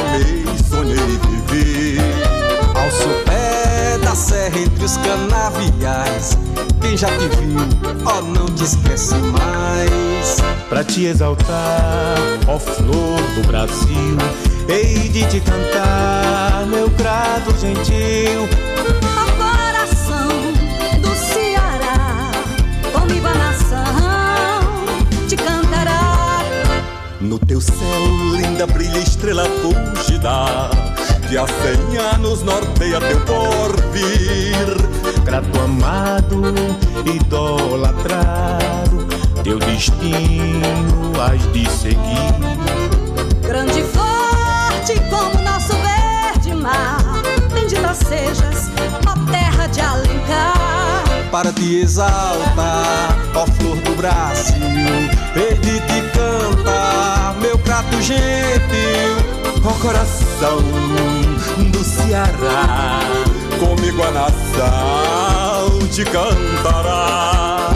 [0.00, 2.00] amei, sonhei viver.
[2.74, 6.38] Ao sopé da serra entre os canaviais,
[6.80, 7.58] quem já te viu,
[8.06, 10.36] oh, não te esquece mais.
[10.68, 12.16] Pra te exaltar,
[12.46, 14.16] ó flor do Brasil,
[14.68, 18.48] hei de te cantar, meu grato gentil.
[27.30, 27.76] No teu céu,
[28.34, 30.68] linda, brilha estrela fugida,
[31.28, 34.66] que há cem anos norteia teu porvir.
[35.24, 36.42] Grato amado,
[37.06, 39.06] idolatrado,
[39.44, 42.34] teu destino has de seguir.
[43.46, 47.22] Grande e forte como nosso verde mar,
[47.54, 48.72] bendita sejas,
[49.06, 50.49] ó terra de Alencar.
[51.30, 54.56] Para te exaltar, ó flor do Brasil,
[55.36, 59.16] hei de te cantar, meu prato gentil,
[59.64, 60.58] ó coração
[61.70, 63.00] do Ceará,
[63.60, 67.70] comigo a nação te cantará.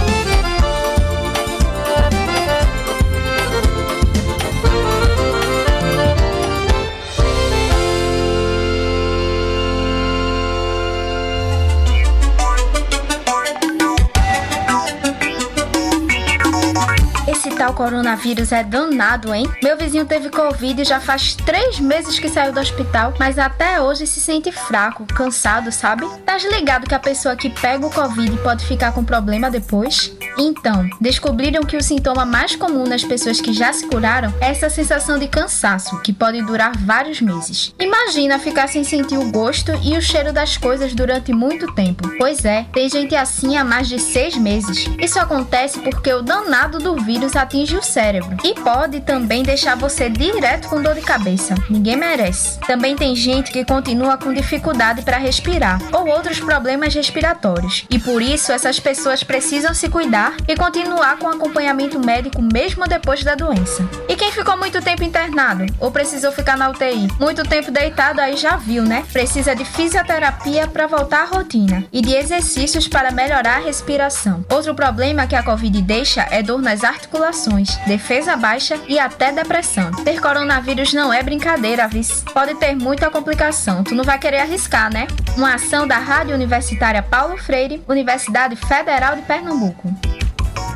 [17.64, 19.50] Tal coronavírus é danado, hein?
[19.62, 23.80] Meu vizinho teve Covid e já faz três meses que saiu do hospital, mas até
[23.80, 26.06] hoje se sente fraco, cansado, sabe?
[26.26, 30.12] Tá ligado que a pessoa que pega o Covid pode ficar com problema depois?
[30.36, 34.68] Então, descobriram que o sintoma mais comum nas pessoas que já se curaram é essa
[34.68, 37.72] sensação de cansaço, que pode durar vários meses.
[37.78, 42.10] Imagina ficar sem sentir o gosto e o cheiro das coisas durante muito tempo.
[42.18, 44.86] Pois é, tem gente assim há mais de seis meses.
[44.98, 50.11] Isso acontece porque o danado do vírus atinge o cérebro e pode também deixar você
[50.11, 51.55] direto com dor de cabeça.
[51.70, 52.58] Ninguém merece.
[52.61, 57.84] Também tem gente que continua com dificuldade para respirar ou outros problemas respiratórios.
[57.89, 63.23] E por isso essas pessoas precisam se cuidar e continuar com acompanhamento médico mesmo depois
[63.23, 63.89] da doença.
[64.08, 68.36] E quem ficou muito tempo internado ou precisou ficar na UTI, muito tempo deitado aí
[68.36, 69.05] já viu, né?
[69.12, 74.45] Precisa de fisioterapia para voltar à rotina e de exercícios para melhorar a respiração.
[74.51, 77.43] Outro problema que a Covid deixa é dor nas articulações,
[77.86, 79.90] defesa baixa e até depressão.
[80.05, 82.24] Ter coronavírus não é brincadeira, vice.
[82.24, 83.84] Pode ter muita complicação.
[83.84, 85.06] Tu não vai querer arriscar, né?
[85.36, 89.92] Uma ação da Rádio Universitária Paulo Freire, Universidade Federal de Pernambuco.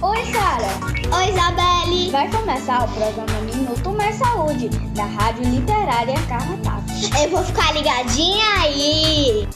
[0.00, 1.16] Oi, Sara.
[1.16, 2.10] Oi, Isabelle.
[2.10, 6.92] Vai começar o programa Minuto Mais Saúde, da Rádio Literária Carrapato.
[7.20, 9.48] Eu vou ficar ligadinha aí.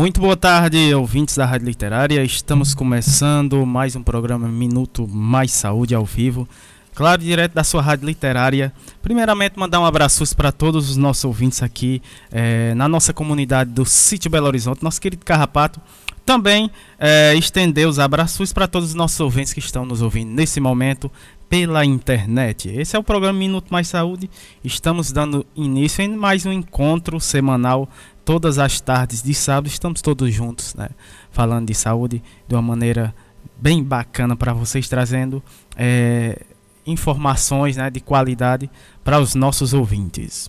[0.00, 2.24] Muito boa tarde, ouvintes da Rádio Literária.
[2.24, 6.48] Estamos começando mais um programa Minuto Mais Saúde ao vivo.
[6.94, 8.72] Claro, direto da sua Rádio Literária.
[9.02, 12.00] Primeiramente, mandar um abraço para todos os nossos ouvintes aqui
[12.32, 15.78] eh, na nossa comunidade do Sítio Belo Horizonte, nosso querido Carrapato.
[16.24, 20.60] Também eh, estender os abraços para todos os nossos ouvintes que estão nos ouvindo nesse
[20.60, 21.12] momento
[21.50, 22.68] pela internet.
[22.68, 24.30] Esse é o programa Minuto Mais Saúde.
[24.62, 27.88] Estamos dando início em mais um encontro semanal
[28.24, 30.90] todas as tardes de sábado estamos todos juntos, né?
[31.32, 33.12] Falando de saúde de uma maneira
[33.58, 35.42] bem bacana para vocês, trazendo
[35.76, 36.40] é,
[36.86, 38.70] informações né, de qualidade
[39.02, 40.48] para os nossos ouvintes.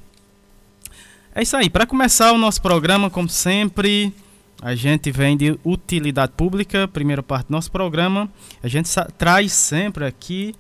[1.34, 1.68] É isso aí.
[1.68, 4.14] Para começar o nosso programa, como sempre,
[4.62, 8.30] a gente vem de utilidade pública, primeira parte do nosso programa.
[8.62, 8.88] A gente
[9.18, 10.54] traz sempre aqui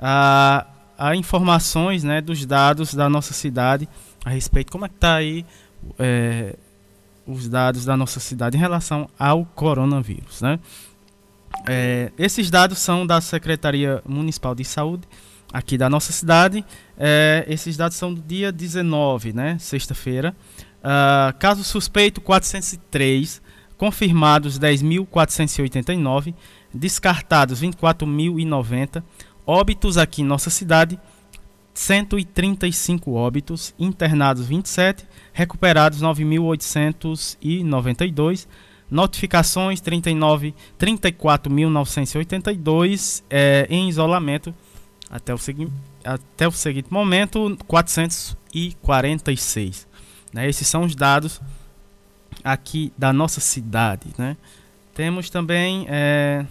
[0.00, 0.66] a
[0.98, 3.88] a informações né, dos dados da nossa cidade
[4.24, 5.44] a respeito como é que está aí
[5.98, 6.56] é,
[7.26, 10.40] os dados da nossa cidade em relação ao coronavírus.
[10.40, 10.58] Né?
[11.68, 15.02] É, esses dados são da Secretaria Municipal de Saúde
[15.52, 16.64] aqui da nossa cidade.
[16.98, 20.34] É, esses dados são do dia 19, né, sexta-feira.
[20.78, 23.42] Uh, caso suspeito 403,
[23.76, 26.32] confirmados 10.489,
[26.72, 29.02] descartados 24.090,
[29.46, 30.98] óbitos aqui em nossa cidade
[31.72, 38.48] 135 óbitos, internados 27, recuperados 9.892,
[38.90, 44.54] notificações 39, 34.982 é, em isolamento
[45.10, 45.70] até o, segui
[46.04, 49.86] até o seguinte momento 446.
[50.32, 50.48] Né?
[50.48, 51.40] Esses são os dados
[52.42, 54.06] aqui da nossa cidade.
[54.18, 54.36] Né?
[54.94, 56.44] Temos também é,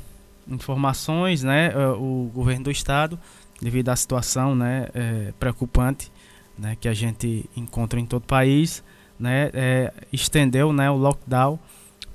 [0.48, 1.72] informações, né?
[1.74, 3.20] É, o governo do estado,
[3.62, 6.12] devido à situação né, é, preocupante
[6.58, 8.84] né, que a gente encontra em todo o país,
[9.20, 11.60] né, é, estendeu né, o lockdown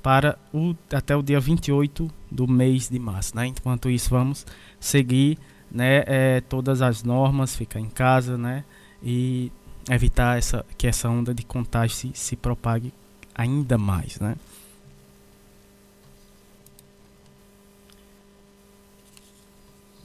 [0.02, 3.36] para o, até o dia 28 do mês de março.
[3.36, 3.46] Né?
[3.46, 4.46] Enquanto isso, vamos
[4.78, 5.38] seguir
[5.70, 8.64] né, é, todas as normas, ficar em casa né,
[9.02, 9.52] e
[9.90, 12.92] evitar essa, que essa onda de contágio se, se propague
[13.34, 14.18] ainda mais.
[14.18, 14.36] Né?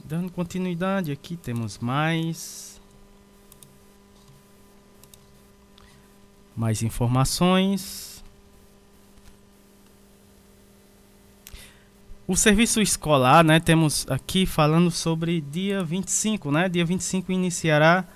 [0.08, 2.80] Dando continuidade aqui, temos mais.
[6.56, 8.22] Mais informações.
[12.28, 16.68] O serviço escolar, né, temos aqui falando sobre dia 25, né?
[16.68, 18.06] Dia 25 iniciará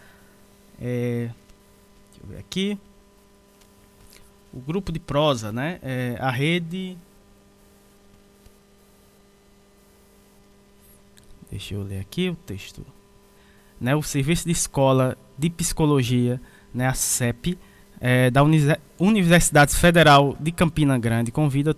[0.81, 1.31] é,
[2.11, 2.79] deixa eu ver aqui
[4.53, 5.79] o grupo de prosa, né?
[5.83, 6.97] É, a rede
[11.51, 12.87] Deixa eu ler aqui o texto.
[13.81, 16.41] Né, o Serviço de Escola de Psicologia,
[16.73, 17.59] né, a CEP,
[18.01, 18.43] é, da
[18.99, 21.75] Universidade Federal de Campina Grande, convida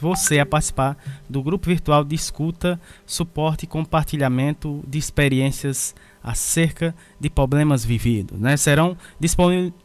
[0.00, 0.96] você a participar
[1.28, 8.38] do grupo virtual de escuta, suporte e compartilhamento de experiências acerca de problemas vividos.
[8.38, 8.56] Né?
[8.56, 8.96] Serão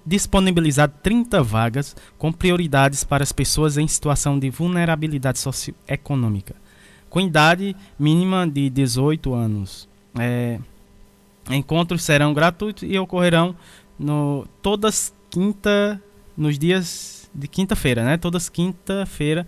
[0.05, 6.55] disponibilizadas 30 vagas com prioridades para as pessoas em situação de vulnerabilidade socioeconômica
[7.09, 9.87] com idade mínima de 18 anos.
[10.17, 10.59] É,
[11.49, 13.55] encontros serão gratuitos e ocorrerão
[13.97, 16.01] no, todas quinta,
[16.35, 18.17] nos dias de quinta-feira, né?
[18.17, 19.45] Todas quinta-feira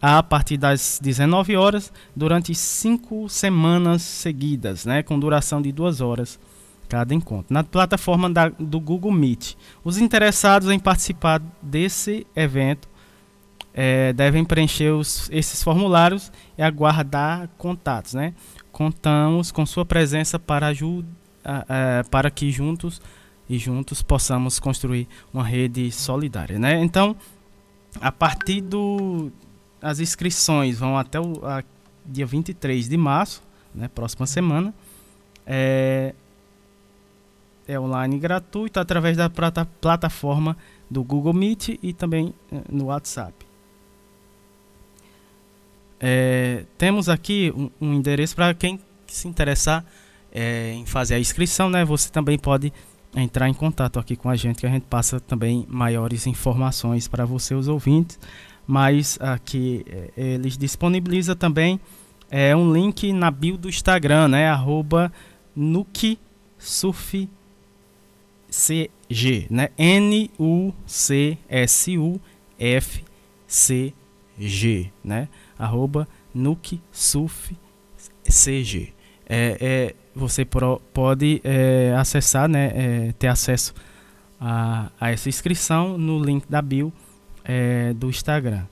[0.00, 5.02] a partir das 19 horas durante cinco semanas seguidas, né?
[5.02, 6.38] Com duração de duas horas
[6.88, 9.54] cada encontro na plataforma da, do Google Meet.
[9.82, 12.88] Os interessados em participar desse evento
[13.74, 18.14] é, devem preencher os, esses formulários e aguardar contatos.
[18.14, 18.32] Né?
[18.70, 21.08] Contamos com sua presença para, ajuda,
[22.10, 23.02] para que juntos
[23.48, 26.58] e juntos possamos construir uma rede solidária.
[26.58, 26.80] Né?
[26.82, 27.16] Então,
[28.00, 29.30] a partir do.
[29.82, 31.62] As inscrições vão até o a,
[32.06, 33.42] dia 23 de março,
[33.74, 34.72] né, próxima semana.
[35.46, 36.14] É,
[37.68, 39.30] é online gratuito através da
[39.80, 40.56] plataforma
[40.90, 43.34] do Google Meet e também eh, no WhatsApp.
[46.00, 49.84] É, temos aqui um, um endereço para quem se interessar
[50.32, 51.84] é, em fazer a inscrição, né?
[51.84, 52.72] Você também pode
[53.14, 57.24] entrar em contato aqui com a gente, que a gente passa também maiores informações para
[57.24, 58.18] você, os ouvintes.
[58.66, 61.78] Mas aqui é, eles disponibilizam também
[62.30, 64.48] é, um link na bio do Instagram, né?
[64.48, 65.12] Arroba
[69.50, 69.68] né?
[69.78, 70.90] N-U-C-S-U-F-C-G,
[75.04, 75.28] né?
[75.58, 77.56] Arroba nucsufcg.
[79.26, 83.74] É, é, você pro, pode é, acessar, né, é, ter acesso
[84.40, 86.92] a, a, essa inscrição no link da bio
[87.44, 88.64] é, do Instagram,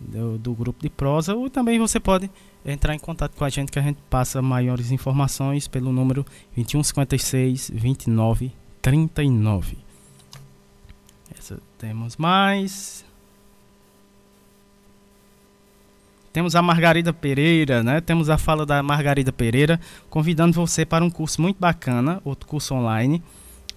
[0.00, 2.30] do, do, grupo de prosa, ou também você pode
[2.64, 7.70] entrar em contato com a gente que a gente passa maiores informações pelo número 2156
[7.70, 9.78] 2939.
[11.36, 13.07] Essa, temos mais.
[16.32, 18.00] Temos a Margarida Pereira, né?
[18.00, 19.80] Temos a fala da Margarida Pereira,
[20.10, 23.22] convidando você para um curso muito bacana, outro curso online.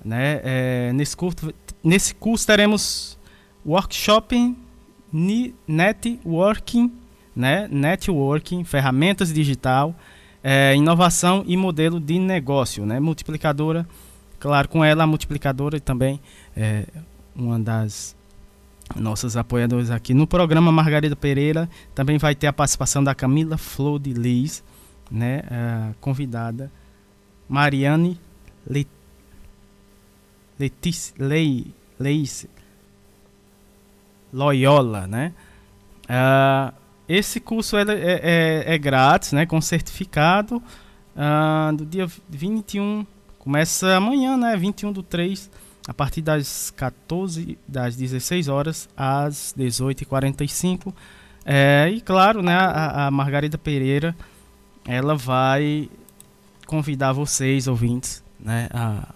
[0.04, 0.42] Né?
[0.44, 1.54] É, nesse, curso,
[1.84, 3.18] nesse curso teremos
[3.66, 4.56] workshop
[5.68, 6.92] networking,
[7.36, 7.68] né?
[7.72, 9.96] networking, ferramentas digital,
[10.44, 13.00] é, inovação e modelo de negócio, né?
[13.00, 13.88] multiplicadora.
[14.40, 16.20] Claro, com ela a multiplicadora também
[16.58, 16.86] é
[17.36, 18.16] uma das
[18.96, 20.14] nossos apoiadores aqui.
[20.14, 24.64] No programa Margarida Pereira também vai ter a participação da Camila Flor de Liz,
[25.10, 25.42] né,
[26.00, 26.72] convidada,
[27.48, 28.20] Mariane
[30.60, 32.48] Letícia, Lei, Leis,
[34.32, 35.34] Loyola, né?
[36.04, 36.74] Uh,
[37.08, 39.46] esse curso é, é, é, grátis, né?
[39.46, 40.62] Com certificado
[41.16, 43.06] uh, do dia 21,
[43.40, 44.56] começa amanhã, né?
[44.56, 45.50] 21 do 3,
[45.92, 50.94] a partir das 14, das 16 horas às 18h45.
[51.46, 52.56] É, e claro, né?
[52.56, 54.16] A, a Margarida Pereira,
[54.88, 55.90] ela vai
[56.66, 58.70] convidar vocês, ouvintes, né?
[58.74, 59.10] A,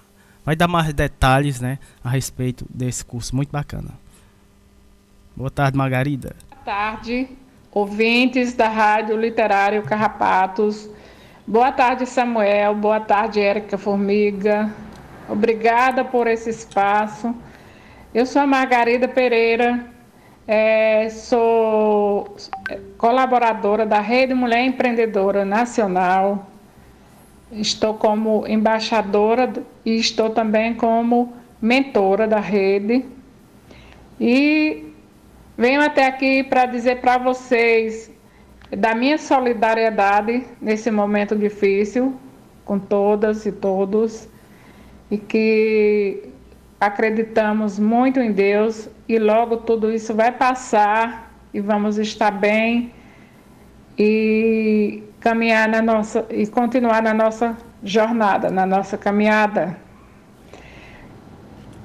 [0.44, 1.80] vai dar mais detalhes, né?
[2.04, 3.92] A respeito desse curso muito bacana.
[5.34, 6.36] Boa tarde, Margarida.
[6.50, 7.30] Boa tarde,
[7.72, 10.90] ouvintes da Rádio Literário Carrapatos.
[11.48, 12.76] Boa tarde, Samuel.
[12.76, 14.74] Boa tarde, Érica Formiga.
[15.28, 17.36] Obrigada por esse espaço.
[18.14, 19.86] Eu sou a Margarida Pereira,
[20.48, 22.36] é, sou
[22.98, 26.48] colaboradora da Rede Mulher Empreendedora Nacional,
[27.52, 29.54] Estou como embaixadora
[29.86, 33.06] e estou também como mentora da rede.
[34.20, 34.92] E
[35.58, 38.12] venho até aqui para dizer para vocês
[38.72, 42.16] da minha solidariedade nesse momento difícil
[42.66, 44.28] com todas e todos
[45.10, 46.30] e que
[46.80, 52.92] acreditamos muito em Deus e logo tudo isso vai passar e vamos estar bem
[53.98, 59.78] e caminhar na nossa e continuar na nossa jornada, na nossa caminhada.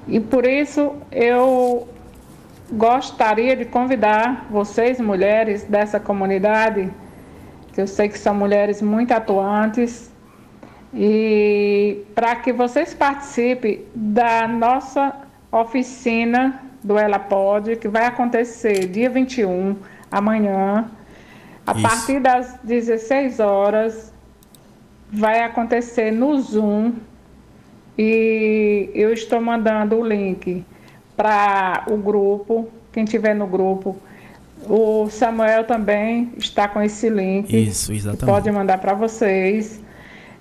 [0.09, 1.89] E por isso eu
[2.73, 6.91] gostaria de convidar vocês, mulheres dessa comunidade,
[7.73, 10.10] que eu sei que são mulheres muito atuantes,
[10.93, 15.15] e para que vocês participem da nossa
[15.53, 19.77] oficina do Ela Pode, que vai acontecer dia 21,
[20.11, 20.91] amanhã,
[21.67, 21.83] a Isso.
[21.83, 24.13] partir das 16 horas
[25.13, 26.95] vai acontecer no Zoom
[27.99, 30.65] e eu estou mandando o link
[31.17, 33.97] para o grupo, quem tiver no grupo.
[34.67, 37.53] O Samuel também está com esse link.
[37.55, 38.35] Isso, exatamente.
[38.35, 39.81] Pode mandar para vocês,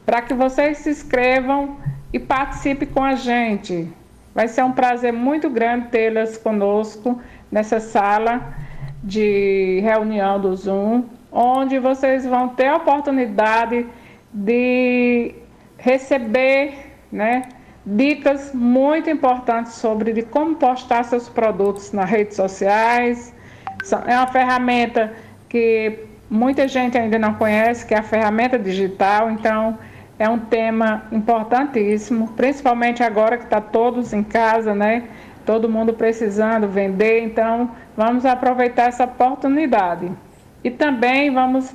[0.10, 1.78] para que vocês se inscrevam
[2.12, 3.88] e participem com a gente.
[4.34, 8.56] Vai ser um prazer muito grande tê-las conosco nessa sala
[9.04, 13.86] de reunião do Zoom onde vocês vão ter a oportunidade
[14.34, 15.36] de
[15.78, 16.74] receber
[17.12, 17.44] né,
[17.86, 23.32] dicas muito importantes sobre de como postar seus produtos nas redes sociais.
[24.08, 25.14] É uma ferramenta
[25.48, 29.78] que muita gente ainda não conhece, que é a ferramenta digital, então
[30.20, 35.08] é um tema importantíssimo, principalmente agora que está todos em casa, né?
[35.46, 40.12] Todo mundo precisando vender, então vamos aproveitar essa oportunidade.
[40.62, 41.74] E também vamos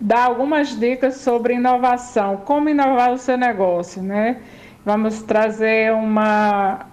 [0.00, 4.36] dar algumas dicas sobre inovação, como inovar o seu negócio, né?
[4.84, 6.86] Vamos trazer uma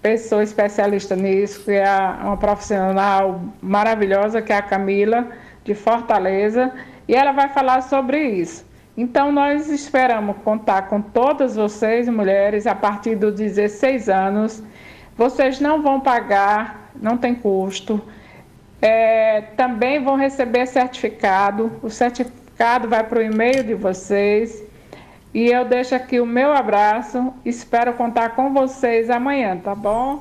[0.00, 1.86] pessoa especialista nisso, que é
[2.22, 5.28] uma profissional maravilhosa, que é a Camila,
[5.64, 6.72] de Fortaleza,
[7.06, 8.67] e ela vai falar sobre isso.
[8.98, 14.62] Então, nós esperamos contar com todas vocês, mulheres, a partir dos 16 anos.
[15.16, 18.02] Vocês não vão pagar, não tem custo
[18.80, 21.72] é, também vão receber certificado.
[21.82, 24.62] O certificado vai para o e-mail de vocês.
[25.34, 27.32] E eu deixo aqui o meu abraço.
[27.44, 30.18] Espero contar com vocês amanhã, tá bom?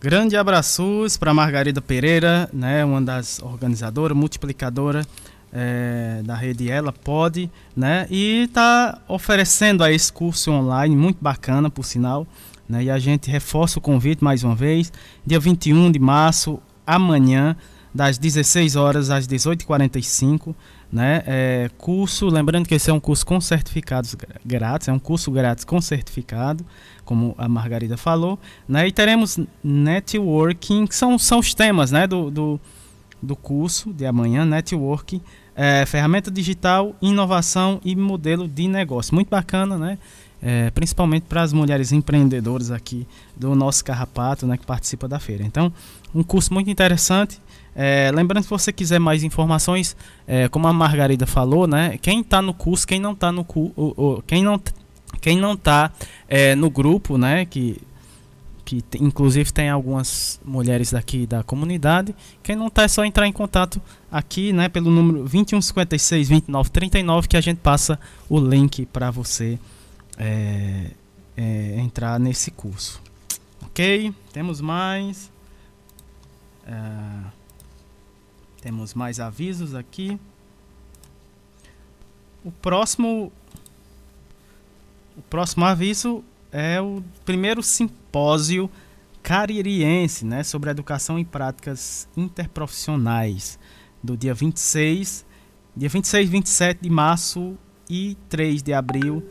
[0.00, 5.04] Grande abraços para Margarida Pereira, né, uma das organizadoras, multiplicadora
[5.52, 11.70] é, da rede Ela Pode, né, e está oferecendo aí esse curso online, muito bacana,
[11.70, 12.26] por sinal.
[12.68, 14.92] Né, e a gente reforça o convite mais uma vez,
[15.24, 17.56] dia 21 de março, amanhã,
[17.94, 20.54] das 16 horas às 18h45.
[20.90, 21.22] Né?
[21.26, 25.64] É, curso, lembrando que esse é um curso com certificados grátis, é um curso grátis
[25.64, 26.64] com certificado,
[27.04, 28.38] como a Margarida falou.
[28.66, 28.88] Né?
[28.88, 32.06] E teremos networking, que são, são os temas né?
[32.06, 32.60] do, do,
[33.22, 35.20] do curso de amanhã, networking,
[35.54, 39.14] é, ferramenta digital, inovação e modelo de negócio.
[39.14, 39.98] Muito bacana, né?
[40.40, 45.42] É, principalmente para as mulheres empreendedoras aqui do nosso carrapato, né, que participa da feira.
[45.42, 45.72] Então,
[46.14, 47.40] um curso muito interessante.
[47.74, 49.96] É, lembrando se você quiser mais informações,
[50.28, 54.22] é, como a Margarida falou, né, quem está no curso, quem não está no cu,
[54.28, 54.60] quem não
[55.20, 55.90] quem não está
[56.56, 57.80] no grupo, né, que
[58.68, 62.14] que inclusive tem algumas mulheres daqui da comunidade.
[62.42, 63.80] Quem não está é só entrar em contato
[64.12, 67.98] aqui, né, pelo número 2156 2939 que a gente passa
[68.28, 69.58] o link para você
[70.18, 70.90] é,
[71.34, 73.00] é, entrar nesse curso.
[73.62, 74.12] Ok?
[74.34, 75.32] Temos mais.
[76.66, 77.24] É,
[78.60, 80.20] temos mais avisos aqui.
[82.44, 83.32] O próximo.
[85.16, 86.22] o próximo aviso
[86.52, 88.70] é o primeiro simpósio
[89.22, 93.58] caririense, né, sobre educação e práticas interprofissionais,
[94.02, 95.26] do dia 26,
[95.76, 97.56] dia 26, 27 de março
[97.90, 99.22] e 3 de abril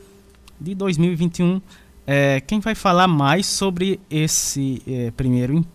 [0.60, 1.62] de 2021.
[2.06, 5.66] É, quem vai falar mais sobre esse é, primeiro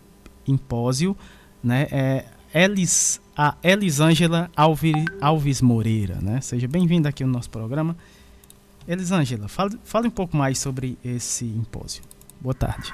[0.47, 1.15] impósio
[1.63, 6.19] né, é Elis, a Elisângela Alves, Alves Moreira.
[6.21, 6.39] Né?
[6.41, 7.95] Seja bem-vinda aqui no nosso programa.
[8.87, 12.03] Elisângela, fale, fale um pouco mais sobre esse impósio.
[12.39, 12.93] Boa tarde.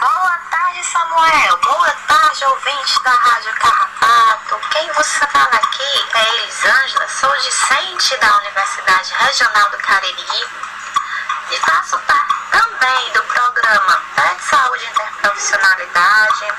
[0.00, 1.58] Boa tarde, Samuel.
[1.62, 4.60] Boa tarde, ouvintes da Rádio Carrapato.
[4.72, 10.44] Quem vos fala aqui é Elisângela, sou discente da Universidade Regional do Cariri
[11.50, 16.52] e faço parte também do programa Pet Saúde e Interprofissionalidade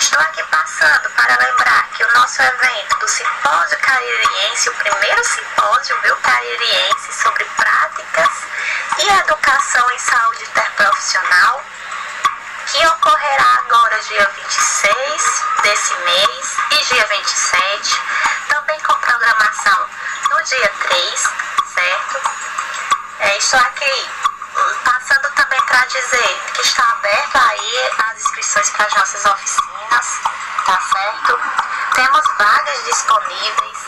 [0.00, 6.00] Estou aqui passando para lembrar que o nosso evento do Simpósio Caririense, o primeiro simpósio
[6.02, 8.28] viu, caririense sobre práticas
[8.98, 11.64] e educação em saúde interprofissional,
[12.66, 18.00] que ocorrerá agora dia 26 desse mês e dia 27,
[18.48, 19.88] também com programação
[20.30, 21.24] no dia 3,
[21.74, 22.20] certo?
[23.18, 24.27] É, estou aqui
[24.84, 30.20] passando também para dizer que está aberto aí as inscrições para as nossas oficinas,
[30.66, 31.38] tá certo?
[31.94, 33.78] Temos vagas disponíveis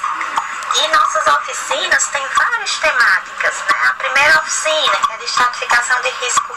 [0.75, 3.89] e nossas oficinas têm várias temáticas, né?
[3.91, 6.57] A primeira oficina, que é de estratificação de risco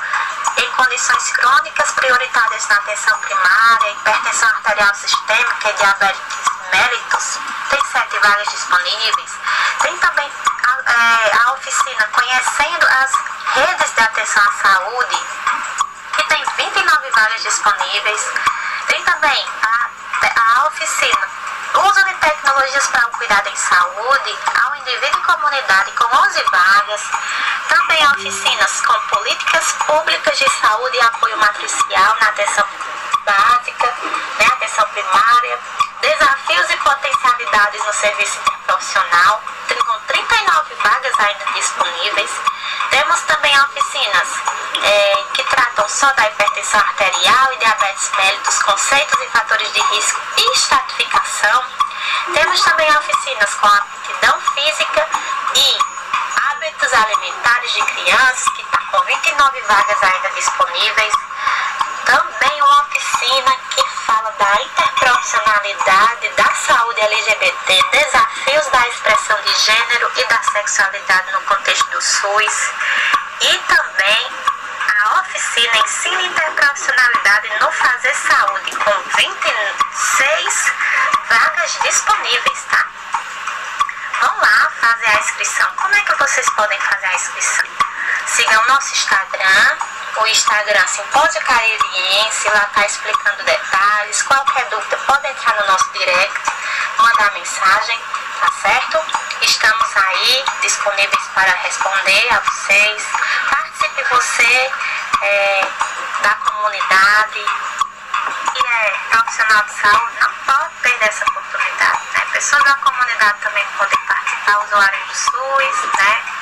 [0.58, 7.40] em condições crônicas prioritárias na atenção primária, hipertensão arterial sistêmica e diabetes mellitus,
[7.70, 9.32] tem sete vagas disponíveis.
[9.82, 10.32] Tem também
[10.64, 13.12] a, é, a oficina Conhecendo as
[13.56, 15.20] redes de atenção à saúde,
[16.16, 18.32] que tem 29 vagas disponíveis.
[18.88, 19.90] Tem também a,
[20.60, 21.28] a oficina
[21.76, 27.02] Uso de tecnologias para o cuidado em saúde ao indivíduo e comunidade com 11 vagas.
[27.68, 32.64] Também oficinas com políticas públicas de saúde e apoio matricial na atenção
[33.26, 33.94] básica,
[34.40, 35.60] né, atenção primária,
[36.02, 39.42] desafios e potencialidades no serviço interprofissional,
[39.86, 42.32] com 39 vagas ainda disponíveis.
[42.90, 44.28] Temos também oficinas
[44.84, 50.22] é, que tratam só da hipertensão arterial e diabetes mellitus, conceitos e fatores de risco
[50.38, 51.64] e estratificação.
[52.34, 55.08] Temos também oficinas com aptidão física
[55.56, 55.78] e
[56.50, 61.14] hábitos alimentares de crianças, que está com 29 vagas ainda disponíveis
[62.06, 70.12] também uma oficina que fala da interprofissionalidade, da saúde LGBT, desafios da expressão de gênero
[70.16, 72.72] e da sexualidade no contexto do SUS.
[73.42, 74.32] E também
[75.02, 80.72] a oficina Ensino Interprofissionalidade no Fazer Saúde, com 26
[81.30, 82.88] vagas disponíveis, tá?
[84.22, 85.72] Vão lá fazer a inscrição.
[85.78, 87.66] Como é que vocês podem fazer a inscrição?
[88.28, 89.78] Sigam o nosso Instagram,
[90.18, 94.22] o Instagram Simpósio Caririense, lá tá explicando detalhes.
[94.24, 96.52] Qualquer dúvida pode entrar no nosso direct,
[96.98, 98.00] mandar mensagem,
[98.40, 99.00] tá certo?
[99.42, 103.04] Estamos aí disponíveis para responder a vocês.
[103.50, 104.72] Participe você
[105.22, 105.68] é,
[106.22, 107.40] da comunidade
[108.56, 112.00] e é profissional de saúde, não pode perder essa oportunidade.
[112.14, 112.22] Né?
[112.34, 116.33] Pessoas da comunidade também podem participar, usuários do SUS, né?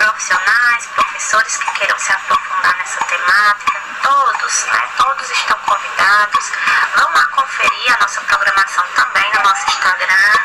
[0.00, 6.52] Profissionais, professores que queiram se aprofundar nessa temática, todos, né, todos estão convidados.
[6.96, 10.38] Vão lá conferir a nossa programação também no nosso Instagram.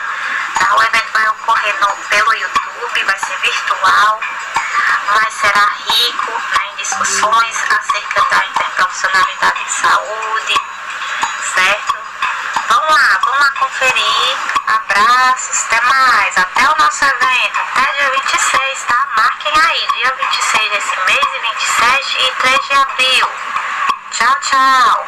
[0.59, 0.75] Tá?
[0.75, 4.19] O evento vai ocorrer no, pelo YouTube, vai ser virtual,
[5.13, 10.55] mas será rico né, em discussões acerca da interprofissionalidade de saúde,
[11.55, 11.94] certo?
[12.69, 14.37] Vamos lá, vamos lá conferir.
[14.67, 16.37] Abraços, até mais.
[16.37, 19.07] Até o nosso evento, até dia 26, tá?
[19.17, 23.27] Marquem aí, dia 26 desse mês e 27 e 3 de abril.
[24.11, 25.07] Tchau, tchau.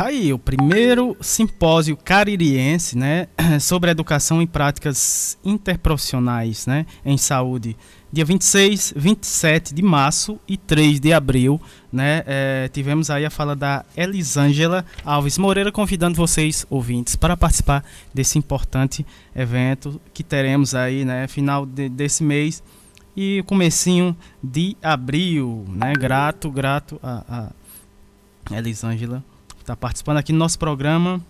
[0.00, 3.28] Tá aí, o primeiro simpósio caririense, né,
[3.60, 7.76] sobre educação e práticas interprofissionais, né, em saúde
[8.10, 11.60] dia 26, 27 de março e 3 de abril,
[11.92, 12.22] né?
[12.26, 18.38] É, tivemos aí a fala da Elisângela Alves Moreira, convidando vocês, ouvintes, para participar desse
[18.38, 19.04] importante
[19.36, 21.28] evento que teremos aí, né?
[21.28, 22.62] Final de, desse mês
[23.14, 25.92] e comecinho de abril, né?
[25.92, 27.52] Grato, grato a,
[28.50, 29.22] a Elisângela
[29.62, 31.20] está participando aqui no nosso programa.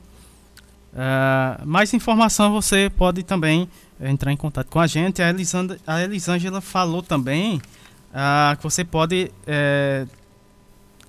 [0.92, 3.68] Uh, mais informação você pode também
[4.00, 5.22] entrar em contato com a gente.
[5.22, 5.32] A,
[5.86, 7.56] a Elisângela falou também
[8.10, 10.06] uh, que você pode, é,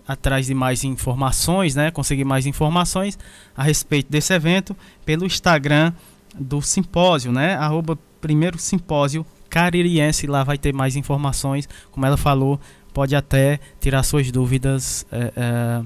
[0.07, 3.17] atrás de mais informações, né, conseguir mais informações
[3.55, 5.93] a respeito desse evento pelo Instagram
[6.35, 10.27] do simpósio, né, arroba primeiro simpósio Caririense.
[10.27, 11.67] Lá vai ter mais informações.
[11.91, 12.59] Como ela falou,
[12.93, 15.81] pode até tirar suas dúvidas é, é,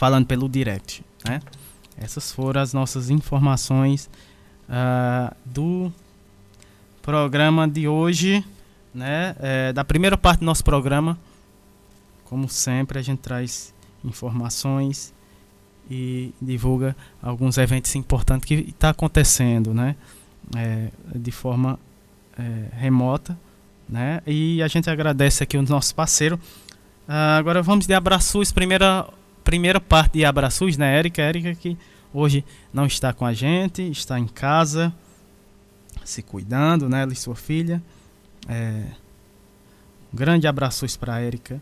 [0.00, 1.04] falando pelo direct.
[1.26, 1.42] Né?
[1.98, 4.08] Essas foram as nossas informações
[4.66, 5.92] uh, do
[7.02, 8.42] programa de hoje,
[8.94, 9.36] né?
[9.38, 11.18] É, da primeira parte do nosso programa.
[12.24, 15.12] Como sempre, a gente traz informações
[15.90, 19.96] e divulga alguns eventos importantes que está acontecendo, né?
[20.56, 21.78] É, de forma
[22.38, 23.38] é, remota,
[23.86, 24.22] né?
[24.26, 26.40] E a gente agradece aqui o nosso parceiro.
[27.06, 29.06] Uh, agora vamos de abraços, primeira
[29.50, 31.20] primeira parte de abraços, né, Érica?
[31.22, 31.76] Érica que
[32.14, 34.94] hoje não está com a gente, está em casa,
[36.04, 37.02] se cuidando, né?
[37.02, 37.82] Ela e sua filha.
[38.48, 38.84] É,
[40.12, 41.60] um grande abraços para Érica,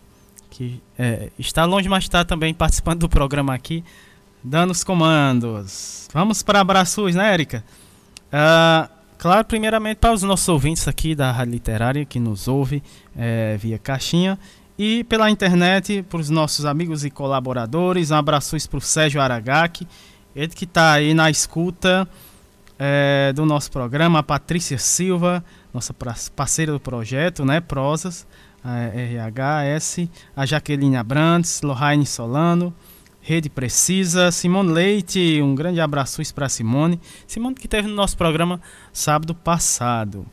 [0.51, 3.83] que é, está longe, mas está também participando do programa aqui,
[4.45, 6.09] dando os comandos.
[6.13, 7.65] Vamos para abraços, né, Érica?
[8.27, 12.83] Uh, claro, primeiramente para os nossos ouvintes aqui da Rádio Literária que nos ouve
[13.17, 14.39] é, via caixinha
[14.79, 18.11] e pela internet para os nossos amigos e colaboradores.
[18.11, 19.87] Um abraço para o Sérgio Aragaki,
[20.37, 22.09] ele que está aí na escuta
[22.79, 25.93] é, do nosso programa, a Patrícia Silva, nossa
[26.35, 28.27] parceira do projeto, né, Prosas,
[28.65, 32.73] RHS, a Jaqueline Abrantes, Lohane Solano,
[33.21, 37.01] Rede Precisa, Simone Leite, um grande abraço para Simone.
[37.27, 38.61] Simone que teve no nosso programa
[38.93, 40.25] sábado passado.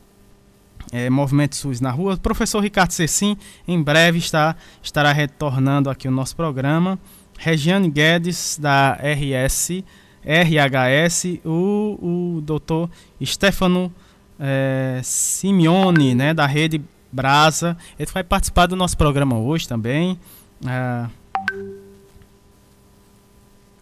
[0.92, 2.14] É, Movimento SUS na rua.
[2.14, 6.98] O professor Ricardo Cecim, em breve está, estará retornando aqui o nosso programa.
[7.38, 9.82] Regiane Guedes, da RS,
[10.24, 12.90] RHS, o, o doutor
[13.22, 13.92] Stefano
[14.38, 17.76] é, Simeone, né, da Rede Brasa.
[17.98, 20.18] Ele vai participar do nosso programa hoje também.
[20.66, 21.06] É,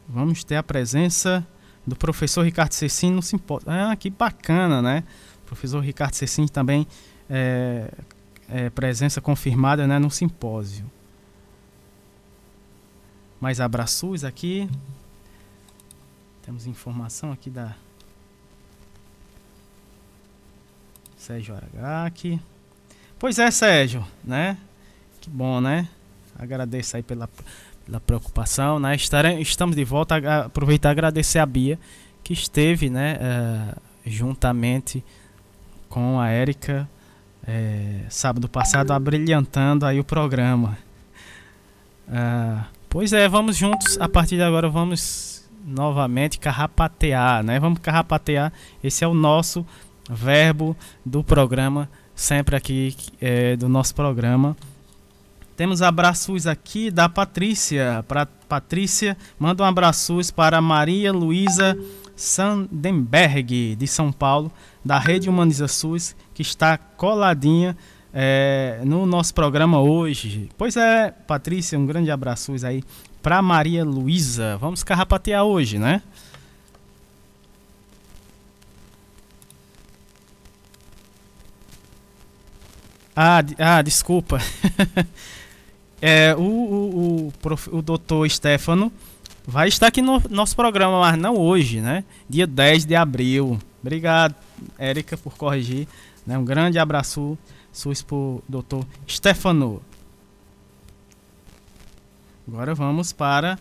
[0.08, 1.46] vamos ter a presença
[1.86, 3.68] do professor Ricardo Cecim no simpósio.
[3.70, 5.04] Ah, que bacana, né?
[5.44, 6.86] Professor Ricardo Cecim também
[7.28, 7.90] é,
[8.48, 10.90] é, presença confirmada né, no simpósio.
[13.40, 14.68] Mais abraços aqui.
[16.42, 17.74] Temos informação aqui da
[21.16, 22.40] Sérgio Aragaki.
[23.18, 24.58] Pois é, Sérgio, né?
[25.20, 25.88] Que bom, né?
[26.38, 27.28] Agradeço aí pela,
[27.86, 28.94] pela preocupação, né?
[29.40, 30.44] Estamos de volta.
[30.44, 31.78] Aproveitar e agradecer a Bia,
[32.22, 33.16] que esteve, né?
[33.16, 35.02] Uh, juntamente
[35.94, 36.88] com a Érica,
[37.46, 40.76] é, sábado passado, abrilhantando aí o programa.
[42.08, 43.96] Uh, pois é, vamos juntos.
[44.00, 47.60] A partir de agora, vamos novamente carrapatear, né?
[47.60, 48.52] Vamos carrapatear.
[48.82, 49.64] Esse é o nosso
[50.10, 50.76] verbo
[51.06, 54.56] do programa, sempre aqui é, do nosso programa.
[55.56, 58.04] Temos abraços aqui da Patrícia.
[58.08, 61.78] Para Patrícia, manda um abraços para Maria Luísa
[62.16, 64.50] Sandenberg, de São Paulo,
[64.84, 67.76] da Rede Humaniza SUS, que está coladinha
[68.12, 70.48] é, no nosso programa hoje.
[70.56, 72.82] Pois é, Patrícia, um grande abraço aí
[73.22, 74.56] para Maria Luísa.
[74.58, 76.02] Vamos carrapatear hoje, né?
[83.16, 84.38] Ah, ah desculpa.
[86.02, 88.92] é, o, o, o, prof, o doutor Stefano
[89.46, 92.04] vai estar aqui no nosso programa, mas não hoje, né?
[92.28, 93.58] Dia 10 de abril.
[93.82, 94.34] Obrigado,
[94.78, 95.86] Érica, por corrigir.
[96.26, 96.38] Né?
[96.38, 97.36] Um grande abraço
[97.72, 99.82] SUS para o doutor Stefano.
[102.46, 103.58] Agora vamos para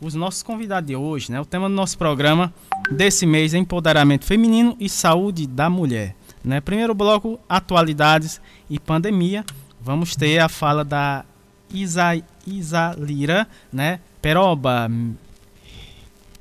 [0.00, 1.40] os nossos convidados de hoje, né?
[1.40, 2.52] O tema do nosso programa
[2.90, 6.16] desse mês é empoderamento feminino e saúde da mulher.
[6.44, 6.60] Né?
[6.60, 9.44] Primeiro bloco, atualidades e pandemia.
[9.80, 11.24] Vamos ter a fala da
[11.72, 14.00] Isa, Isa Lira, né?
[14.20, 14.90] Peroba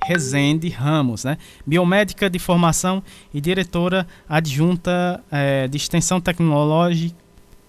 [0.04, 1.38] Rezende Ramos, né?
[1.66, 7.16] Biomédica de formação e diretora adjunta é, de extensão tecnológica,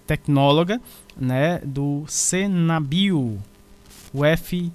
[0.07, 0.81] tecnóloga,
[1.15, 1.61] né?
[1.63, 3.39] Do Senabio
[4.13, 4.71] UF,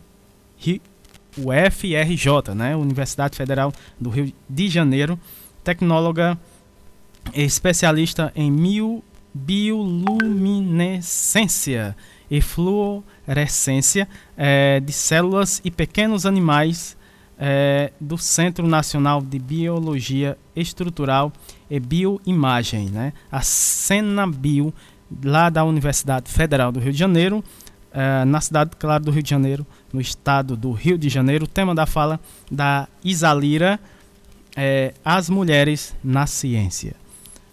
[1.37, 2.77] UFRJ, né?
[2.77, 5.19] Universidade Federal do Rio de Janeiro,
[5.63, 6.39] tecnóloga
[7.35, 8.51] especialista em
[9.35, 11.95] bioluminescência
[12.31, 16.98] e fluorescência é, de células e pequenos animais
[17.39, 21.33] é, do Centro Nacional de Biologia Estrutural
[21.71, 23.13] e Bioimagem, né?
[23.31, 24.75] a Senabio,
[25.25, 27.45] lá da Universidade Federal do Rio de Janeiro,
[27.93, 31.45] é, na cidade, claro, do Rio de Janeiro, no estado do Rio de Janeiro.
[31.45, 32.21] O tema da fala
[32.51, 33.79] da Isalira
[34.57, 36.95] é As Mulheres na Ciência.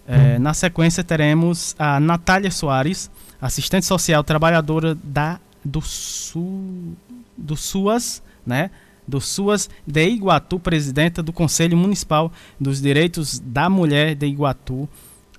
[0.08, 3.10] É, na sequência, teremos a Natália Soares,
[3.41, 6.95] assistente social trabalhadora da, do, Su,
[7.36, 8.69] do SUAS, né?
[9.08, 14.88] Do SUAS de Iguatu, presidenta do Conselho Municipal dos Direitos da Mulher de Iguatu,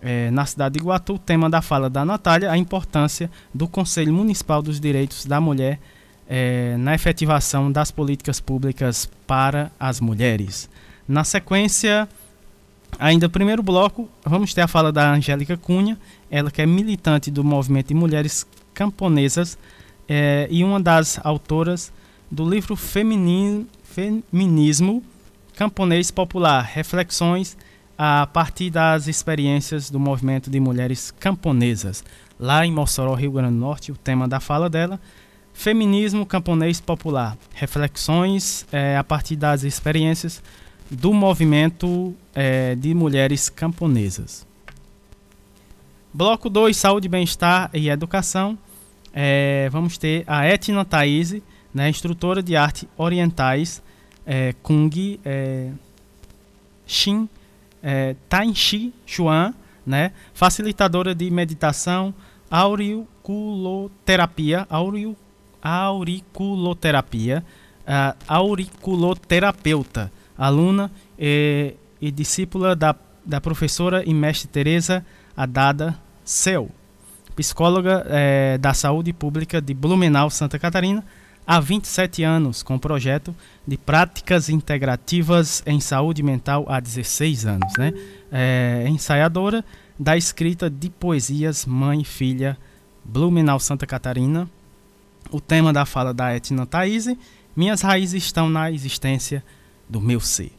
[0.01, 4.13] é, na cidade de Iguatu, o tema da fala da Natália, a importância do Conselho
[4.13, 5.81] Municipal dos Direitos da Mulher
[6.29, 10.69] é, na efetivação das políticas públicas para as mulheres.
[11.09, 12.09] Na sequência,
[12.99, 15.99] ainda primeiro bloco, vamos ter a fala da Angélica Cunha,
[16.31, 19.57] ela que é militante do movimento de mulheres camponesas
[20.09, 21.93] é, e uma das autoras
[22.31, 23.67] do livro Feminismo
[25.55, 27.57] Camponês Popular, Reflexões
[27.97, 32.05] a partir das experiências do movimento de mulheres camponesas.
[32.39, 35.01] Lá em Mossoró, Rio Grande do Norte, o tema da fala dela,
[35.55, 40.43] Feminismo Camponês Popular, reflexões é, a partir das experiências
[40.91, 44.47] do movimento é, de mulheres camponesas.
[46.13, 48.59] Bloco 2, Saúde, Bem-Estar e Educação.
[49.13, 51.37] É, vamos ter a Etna Thaís,
[51.77, 53.83] né, instrutora de arte orientais,
[54.25, 54.89] é, Kung
[55.23, 55.71] é,
[56.87, 57.29] Shin
[57.83, 59.53] é, Tainchi Chuan,
[59.85, 60.13] né?
[60.33, 62.15] facilitadora de meditação,
[62.51, 64.67] auriculoterapia,
[65.61, 67.45] auriculoterapia,
[68.27, 75.05] auriculoterapeuta, aluna e, e, discípula da, da professora e mestre Teresa
[75.37, 76.71] Adada Seu,
[77.37, 81.05] psicóloga é, da saúde pública de Blumenau, Santa Catarina,
[81.47, 83.35] há 27 anos, com o projeto
[83.67, 87.73] de práticas integrativas em saúde mental há 16 anos.
[87.79, 87.93] Né?
[88.33, 89.65] É ensaiadora
[89.99, 92.59] da escrita de poesias Mãe e Filha,
[93.05, 94.49] Blumenau, Santa Catarina.
[95.31, 97.09] O tema da fala da Etna Thaís,
[97.57, 99.43] Minhas raízes estão na existência
[99.89, 100.53] do meu ser.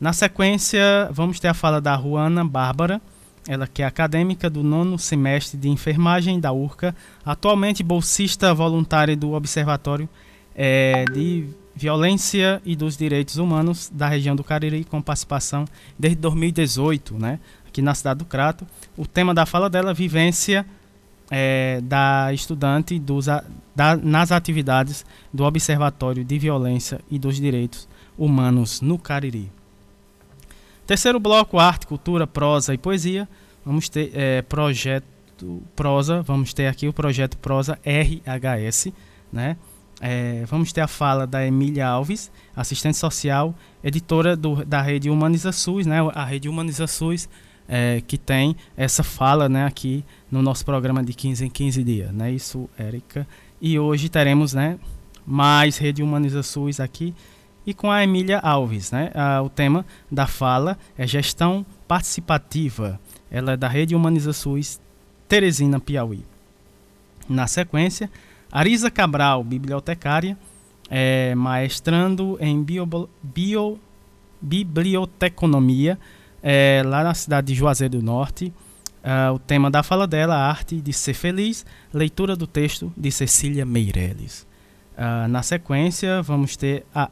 [0.00, 3.02] Na sequência, vamos ter a fala da Juana Bárbara,
[3.48, 9.32] ela que é acadêmica do nono semestre de enfermagem da URCA, atualmente bolsista voluntária do
[9.32, 10.06] Observatório
[10.54, 15.64] é, de Violência e dos Direitos Humanos da região do Cariri, com participação
[15.98, 18.66] desde 2018, né, aqui na cidade do Crato.
[18.96, 20.66] O tema da fala dela, vivência
[21.30, 28.82] é, da estudante dos, da, nas atividades do Observatório de Violência e dos Direitos Humanos
[28.82, 29.50] no Cariri.
[30.88, 33.28] Terceiro bloco, arte, cultura, prosa e poesia.
[33.62, 35.04] Vamos ter é, projeto
[35.76, 38.90] prosa, vamos ter aqui o projeto Prosa RHS,
[39.30, 39.58] né?
[40.00, 45.52] É, vamos ter a fala da Emília Alves, assistente social, editora do, da rede Humaniza
[45.52, 45.98] SUS, né?
[46.14, 47.28] A rede Humaniza SUS
[47.68, 49.66] é, que tem essa fala, né?
[49.66, 52.32] Aqui no nosso programa de 15 em 15 dias, né?
[52.32, 53.28] Isso, Érica.
[53.60, 54.78] E hoje teremos, né?
[55.26, 57.14] Mais rede Humaniza SUS aqui
[57.68, 58.90] e com a Emília Alves.
[58.90, 59.10] Né?
[59.14, 62.98] Ah, o tema da fala é gestão participativa.
[63.30, 64.80] Ela é da Rede Humaniza SUS
[65.28, 66.24] Teresina, Piauí.
[67.28, 68.10] Na sequência,
[68.50, 70.34] Arisa Cabral, bibliotecária,
[70.88, 72.88] é, maestrando em bio,
[73.22, 73.78] bio,
[74.40, 75.98] biblioteconomia,
[76.42, 78.50] é, lá na cidade de Juazeiro do Norte.
[78.98, 83.12] Uh, o tema da fala dela, a arte de ser feliz, leitura do texto de
[83.12, 84.46] Cecília Meirelles.
[84.96, 87.08] Uh, na sequência, vamos ter a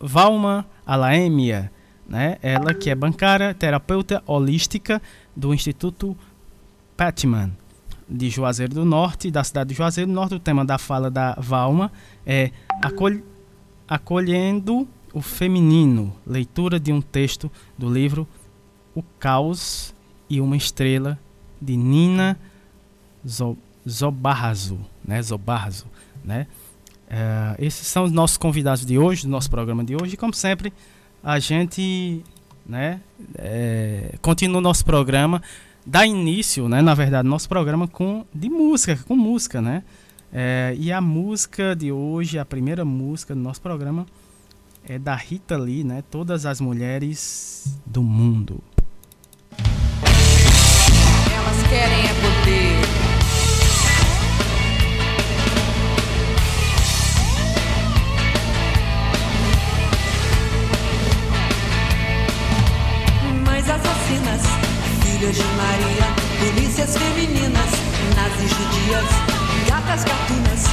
[0.00, 1.70] Valma Alaemia,
[2.08, 2.38] né?
[2.42, 5.00] Ela que é bancária, terapeuta holística
[5.36, 6.16] do Instituto
[6.96, 7.52] Patman
[8.08, 10.34] de Juazeiro do Norte, da cidade de Juazeiro do Norte.
[10.34, 11.92] O tema da fala da Valma
[12.26, 12.50] é
[12.82, 13.12] acol
[13.86, 18.26] Acolhendo o Feminino, leitura de um texto do livro
[18.94, 19.92] O Caos
[20.28, 21.18] e uma Estrela,
[21.60, 22.38] de Nina
[23.88, 25.20] Zobarrazo, né?
[25.20, 25.86] Zobarrazo,
[26.24, 26.46] né?
[27.10, 30.14] É, esses são os nossos convidados de hoje, do nosso programa de hoje.
[30.14, 30.72] E como sempre,
[31.22, 32.22] a gente
[32.64, 33.00] né,
[33.36, 35.42] é, continua o nosso programa,
[35.84, 39.82] dá início, né, na verdade, nosso programa com de música, com música, né?
[40.32, 44.06] É, e a música de hoje, a primeira música do nosso programa
[44.88, 46.04] é da Rita Lee, né?
[46.08, 48.62] Todas as mulheres do mundo.
[51.32, 52.79] Elas querem é poder
[65.20, 66.06] filhas de Maria,
[66.38, 67.70] polícias femininas,
[68.16, 69.04] nazis judias,
[69.68, 70.64] gatas gatunas,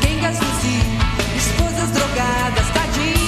[0.00, 3.19] quengas do esposas drogadas, tadinhas,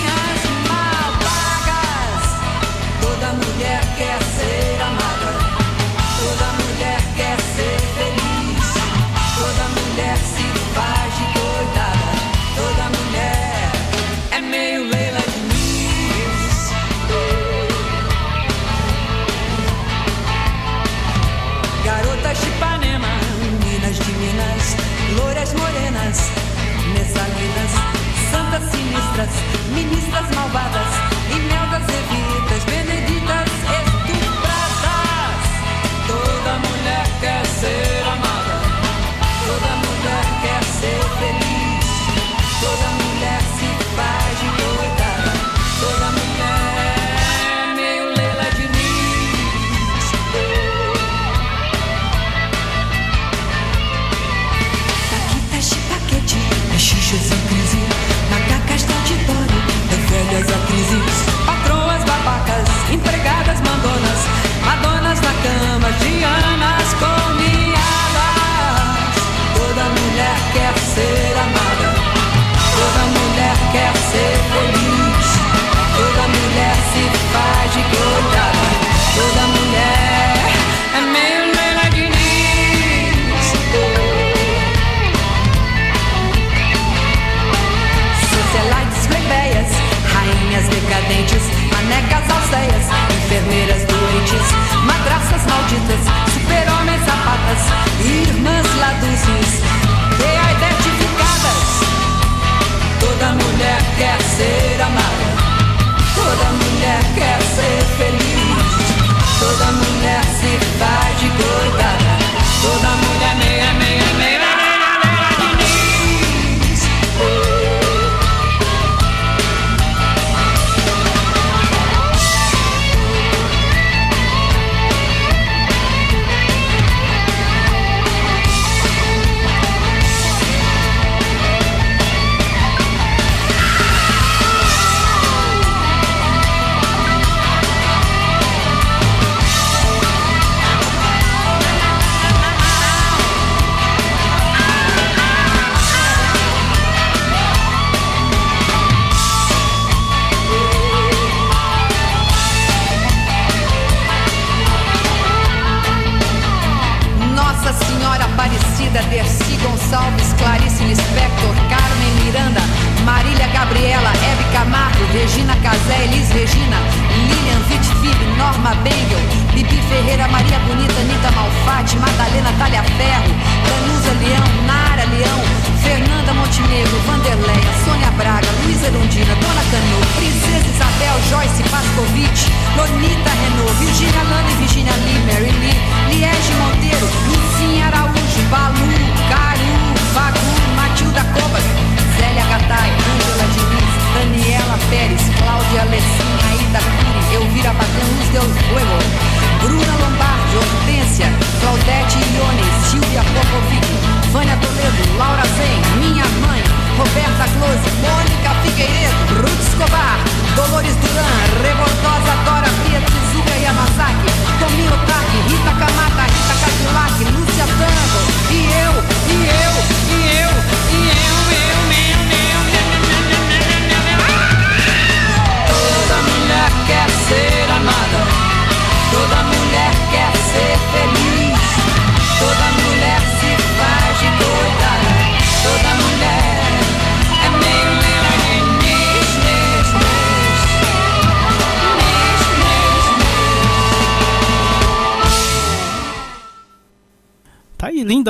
[29.13, 31.02] santas sinistras, ministras malvadas,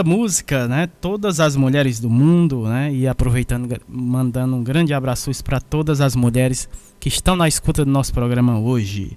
[0.03, 0.89] linda música, né?
[1.01, 2.93] Todas as mulheres do mundo, né?
[2.93, 6.69] E aproveitando, mandando um grande abraço para todas as mulheres
[7.01, 9.17] que estão na escuta do nosso programa hoje.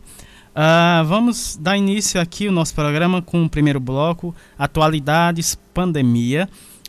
[0.52, 6.48] Uh, vamos dar início aqui o nosso programa com o primeiro bloco, atualidades, pandemia.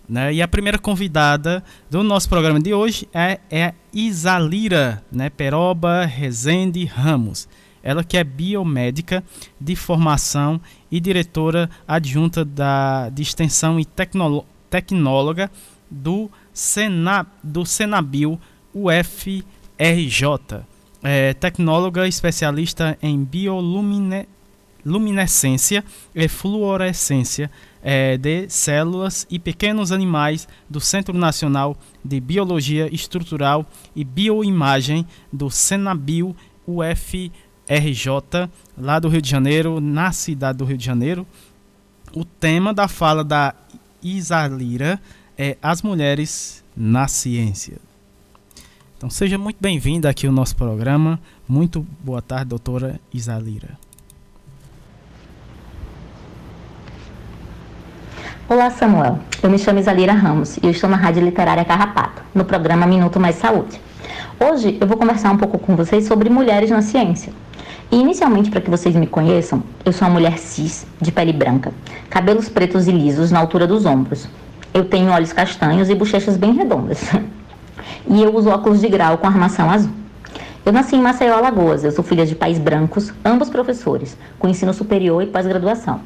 [0.09, 0.35] Né?
[0.35, 5.29] E a primeira convidada do nosso programa de hoje é, é Isalira né?
[5.31, 7.49] Peroba Rezende Ramos.
[7.87, 9.23] Ela que é biomédica
[9.61, 13.87] de formação e diretora adjunta da, de extensão e
[14.69, 15.49] tecnóloga
[15.89, 18.41] do, Sena, do Senabil
[18.75, 19.45] UFRJ.
[21.01, 27.49] É, tecnóloga especialista em bioluminescência e fluorescência
[27.81, 35.49] é, de células e pequenos animais do Centro Nacional de Biologia Estrutural e Bioimagem do
[35.49, 36.35] Senabil
[36.67, 38.49] UFRJ RJ,
[38.79, 41.27] lá do Rio de Janeiro, na cidade do Rio de Janeiro.
[42.15, 43.55] O tema da fala da
[44.03, 45.01] Isalira
[45.37, 47.79] é As Mulheres na Ciência.
[48.97, 51.21] Então seja muito bem-vinda aqui ao nosso programa.
[51.47, 53.77] Muito boa tarde, doutora Isalira.
[58.49, 59.19] Olá, Samuel.
[59.43, 63.19] Eu me chamo Isalira Ramos e eu estou na Rádio Literária Carrapato, no programa Minuto
[63.19, 63.81] Mais Saúde.
[64.39, 67.33] Hoje eu vou conversar um pouco com vocês sobre mulheres na ciência.
[67.91, 71.73] E inicialmente, para que vocês me conheçam, eu sou uma mulher cis, de pele branca,
[72.11, 74.29] cabelos pretos e lisos na altura dos ombros.
[74.75, 77.03] Eu tenho olhos castanhos e bochechas bem redondas.
[78.09, 79.93] e eu uso óculos de grau com armação azul.
[80.65, 81.85] Eu nasci em Maceió, Alagoas.
[81.85, 86.01] Eu sou filha de pais brancos, ambos professores, com ensino superior e pós-graduação.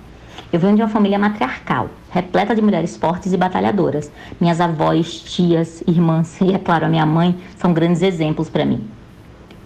[0.52, 4.12] Eu venho de uma família matriarcal, repleta de mulheres fortes e batalhadoras.
[4.38, 8.86] Minhas avós, tias, irmãs e, é claro, a minha mãe são grandes exemplos para mim.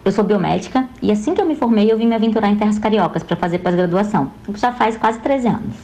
[0.05, 2.78] Eu sou biomédica e assim que eu me formei, eu vim me aventurar em terras
[2.78, 4.30] cariocas para fazer pós-graduação.
[4.55, 5.74] Já faz quase 13 anos.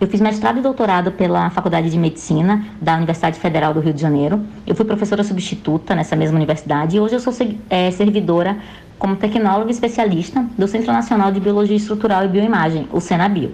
[0.00, 4.00] Eu fiz mestrado e doutorado pela Faculdade de Medicina da Universidade Federal do Rio de
[4.00, 4.40] Janeiro.
[4.66, 7.32] Eu fui professora substituta nessa mesma universidade e hoje eu sou
[7.68, 8.56] é, servidora
[8.98, 13.52] como tecnóloga especialista do Centro Nacional de Biologia Estrutural e Bioimagem, o Senabio.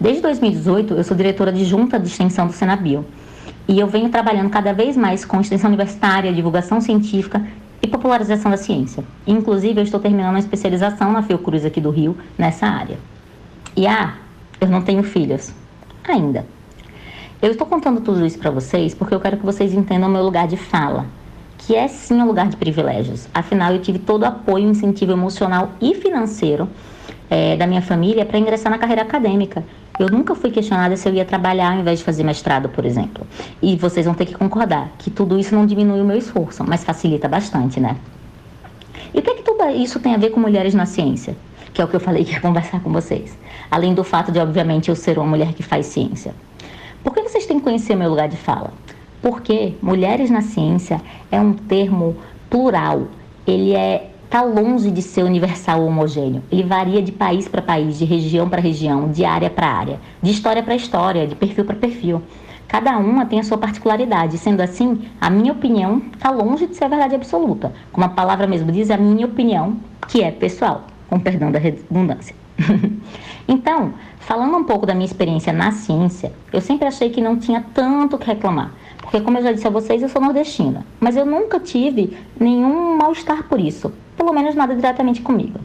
[0.00, 3.04] Desde 2018, eu sou diretora de junta de extensão do Senabio.
[3.68, 7.44] E eu venho trabalhando cada vez mais com extensão universitária, divulgação científica
[7.84, 9.04] e popularização da ciência.
[9.26, 12.98] Inclusive, eu estou terminando uma especialização na Fiocruz aqui do Rio, nessa área.
[13.76, 14.14] E ah,
[14.58, 15.52] eu não tenho filhos.
[16.08, 16.46] Ainda.
[17.42, 20.22] Eu estou contando tudo isso para vocês porque eu quero que vocês entendam o meu
[20.22, 21.04] lugar de fala,
[21.58, 23.28] que é sim um lugar de privilégios.
[23.34, 26.66] Afinal, eu tive todo o apoio, incentivo emocional e financeiro
[27.30, 29.64] é, da minha família para ingressar na carreira acadêmica.
[29.98, 33.26] Eu nunca fui questionada se eu ia trabalhar ao invés de fazer mestrado, por exemplo.
[33.62, 36.82] E vocês vão ter que concordar que tudo isso não diminui o meu esforço, mas
[36.84, 37.96] facilita bastante, né?
[39.14, 41.36] E o que é que tudo isso tem a ver com mulheres na ciência?
[41.72, 43.38] Que é o que eu falei que ia conversar com vocês.
[43.70, 46.34] Além do fato de, obviamente, eu ser uma mulher que faz ciência.
[47.02, 48.72] Por que vocês têm que conhecer meu lugar de fala?
[49.22, 51.00] Porque mulheres na ciência
[51.30, 52.16] é um termo
[52.50, 53.08] plural.
[53.46, 56.42] Ele é está longe de ser universal ou homogêneo.
[56.50, 60.32] Ele varia de país para país, de região para região, de área para área, de
[60.32, 62.20] história para história, de perfil para perfil.
[62.66, 64.36] Cada uma tem a sua particularidade.
[64.38, 67.72] Sendo assim, a minha opinião está longe de ser a verdade absoluta.
[67.92, 69.76] Como a palavra mesmo diz, a minha opinião,
[70.08, 72.34] que é pessoal, com perdão da redundância.
[73.46, 77.64] então, falando um pouco da minha experiência na ciência, eu sempre achei que não tinha
[77.72, 78.72] tanto o que reclamar.
[79.04, 80.84] Porque, como eu já disse a vocês, eu sou nordestina.
[81.00, 85.58] Mas eu nunca tive nenhum mal-estar por isso pelo menos nada diretamente comigo.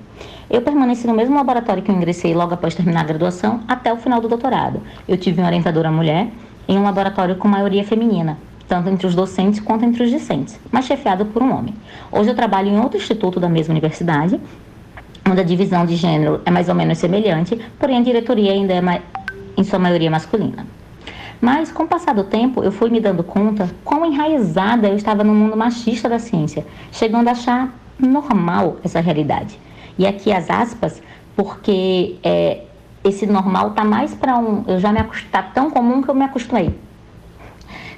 [0.50, 3.98] Eu permaneci no mesmo laboratório que eu ingressei logo após terminar a graduação até o
[3.98, 4.82] final do doutorado.
[5.08, 6.28] Eu tive uma orientadora mulher
[6.68, 8.38] em um laboratório com maioria feminina,
[8.68, 11.74] tanto entre os docentes quanto entre os discentes, mas chefiado por um homem.
[12.12, 14.40] Hoje eu trabalho em outro instituto da mesma universidade,
[15.30, 19.02] onde a divisão de gênero é mais ou menos semelhante, porém a diretoria ainda é
[19.58, 20.66] em sua maioria masculina.
[21.42, 25.24] Mas, com o passar do tempo, eu fui me dando conta quão enraizada eu estava
[25.24, 29.60] no mundo machista da ciência, chegando a achar normal essa realidade.
[29.98, 31.02] E aqui as aspas,
[31.36, 32.64] porque é,
[33.04, 34.64] esse normal está mais para um.
[34.68, 36.76] Eu já me está tão comum que eu me acostumei.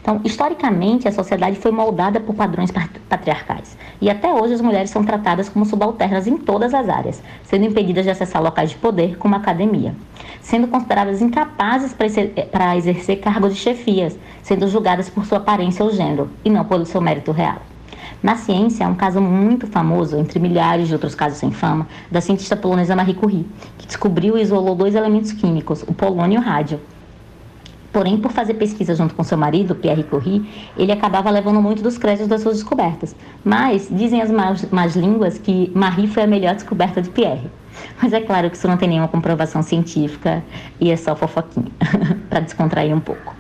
[0.02, 2.72] Então, historicamente, a sociedade foi moldada por padrões
[3.08, 3.78] patriarcais.
[4.02, 8.04] E até hoje as mulheres são tratadas como subalternas em todas as áreas, sendo impedidas
[8.04, 9.94] de acessar locais de poder, como a academia.
[10.42, 16.32] Sendo consideradas incapazes para exercer cargos de chefias, sendo julgadas por sua aparência ou gênero,
[16.44, 17.62] e não pelo seu mérito real.
[18.24, 22.22] Na ciência, há um caso muito famoso, entre milhares de outros casos sem fama, da
[22.22, 23.48] cientista polonesa Marie Curie,
[23.78, 26.80] que descobriu e isolou dois elementos químicos, o polônio e o rádio.
[27.92, 31.98] Porém, por fazer pesquisa junto com seu marido, Pierre Curie, ele acabava levando muito dos
[31.98, 33.16] créditos das suas descobertas.
[33.44, 37.50] Mas dizem as más, más línguas que Marie foi a melhor descoberta de Pierre.
[38.02, 40.44] Mas é claro que isso não tem nenhuma comprovação científica
[40.80, 41.72] e é só fofoquinha,
[42.30, 43.36] para descontrair um pouco.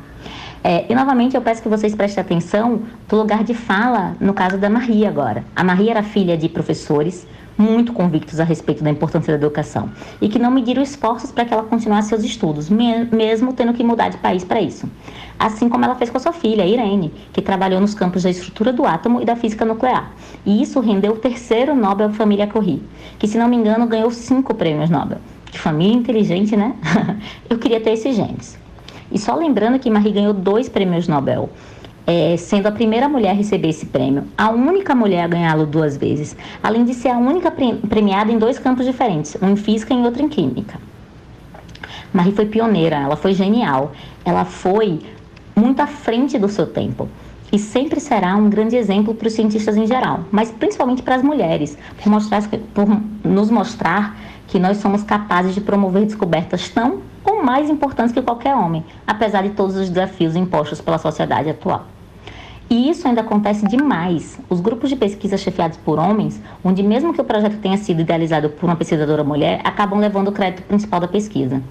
[0.63, 4.57] É, e novamente eu peço que vocês prestem atenção do lugar de fala no caso
[4.57, 5.43] da Maria agora.
[5.55, 7.25] A Maria era filha de professores
[7.57, 9.89] muito convictos a respeito da importância da educação
[10.21, 14.09] e que não mediram esforços para que ela continuasse seus estudos, mesmo tendo que mudar
[14.09, 14.89] de país para isso.
[15.37, 18.71] Assim como ela fez com a sua filha, Irene, que trabalhou nos campos da estrutura
[18.71, 20.11] do átomo e da física nuclear.
[20.45, 22.83] E isso rendeu o terceiro Nobel família Curie,
[23.17, 25.19] que, se não me engano, ganhou cinco prêmios Nobel.
[25.45, 26.75] Que família inteligente, né?
[27.49, 28.59] Eu queria ter esses genes.
[29.11, 31.49] E só lembrando que Marie ganhou dois prêmios Nobel,
[32.11, 35.95] é, sendo a primeira mulher a receber esse prêmio, a única mulher a ganhá-lo duas
[35.95, 39.97] vezes, além de ser a única premiada em dois campos diferentes, um em física e
[39.97, 40.77] outro em química.
[42.11, 43.93] Marie foi pioneira, ela foi genial,
[44.25, 44.99] ela foi
[45.55, 47.07] muito à frente do seu tempo
[47.49, 51.23] e sempre será um grande exemplo para os cientistas em geral, mas principalmente para as
[51.23, 52.41] mulheres, por, mostrar,
[52.73, 52.87] por
[53.23, 54.17] nos mostrar
[54.49, 59.43] que nós somos capazes de promover descobertas tão ou mais importantes que qualquer homem, apesar
[59.43, 61.85] de todos os desafios impostos pela sociedade atual.
[62.71, 64.39] E isso ainda acontece demais.
[64.49, 68.49] Os grupos de pesquisa chefiados por homens, onde mesmo que o projeto tenha sido idealizado
[68.49, 71.61] por uma pesquisadora mulher, acabam levando o crédito principal da pesquisa.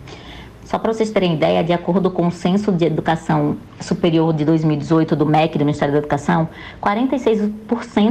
[0.62, 5.16] Só para vocês terem ideia, de acordo com o Censo de Educação Superior de 2018
[5.16, 6.50] do MEC, do Ministério da Educação,
[6.82, 7.50] 46%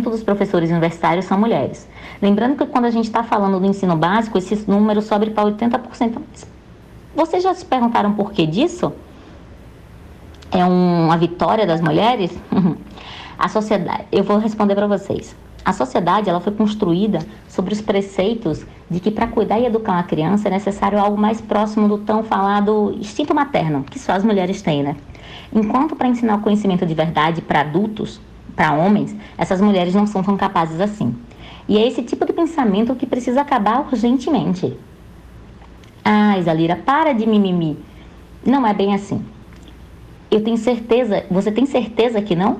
[0.05, 1.87] dos professores universitários são mulheres.
[2.19, 6.17] Lembrando que quando a gente está falando do ensino básico, esse número sobe para 80%.
[7.15, 8.91] Vocês já se perguntaram por que disso?
[10.51, 12.31] É uma vitória das mulheres?
[13.37, 15.35] A sociedade, eu vou responder para vocês.
[15.63, 20.03] A sociedade ela foi construída sobre os preceitos de que para cuidar e educar uma
[20.03, 24.61] criança é necessário algo mais próximo do tão falado instinto materno, que só as mulheres
[24.61, 24.95] têm, né?
[25.53, 28.19] Enquanto para ensinar o conhecimento de verdade para adultos,
[28.55, 31.15] para homens, essas mulheres não são tão capazes assim.
[31.67, 34.75] E é esse tipo de pensamento que precisa acabar urgentemente.
[36.03, 37.77] Ah, Isalira, para de mimimi.
[38.45, 39.23] Não é bem assim.
[40.31, 42.59] Eu tenho certeza, você tem certeza que não?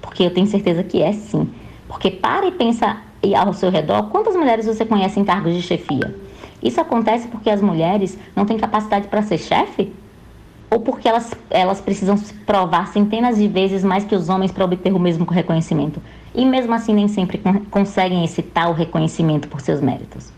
[0.00, 1.48] Porque eu tenho certeza que é sim.
[1.86, 2.98] Porque para e pensa
[3.36, 6.14] ao seu redor, quantas mulheres você conhece em cargos de chefia?
[6.62, 9.92] Isso acontece porque as mulheres não têm capacidade para ser chefe?
[10.70, 14.64] Ou porque elas, elas precisam se provar centenas de vezes mais que os homens para
[14.64, 16.00] obter o mesmo reconhecimento?
[16.34, 20.32] E mesmo assim nem sempre conseguem esse tal reconhecimento por seus méritos.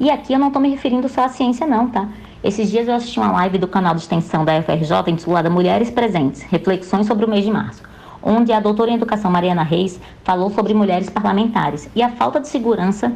[0.00, 2.08] E aqui eu não estou me referindo só à ciência não, tá?
[2.44, 6.42] Esses dias eu assisti uma live do canal de extensão da UFRJ intitulada Mulheres Presentes,
[6.42, 7.82] Reflexões sobre o mês de março
[8.22, 12.48] onde a doutora em educação Mariana Reis falou sobre mulheres parlamentares e a falta de
[12.48, 13.12] segurança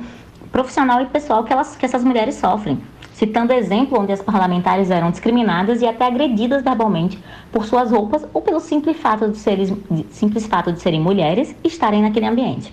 [0.51, 2.81] profissional e pessoal que, elas, que essas mulheres sofrem,
[3.13, 7.19] citando exemplo onde as parlamentares eram discriminadas e até agredidas verbalmente
[7.53, 11.69] por suas roupas ou pelo simples fato de serem, simples fato de serem mulheres e
[11.69, 12.73] estarem naquele ambiente.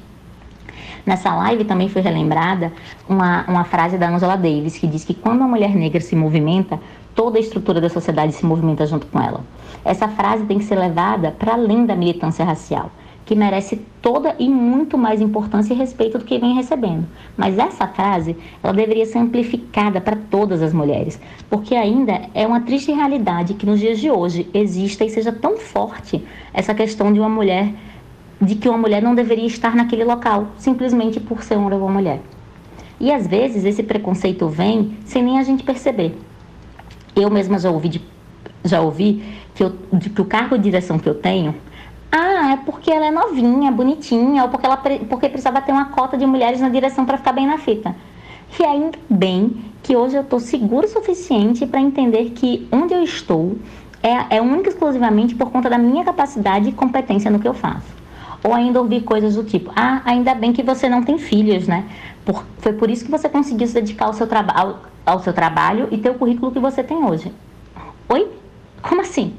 [1.06, 2.72] Nessa live também foi relembrada
[3.10, 6.80] uma, uma frase da Angela Davis que diz que quando uma mulher negra se movimenta,
[7.14, 9.42] toda a estrutura da sociedade se movimenta junto com ela.
[9.84, 12.90] Essa frase tem que ser levada para além da militância racial,
[13.26, 17.06] que merece toda e muito mais importância e respeito do que vem recebendo.
[17.36, 22.62] Mas essa frase, ela deveria ser amplificada para todas as mulheres, porque ainda é uma
[22.62, 26.24] triste realidade que nos dias de hoje exista e seja tão forte
[26.54, 27.74] essa questão de uma mulher
[28.46, 32.22] de que uma mulher não deveria estar naquele local, simplesmente por ser uma mulher.
[33.00, 36.18] E às vezes esse preconceito vem sem nem a gente perceber.
[37.16, 38.02] Eu mesma já ouvi, de,
[38.64, 39.24] já ouvi
[39.54, 41.56] que, eu, de, que o cargo de direção que eu tenho,
[42.12, 46.18] ah, é porque ela é novinha, bonitinha, ou porque, ela, porque precisava ter uma cota
[46.18, 47.96] de mulheres na direção para ficar bem na fita.
[48.60, 53.04] E ainda bem que hoje eu estou seguro o suficiente para entender que onde eu
[53.04, 53.58] estou
[54.02, 57.54] é, é única e exclusivamente por conta da minha capacidade e competência no que eu
[57.54, 58.03] faço.
[58.44, 61.86] Ou ainda ouvir coisas do tipo, ah, ainda bem que você não tem filhos, né?
[62.26, 65.88] Por, foi por isso que você conseguiu se dedicar ao seu, ao, ao seu trabalho
[65.92, 67.32] e ter o currículo que você tem hoje.
[68.10, 68.28] Oi?
[68.82, 69.34] Como assim?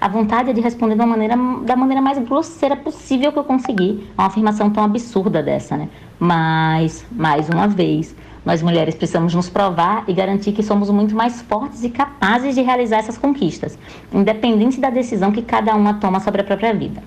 [0.00, 4.08] A vontade é de responder da maneira, da maneira mais grosseira possível que eu consegui.
[4.16, 5.88] Uma afirmação tão absurda dessa, né?
[6.18, 8.14] Mas, mais uma vez,
[8.44, 12.62] nós mulheres precisamos nos provar e garantir que somos muito mais fortes e capazes de
[12.62, 13.78] realizar essas conquistas,
[14.12, 17.02] independente da decisão que cada uma toma sobre a própria vida.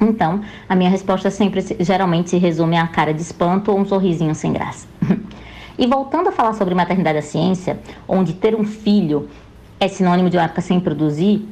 [0.00, 4.34] Então, a minha resposta sempre geralmente se resume a cara de espanto ou um sorrisinho
[4.34, 4.86] sem graça.
[5.78, 9.28] e voltando a falar sobre maternidade da ciência, onde ter um filho
[9.80, 11.46] é sinônimo de uma época sem produzir,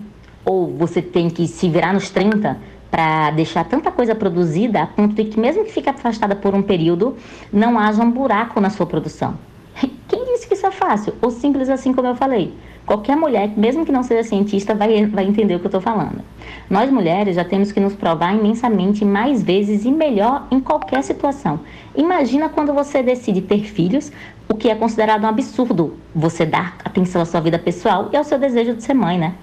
[0.45, 2.59] ou você tem que se virar nos 30
[2.91, 6.63] para deixar tanta coisa produzida a ponto de que, mesmo que fique afastada por um
[6.63, 7.17] período,
[7.53, 9.37] não haja um buraco na sua produção.
[10.07, 11.15] Quem disse que isso é fácil?
[11.21, 12.55] Ou simples assim como eu falei?
[12.87, 16.21] Qualquer mulher, mesmo que não seja cientista, vai, vai entender o que eu estou falando.
[16.69, 21.61] Nós mulheres já temos que nos provar imensamente mais vezes e melhor em qualquer situação.
[21.97, 24.13] Imagina quando você decide ter filhos,
[24.49, 28.25] o que é considerado um absurdo você dar atenção à sua vida pessoal e ao
[28.25, 29.35] seu desejo de ser mãe, né?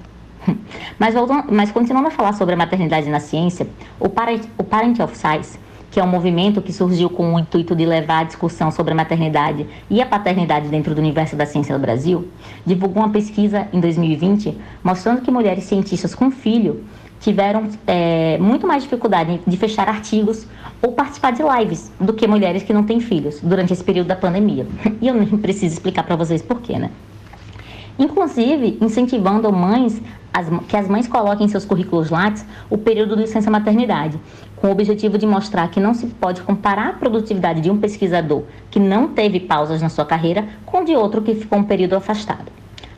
[0.98, 1.14] Mas,
[1.52, 3.68] mas continuando a falar sobre a maternidade na ciência,
[4.00, 5.60] o Parent, o Parent of Science
[5.92, 8.96] que é um movimento que surgiu com o intuito de levar a discussão sobre a
[8.96, 12.30] maternidade e a paternidade dentro do universo da ciência no Brasil,
[12.66, 16.86] divulgou uma pesquisa em 2020 mostrando que mulheres cientistas com filho
[17.20, 20.48] tiveram é, muito mais dificuldade de fechar artigos
[20.82, 24.16] ou participar de lives do que mulheres que não têm filhos durante esse período da
[24.16, 24.66] pandemia.
[25.02, 26.89] E eu nem preciso explicar para vocês porquê, né?
[27.98, 30.02] Inclusive, incentivando mães
[30.34, 34.20] as, que as mães coloquem em seus currículos Lattes o período de licença maternidade,
[34.62, 38.43] com o objetivo de mostrar que não se pode comparar a produtividade de um pesquisador
[38.70, 42.51] que não teve pausas na sua carreira com de outro que ficou um período afastado.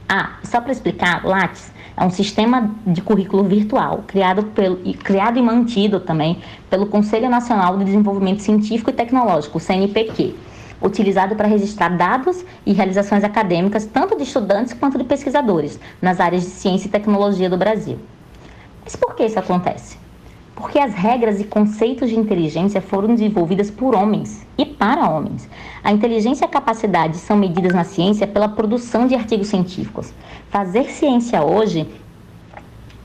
[0.08, 5.42] Ah, só para explicar, Lattes é um sistema de currículo virtual criado, pelo, criado e
[5.42, 6.40] mantido também
[6.70, 10.36] pelo Conselho Nacional de Desenvolvimento Científico e Tecnológico, CNPq,
[10.82, 16.44] utilizado para registrar dados e realizações acadêmicas tanto de estudantes quanto de pesquisadores nas áreas
[16.44, 17.98] de ciência e tecnologia do Brasil.
[18.84, 20.03] Mas por que isso acontece?
[20.56, 25.50] Porque as regras e conceitos de inteligência foram desenvolvidas por homens e para homens.
[25.84, 30.14] A inteligência e a capacidade são medidas na ciência pela produção de artigos científicos.
[30.50, 31.88] Fazer ciência hoje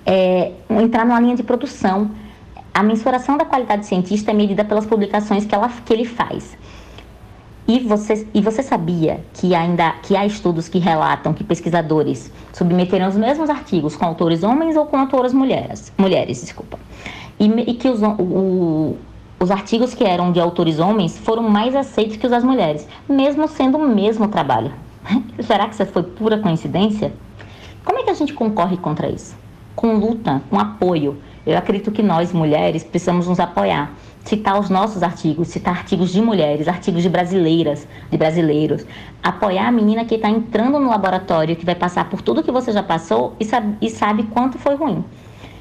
[0.04, 2.10] é entrar numa linha de produção.
[2.72, 6.56] A mensuração da qualidade cientista é medida pelas publicações que, ela, que ele faz.
[7.66, 13.06] E você, e você sabia que ainda que há estudos que relatam que pesquisadores submeteram
[13.06, 16.78] os mesmos artigos com autores homens ou com autoras mulheres, mulheres, desculpa.
[17.38, 18.96] E, e que os, o,
[19.40, 23.46] os artigos que eram de autores homens foram mais aceitos que os das mulheres, mesmo
[23.46, 24.72] sendo o mesmo trabalho.
[25.40, 27.12] Será que isso foi pura coincidência?
[27.84, 29.36] Como é que a gente concorre contra isso?
[29.76, 31.18] Com luta, com apoio.
[31.46, 33.92] Eu acredito que nós, mulheres, precisamos nos apoiar.
[34.24, 38.84] Citar os nossos artigos, citar artigos de mulheres, artigos de brasileiras, de brasileiros.
[39.22, 42.72] Apoiar a menina que está entrando no laboratório, que vai passar por tudo que você
[42.72, 45.02] já passou e sabe, e sabe quanto foi ruim.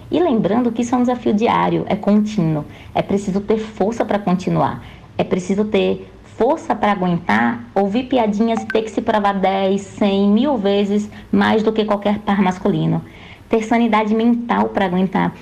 [0.10, 2.66] E lembrando que isso é um desafio diário, é contínuo.
[2.96, 4.84] É preciso ter força para continuar.
[5.18, 10.30] É preciso ter força para aguentar ouvir piadinhas e ter que se provar 10, 100,
[10.30, 13.04] mil vezes mais do que qualquer par masculino.
[13.50, 15.34] Ter sanidade mental para aguentar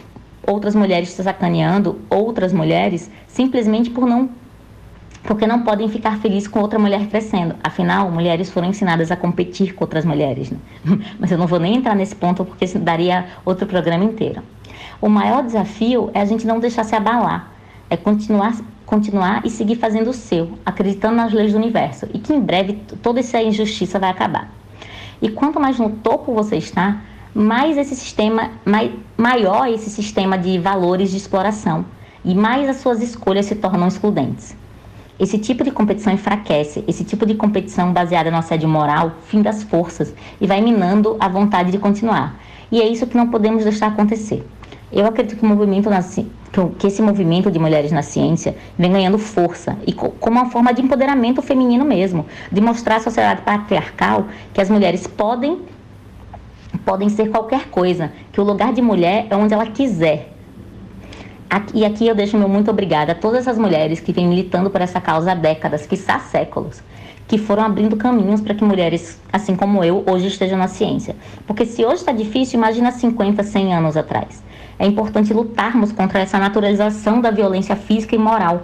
[0.47, 4.29] outras mulheres sacaneando, outras mulheres, simplesmente por não
[5.23, 7.55] porque não podem ficar felizes com outra mulher crescendo.
[7.63, 10.51] Afinal, mulheres foram ensinadas a competir com outras mulheres.
[10.51, 10.59] Né?
[11.19, 14.43] Mas eu não vou nem entrar nesse ponto porque daria outro programa inteiro.
[15.01, 17.51] O maior desafio é a gente não deixar se abalar,
[17.89, 18.53] é continuar
[18.85, 22.73] continuar e seguir fazendo o seu, acreditando nas leis do universo e que em breve
[23.01, 24.49] toda essa injustiça vai acabar.
[25.21, 27.01] E quanto mais no topo você está,
[27.33, 31.85] mais esse sistema, mai, maior esse sistema de valores de exploração
[32.23, 34.55] e mais as suas escolhas se tornam excludentes.
[35.17, 39.63] Esse tipo de competição enfraquece, esse tipo de competição baseada no assédio moral fim das
[39.63, 42.37] forças e vai minando a vontade de continuar.
[42.71, 44.45] E é isso que não podemos deixar acontecer.
[44.91, 45.89] Eu acredito que o movimento
[46.77, 50.81] que esse movimento de mulheres na ciência vem ganhando força e como uma forma de
[50.81, 55.59] empoderamento feminino mesmo, de mostrar à sociedade patriarcal que as mulheres podem
[56.85, 60.33] podem ser qualquer coisa, que o lugar de mulher é onde ela quiser.
[61.73, 64.81] E aqui eu deixo meu muito obrigada a todas essas mulheres que vêm militando por
[64.81, 66.83] essa causa há décadas, que há séculos,
[67.27, 71.15] que foram abrindo caminhos para que mulheres, assim como eu, hoje estejam na ciência.
[71.47, 74.43] Porque se hoje está difícil, imagina 50, 100 anos atrás.
[74.77, 78.63] É importante lutarmos contra essa naturalização da violência física e moral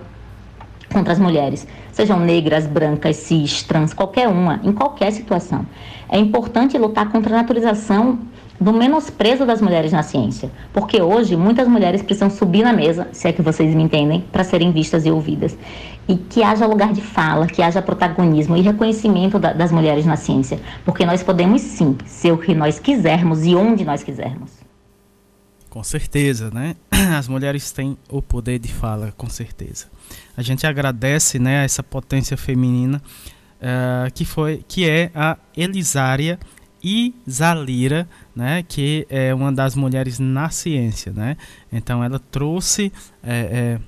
[0.91, 5.65] contra as mulheres, sejam negras, brancas, cis, trans, qualquer uma, em qualquer situação.
[6.09, 8.19] É importante lutar contra a naturalização
[8.59, 13.27] do menosprezo das mulheres na ciência, porque hoje muitas mulheres precisam subir na mesa, se
[13.27, 15.57] é que vocês me entendem, para serem vistas e ouvidas,
[16.07, 20.15] e que haja lugar de fala, que haja protagonismo e reconhecimento da, das mulheres na
[20.15, 24.60] ciência, porque nós podemos sim ser o que nós quisermos e onde nós quisermos.
[25.71, 26.75] Com certeza, né?
[27.17, 29.85] As mulheres têm o poder de fala, com certeza.
[30.35, 33.01] A gente agradece, né, essa potência feminina
[33.61, 36.37] uh, que foi, que é a Elisária
[36.83, 38.05] Isalira,
[38.35, 41.37] né, que é uma das mulheres na ciência, né?
[41.71, 42.91] Então ela trouxe,
[43.23, 43.79] é,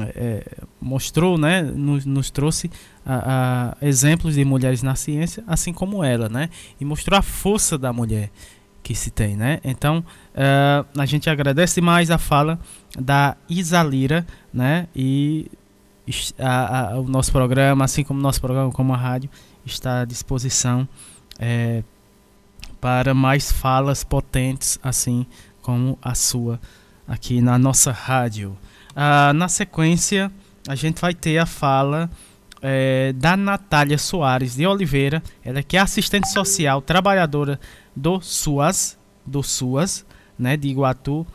[0.00, 0.44] é, é,
[0.80, 2.70] mostrou, né, nos, nos trouxe
[3.04, 6.48] a, a, exemplos de mulheres na ciência, assim como ela, né?
[6.80, 8.30] E mostrou a força da mulher
[8.88, 9.60] que se tem, né?
[9.62, 10.02] Então
[10.38, 12.58] uh, a gente agradece mais a fala
[12.98, 14.24] da Isalira,
[14.54, 14.86] né?
[14.94, 15.50] E
[16.38, 19.28] a, a, o nosso programa, assim como o nosso programa, como a rádio,
[19.64, 20.88] está à disposição
[21.38, 21.82] é,
[22.80, 25.26] para mais falas potentes, assim
[25.60, 26.60] como a sua
[27.06, 28.56] aqui na nossa rádio.
[28.92, 30.30] Uh, na sequência,
[30.66, 32.10] a gente vai ter a fala
[32.60, 37.58] é, da Natália Soares de Oliveira, ela que é assistente social, trabalhadora
[37.94, 40.04] do SUAS, do SUAS,
[40.38, 41.26] né, de Iguatu,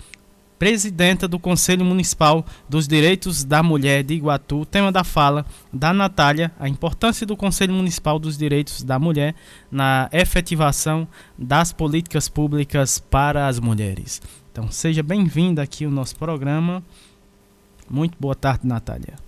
[0.58, 4.66] presidenta do Conselho Municipal dos Direitos da Mulher de Iguatu.
[4.66, 9.36] Tema da fala da Natália: a importância do Conselho Municipal dos Direitos da Mulher
[9.70, 14.22] na efetivação das políticas públicas para as mulheres.
[14.52, 16.84] Então, seja bem-vinda aqui ao nosso programa.
[17.90, 19.23] Muito boa tarde, Natália.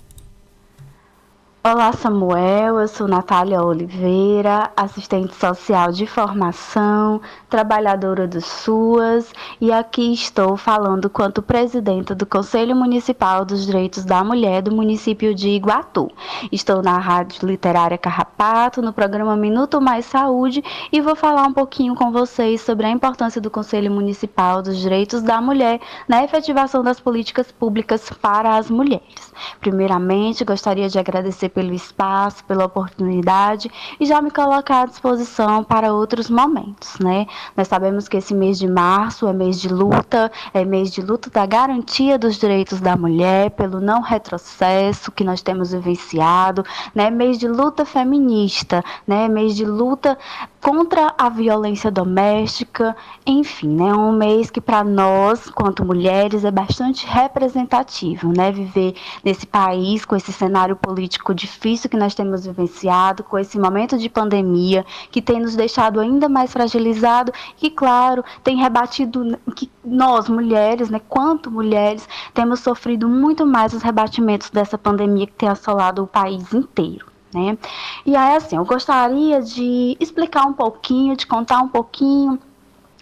[1.67, 2.79] Olá, Samuel.
[2.79, 11.09] Eu sou Natália Oliveira, assistente social de formação, trabalhadora do SUAS, e aqui estou falando
[11.09, 16.07] quanto presidenta do Conselho Municipal dos Direitos da Mulher do município de Iguatu.
[16.51, 21.95] Estou na Rádio Literária Carrapato, no programa Minuto Mais Saúde, e vou falar um pouquinho
[21.95, 26.99] com vocês sobre a importância do Conselho Municipal dos Direitos da Mulher na efetivação das
[26.99, 29.33] políticas públicas para as mulheres.
[29.59, 35.93] Primeiramente, gostaria de agradecer pelo espaço, pela oportunidade e já me colocar à disposição para
[35.93, 37.25] outros momentos, né?
[37.55, 41.29] Nós sabemos que esse mês de março é mês de luta, é mês de luta
[41.29, 47.09] da garantia dos direitos da mulher, pelo não retrocesso que nós temos vivenciado, né?
[47.09, 49.29] Mês de luta feminista, né?
[49.29, 50.17] Mês de luta
[50.65, 57.05] contra a violência doméstica, enfim, né, um mês que para nós, quanto mulheres, é bastante
[57.05, 63.37] representativo, né, viver nesse país com esse cenário político difícil que nós temos vivenciado, com
[63.37, 69.37] esse momento de pandemia que tem nos deixado ainda mais fragilizado e, claro, tem rebatido
[69.55, 75.33] que nós mulheres, né, quanto mulheres, temos sofrido muito mais os rebatimentos dessa pandemia que
[75.33, 77.57] tem assolado o país inteiro né?
[78.05, 82.39] E aí, assim, eu gostaria de explicar um pouquinho, de contar um pouquinho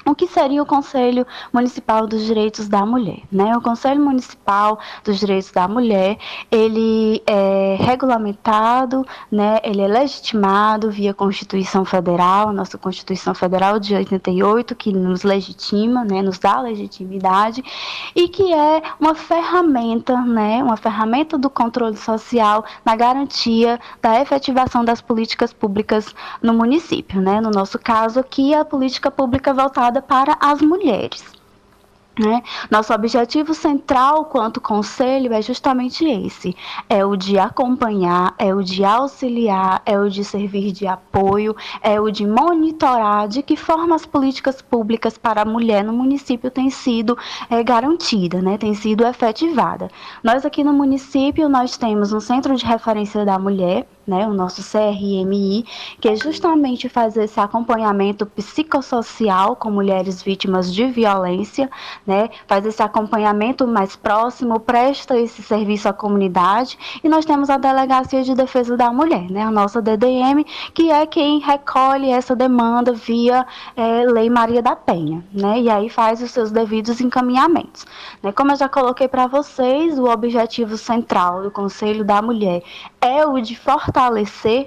[0.05, 3.55] o que seria o Conselho Municipal dos Direitos da Mulher, né?
[3.55, 6.17] O Conselho Municipal dos Direitos da Mulher,
[6.51, 9.59] ele é regulamentado, né?
[9.63, 16.21] Ele é legitimado via Constituição Federal, nossa Constituição Federal de 88, que nos legitima, né?
[16.21, 17.63] Nos dá legitimidade
[18.15, 20.63] e que é uma ferramenta, né?
[20.63, 27.39] Uma ferramenta do controle social na garantia da efetivação das políticas públicas no município, né?
[27.39, 31.23] No nosso caso aqui, a política pública voltada voltada para as mulheres.
[32.19, 32.43] Né?
[32.69, 36.55] Nosso objetivo central quanto conselho é justamente esse:
[36.87, 41.99] é o de acompanhar, é o de auxiliar, é o de servir de apoio, é
[41.99, 46.69] o de monitorar de que forma as políticas públicas para a mulher no município têm
[46.69, 47.17] sido
[47.49, 48.59] é, garantida, né?
[48.59, 49.89] tem sido efetivada.
[50.23, 54.61] Nós aqui no município nós temos um centro de referência da mulher, né, o nosso
[54.61, 55.65] CRMI,
[55.99, 61.69] que é justamente fazer esse acompanhamento psicossocial com mulheres vítimas de violência,
[62.05, 67.57] né, faz esse acompanhamento mais próximo, presta esse serviço à comunidade, e nós temos a
[67.57, 70.43] Delegacia de Defesa da Mulher, né, a nossa DDM,
[70.73, 73.45] que é quem recolhe essa demanda via
[73.75, 77.85] é, Lei Maria da Penha, né, e aí faz os seus devidos encaminhamentos.
[78.21, 78.31] Né.
[78.31, 82.61] Como eu já coloquei para vocês, o objetivo central do Conselho da Mulher
[82.99, 83.92] é o de fortalecer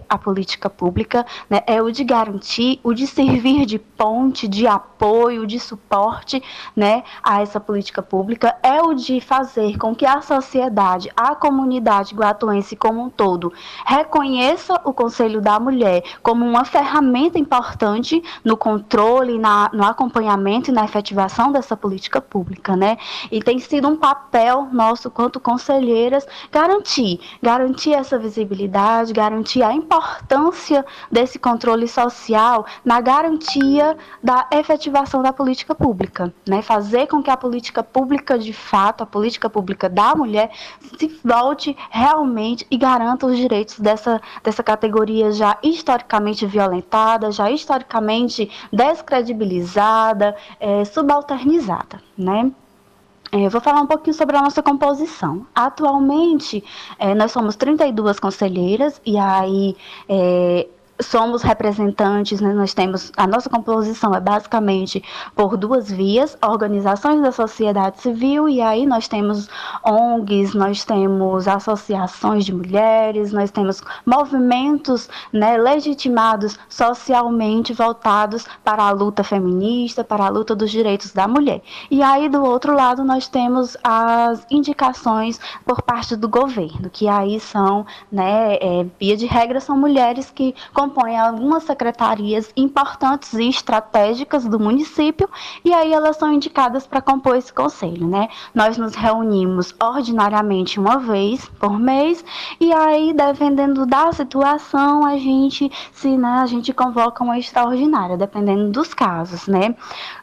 [0.09, 5.47] a política pública, né, é o de garantir, o de servir de ponte, de apoio,
[5.47, 6.43] de suporte
[6.75, 12.15] né, a essa política pública, é o de fazer com que a sociedade, a comunidade
[12.15, 13.53] guatuense como um todo,
[13.85, 20.75] reconheça o Conselho da Mulher como uma ferramenta importante no controle, na, no acompanhamento e
[20.75, 22.77] na efetivação dessa política pública.
[22.77, 22.97] Né?
[23.31, 30.85] E tem sido um papel nosso, quanto conselheiras, garantir, garantir essa visibilidade, garantir a importância
[31.11, 36.61] desse controle social na garantia da efetivação da política pública, né?
[36.61, 40.51] Fazer com que a política pública de fato, a política pública da mulher,
[40.99, 48.51] se volte realmente e garanta os direitos dessa, dessa categoria já historicamente violentada, já historicamente
[48.71, 52.53] descredibilizada, é, subalternizada, né?
[53.33, 55.47] É, vou falar um pouquinho sobre a nossa composição.
[55.55, 56.63] Atualmente,
[56.99, 59.77] é, nós somos 32 conselheiras, e aí
[60.09, 60.69] é,
[61.01, 65.03] somos representantes, né, nós temos, a nossa composição é basicamente
[65.35, 69.49] por duas vias, organizações da sociedade civil, e aí nós temos
[69.85, 78.91] ONGs, nós temos associações de mulheres, nós temos movimentos né, legitimados socialmente voltados para a
[78.91, 81.61] luta feminista, para a luta dos direitos da mulher.
[81.91, 87.39] E aí, do outro lado, nós temos as indicações por parte do governo, que aí
[87.39, 90.55] são, né, é, via de regra, são mulheres que
[90.87, 95.29] compõem algumas secretarias importantes e estratégicas do município
[95.65, 98.29] e aí elas são indicadas para compor esse conselho, né?
[98.55, 102.25] Nós nos reunimos ordinariamente uma vez por mês
[102.61, 108.71] e aí dependendo da situação a gente se né, a gente convoca uma extraordinária, dependendo
[108.71, 109.75] dos casos, né?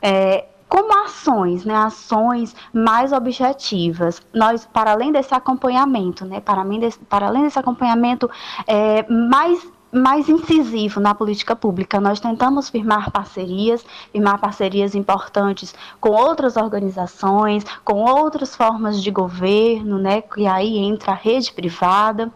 [0.02, 4.20] É, como ações, né, ações mais objetivas.
[4.34, 8.28] Nós, para além desse acompanhamento, né, para, mim, desse, para além desse acompanhamento
[8.66, 12.02] é, mais mais incisivo na política pública.
[12.02, 20.00] Nós tentamos firmar parcerias, firmar parcerias importantes com outras organizações, com outras formas de governo,
[20.00, 20.24] né?
[20.36, 22.32] E aí entra a rede privada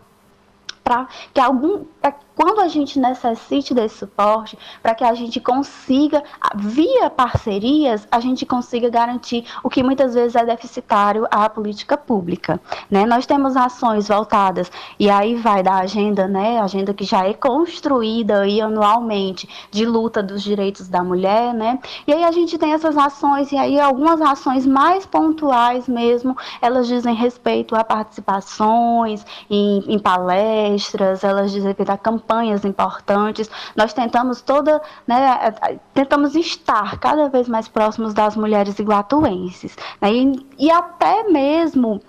[0.84, 6.24] para que algum pra quando a gente necessite desse suporte, para que a gente consiga,
[6.56, 12.62] via parcerias, a gente consiga garantir o que muitas vezes é deficitário à política pública.
[12.92, 13.08] Né?
[13.08, 18.42] Nós temos ações voltadas, e aí vai da agenda, né, agenda que já é construída
[18.42, 21.80] aí anualmente, de luta dos direitos da mulher, né?
[22.06, 26.86] e aí a gente tem essas ações, e aí algumas ações mais pontuais mesmo, elas
[26.86, 33.50] dizem respeito a participações em, em palestras, elas dizem respeito a campanhas campanhas importantes.
[33.76, 35.54] Nós tentamos toda, né,
[35.94, 42.02] tentamos estar cada vez mais próximos das mulheres iguatuenses, né, e, e até mesmo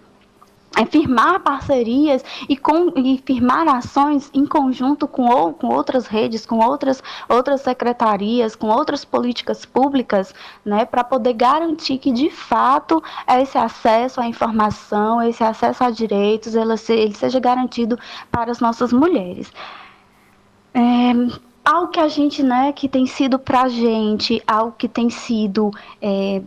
[0.77, 6.45] é firmar parcerias e, com, e firmar ações em conjunto com, ou, com outras redes,
[6.45, 13.03] com outras, outras secretarias, com outras políticas públicas, né, para poder garantir que, de fato,
[13.41, 17.99] esse acesso à informação, esse acesso a direitos, ele, ele seja garantido
[18.31, 19.51] para as nossas mulheres.
[20.75, 21.13] É,
[21.65, 25.71] algo que a gente, né, que tem sido para a gente, algo que tem sido
[26.01, 26.43] é,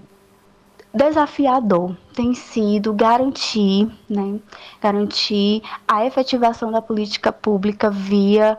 [0.93, 4.39] desafiador tem sido garantir, né,
[4.81, 8.57] garantir a efetivação da política pública via,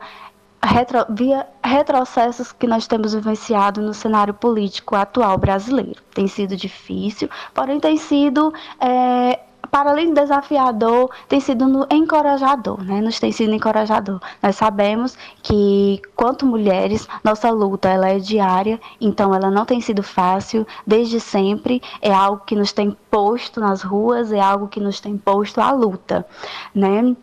[0.62, 6.00] retro, via retrocessos que nós temos vivenciado no cenário político atual brasileiro.
[6.14, 9.38] Tem sido difícil, porém tem sido é,
[9.72, 13.00] para além desafiador, tem sido encorajador, né?
[13.00, 14.20] Nos tem sido encorajador.
[14.42, 20.02] Nós sabemos que, quanto mulheres, nossa luta ela é diária, então ela não tem sido
[20.02, 21.80] fácil desde sempre.
[22.02, 25.72] É algo que nos tem posto nas ruas, é algo que nos tem posto à
[25.72, 26.26] luta,
[26.74, 27.16] né?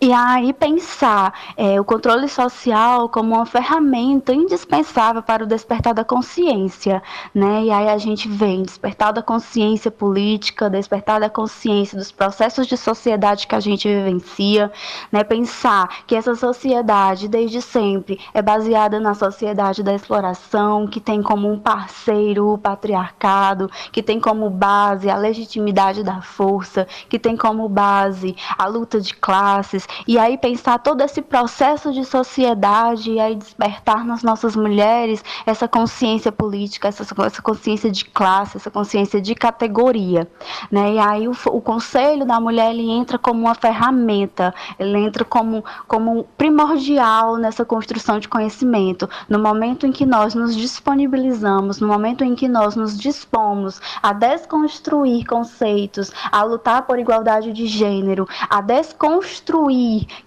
[0.00, 6.04] E aí pensar é, o controle social como uma ferramenta indispensável para o despertar da
[6.04, 7.02] consciência,
[7.34, 7.64] né?
[7.64, 12.76] E aí a gente vem despertar da consciência política, despertar da consciência dos processos de
[12.76, 14.70] sociedade que a gente vivencia,
[15.10, 15.24] né?
[15.24, 21.50] Pensar que essa sociedade desde sempre é baseada na sociedade da exploração, que tem como
[21.50, 27.68] um parceiro o patriarcado, que tem como base a legitimidade da força, que tem como
[27.68, 33.34] base a luta de classes e aí pensar todo esse processo de sociedade e aí
[33.34, 39.34] despertar nas nossas mulheres essa consciência política, essa, essa consciência de classe, essa consciência de
[39.34, 40.28] categoria,
[40.70, 40.94] né?
[40.94, 45.64] E aí o, o conselho da mulher ele entra como uma ferramenta, ele entra como
[45.86, 49.08] como primordial nessa construção de conhecimento.
[49.28, 54.12] No momento em que nós nos disponibilizamos, no momento em que nós nos dispomos a
[54.12, 59.77] desconstruir conceitos, a lutar por igualdade de gênero, a desconstruir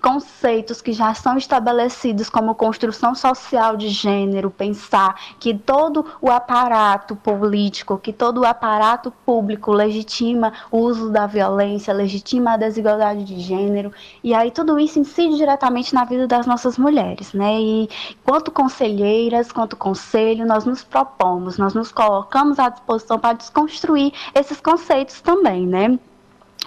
[0.01, 7.15] conceitos que já são estabelecidos como construção social de gênero, pensar que todo o aparato
[7.15, 13.39] político, que todo o aparato público legitima o uso da violência, legitima a desigualdade de
[13.39, 13.91] gênero,
[14.23, 17.59] e aí tudo isso incide diretamente na vida das nossas mulheres, né?
[17.59, 17.89] E
[18.23, 24.59] quanto conselheiras, quanto conselho, nós nos propomos, nós nos colocamos à disposição para desconstruir esses
[24.59, 25.99] conceitos também, né?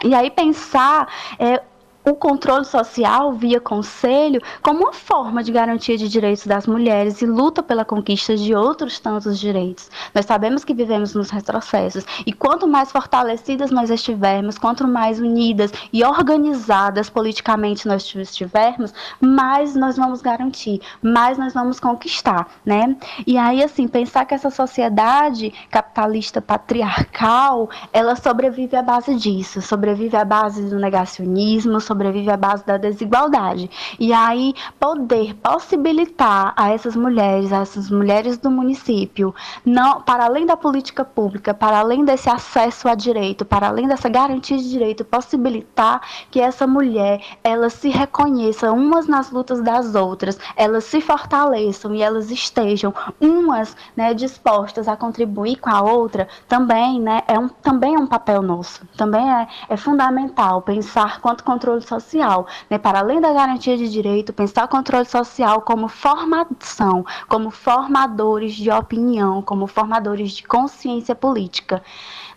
[0.04, 1.08] E aí pensar
[1.38, 1.62] é,
[2.04, 7.26] o controle social via conselho como uma forma de garantia de direitos das mulheres e
[7.26, 9.90] luta pela conquista de outros tantos direitos.
[10.14, 15.72] Nós sabemos que vivemos nos retrocessos e quanto mais fortalecidas nós estivermos, quanto mais unidas
[15.92, 22.96] e organizadas politicamente nós estivermos, mais nós vamos garantir, mais nós vamos conquistar, né?
[23.26, 30.16] E aí assim, pensar que essa sociedade capitalista patriarcal, ela sobrevive à base disso, sobrevive
[30.16, 33.70] à base do negacionismo, sobrevive à base da desigualdade.
[33.98, 39.32] E aí poder possibilitar a essas mulheres, a essas mulheres do município,
[39.64, 44.08] não para além da política pública, para além desse acesso a direito, para além dessa
[44.08, 50.38] garantia de direito, possibilitar que essa mulher ela se reconheça umas nas lutas das outras,
[50.56, 57.00] elas se fortaleçam e elas estejam umas né, dispostas a contribuir com a outra, também,
[57.00, 58.84] né, é um, também é um papel nosso.
[58.96, 64.32] Também é, é fundamental pensar quanto controle social, né, para além da garantia de direito,
[64.32, 71.82] pensar o controle social como formação, como formadores de opinião, como formadores de consciência política.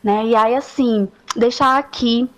[0.04, 0.28] Né?
[0.28, 2.30] E aí, assim, deixar aqui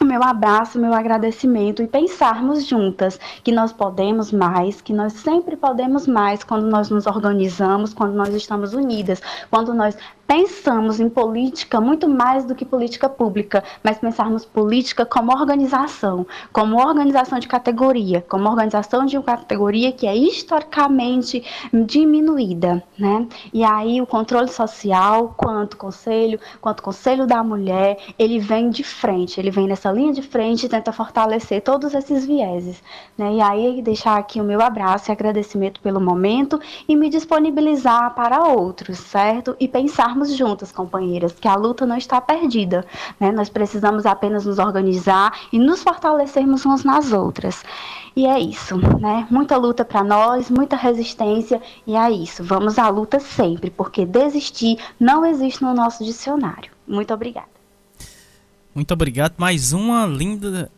[0.00, 5.12] o meu abraço, o meu agradecimento e pensarmos juntas que nós podemos mais, que nós
[5.14, 11.08] sempre podemos mais quando nós nos organizamos, quando nós estamos unidas, quando nós pensamos em
[11.08, 17.46] política muito mais do que política pública, mas pensarmos política como organização, como organização de
[17.46, 23.26] categoria, como organização de uma categoria que é historicamente diminuída, né?
[23.52, 29.38] E aí o controle social, quanto conselho, quanto conselho da mulher, ele vem de frente,
[29.38, 32.82] ele vem nessa linha de frente tenta fortalecer todos esses vieses,
[33.18, 33.34] né?
[33.34, 38.44] E aí deixar aqui o meu abraço e agradecimento pelo momento e me disponibilizar para
[38.44, 39.56] outros, certo?
[39.58, 42.84] E pensar estarmos juntas, companheiras, que a luta não está perdida.
[43.18, 43.32] Né?
[43.32, 47.64] Nós precisamos apenas nos organizar e nos fortalecermos uns nas outras.
[48.14, 49.26] E é isso, né?
[49.30, 52.44] Muita luta para nós, muita resistência, e é isso.
[52.44, 56.70] Vamos à luta sempre, porque desistir não existe no nosso dicionário.
[56.86, 57.53] Muito obrigada.
[58.74, 59.34] Muito obrigado.
[59.38, 60.68] Mais uma linda,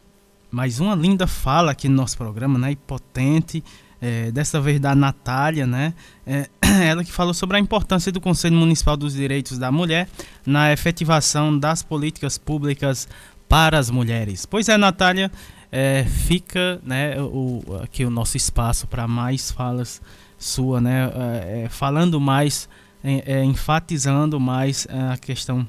[0.51, 2.73] mais uma linda fala aqui no nosso programa, né?
[2.73, 3.65] E potente
[4.03, 5.95] é, dessa vez da Natália, né?
[6.27, 6.47] É,
[6.87, 10.11] ela que falou sobre a importância do Conselho Municipal dos Direitos da Mulher
[10.45, 13.09] na efetivação das políticas públicas
[13.49, 14.45] para as mulheres.
[14.45, 15.33] Pois é, Natália,
[15.73, 20.03] é, fica né, o, aqui o nosso espaço para mais falas
[20.39, 22.69] sua, né, é, é falando mais,
[23.03, 25.67] é, enfatizando mais a questão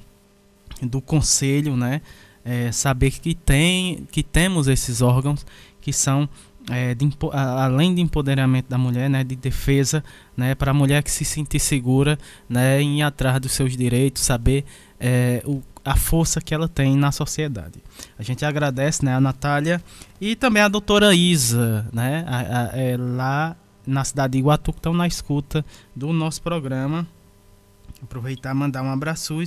[0.84, 2.02] do conselho, né,
[2.72, 5.46] saber que tem, que temos esses órgãos
[5.82, 6.30] que são
[6.70, 10.04] é, de, além de empoderamento da mulher, né, de defesa,
[10.36, 12.18] né, para a mulher que se sentir segura,
[12.48, 14.66] né, em ir atrás dos seus direitos, saber
[15.00, 17.82] é, o, a força que ela tem na sociedade.
[18.20, 19.82] A gente agradece, né, a Natália
[20.20, 23.56] e também a doutora Isa, né, a, a, é, lá
[23.86, 25.66] na cidade de Iguatu, que estão na escuta
[25.96, 27.08] do nosso programa.
[28.04, 29.42] Aproveitar e mandar um abraço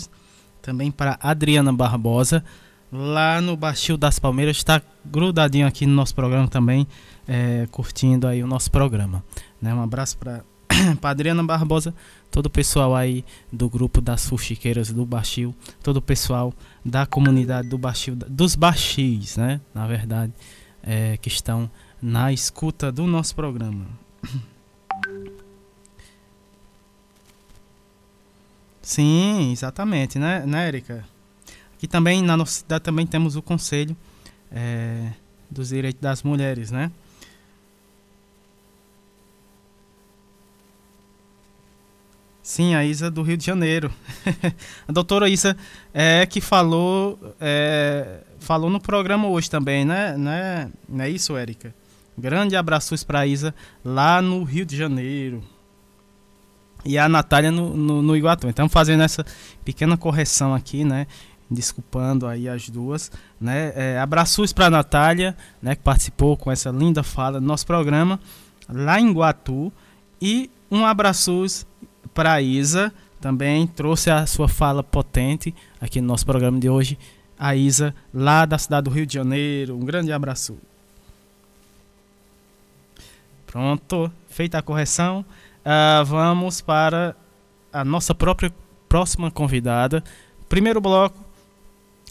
[0.62, 2.44] também para Adriana Barbosa,
[2.92, 6.86] lá no Baixio das Palmeiras, está grudadinho aqui no nosso programa também,
[7.26, 9.22] é, curtindo aí o nosso programa.
[9.60, 9.72] Né?
[9.74, 10.42] Um abraço para
[11.02, 11.94] Adriana Barbosa,
[12.30, 16.52] todo o pessoal aí do grupo das fuxiqueiras do Baixio, todo o pessoal
[16.84, 19.60] da comunidade do Baixio, dos Baixis, né?
[19.74, 20.32] Na verdade,
[20.82, 23.86] é, que estão na escuta do nosso programa.
[28.82, 31.04] Sim, exatamente, né, né Erika?
[31.74, 33.96] Aqui também na nossa cidade também temos o Conselho
[34.50, 35.12] é,
[35.50, 36.90] dos Direitos das Mulheres, né?
[42.42, 43.92] Sim, a Isa do Rio de Janeiro.
[44.88, 45.56] a doutora Isa
[45.94, 50.16] é que falou é, falou no programa hoje também, né?
[50.18, 50.68] né?
[50.88, 51.72] Não é isso, Érica?
[52.18, 53.54] Grande abraços para a Isa
[53.84, 55.44] lá no Rio de Janeiro.
[56.84, 58.48] E a Natália no, no, no Iguatu.
[58.48, 59.24] Então, fazendo essa
[59.64, 61.06] pequena correção aqui, né?
[61.50, 63.10] Desculpando aí as duas,
[63.40, 63.72] né?
[63.74, 65.74] É, abraços para a Natália, né?
[65.74, 68.20] Que participou com essa linda fala do nosso programa
[68.68, 69.72] lá em Iguatu.
[70.20, 71.66] E um abraços
[72.14, 76.98] para a Isa, também trouxe a sua fala potente aqui no nosso programa de hoje.
[77.38, 79.76] A Isa, lá da cidade do Rio de Janeiro.
[79.76, 80.58] Um grande abraço.
[83.46, 85.24] Pronto, feita a correção,
[85.64, 87.16] uh, vamos para
[87.72, 88.52] a nossa própria
[88.88, 90.02] próxima convidada.
[90.48, 91.24] Primeiro bloco,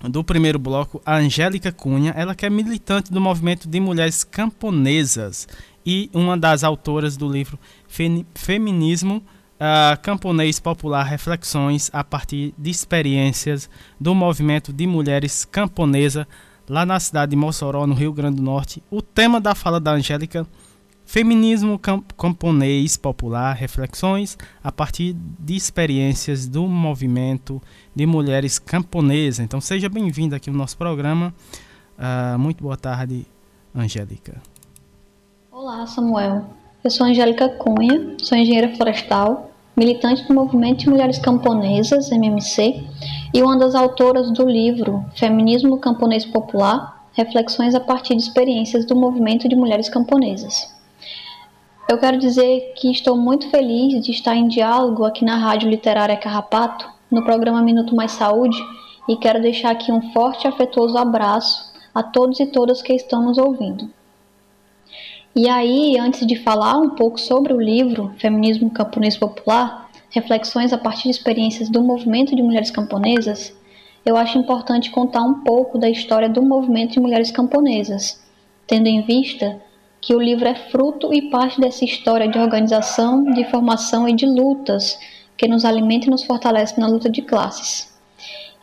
[0.03, 5.47] do primeiro bloco, a Angélica Cunha, ela que é militante do movimento de mulheres camponesas
[5.85, 7.59] e uma das autoras do livro
[8.33, 9.23] Feminismo
[9.59, 13.69] uh, camponês popular reflexões a partir de experiências
[13.99, 16.27] do movimento de mulheres camponesa
[16.67, 18.81] lá na cidade de Mossoró, no Rio Grande do Norte.
[18.89, 20.47] O tema da fala da Angélica
[21.11, 21.79] Feminismo
[22.15, 27.59] camponês popular, reflexões a partir de experiências do movimento
[27.95, 29.39] de mulheres camponesas.
[29.39, 31.33] Então seja bem-vinda aqui no nosso programa.
[31.97, 33.25] Uh, muito boa tarde,
[33.73, 34.39] Angélica.
[35.51, 36.45] Olá, Samuel.
[36.83, 42.83] Eu sou Angélica Cunha, sou engenheira florestal militante do Movimento de Mulheres Camponesas, MMC,
[43.33, 48.95] e uma das autoras do livro Feminismo Camponês Popular Reflexões a partir de experiências do
[48.95, 50.77] movimento de mulheres camponesas.
[51.89, 56.15] Eu quero dizer que estou muito feliz de estar em diálogo aqui na Rádio Literária
[56.15, 58.55] Carrapato, no programa Minuto Mais Saúde,
[59.09, 63.23] e quero deixar aqui um forte e afetuoso abraço a todos e todas que estão
[63.23, 63.89] nos ouvindo.
[65.35, 70.77] E aí, antes de falar um pouco sobre o livro Feminismo Camponês Popular, reflexões a
[70.77, 73.51] partir de experiências do movimento de mulheres camponesas,
[74.05, 78.23] eu acho importante contar um pouco da história do movimento de mulheres camponesas,
[78.67, 79.59] tendo em vista
[80.01, 84.25] que o livro é fruto e parte dessa história de organização, de formação e de
[84.25, 84.97] lutas
[85.37, 87.89] que nos alimenta e nos fortalece na luta de classes.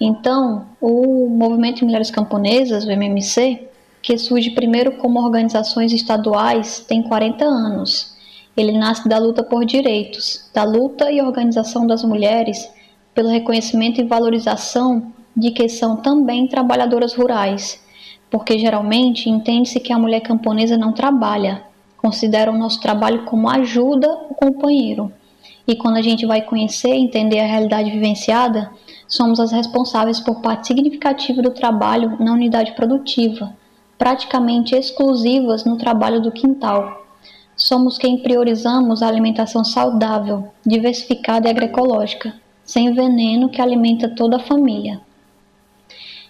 [0.01, 3.69] Então, o movimento de mulheres camponesas, o MMC,
[4.03, 8.15] que surge primeiro como organizações estaduais, tem 40 anos.
[8.57, 12.71] Ele nasce da luta por direitos, da luta e organização das mulheres
[13.15, 17.83] pelo reconhecimento e valorização de que são também trabalhadoras rurais,
[18.37, 21.63] porque geralmente entende-se que a mulher camponesa não trabalha,
[21.97, 25.11] considera o nosso trabalho como ajuda ao companheiro.
[25.67, 28.71] E quando a gente vai conhecer e entender a realidade vivenciada,
[29.09, 33.57] somos as responsáveis por parte significativa do trabalho na unidade produtiva
[33.97, 37.07] praticamente exclusivas no trabalho do quintal.
[37.57, 44.41] Somos quem priorizamos a alimentação saudável, diversificada e agroecológica, sem veneno que alimenta toda a
[44.41, 45.01] família.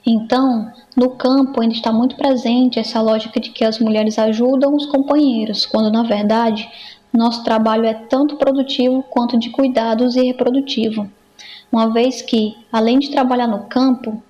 [0.07, 4.87] Então, no campo ainda está muito presente essa lógica de que as mulheres ajudam os
[4.87, 6.69] companheiros, quando na verdade
[7.13, 11.09] nosso trabalho é tanto produtivo quanto de cuidados e reprodutivo.
[11.71, 14.23] Uma vez que, além de trabalhar no campo,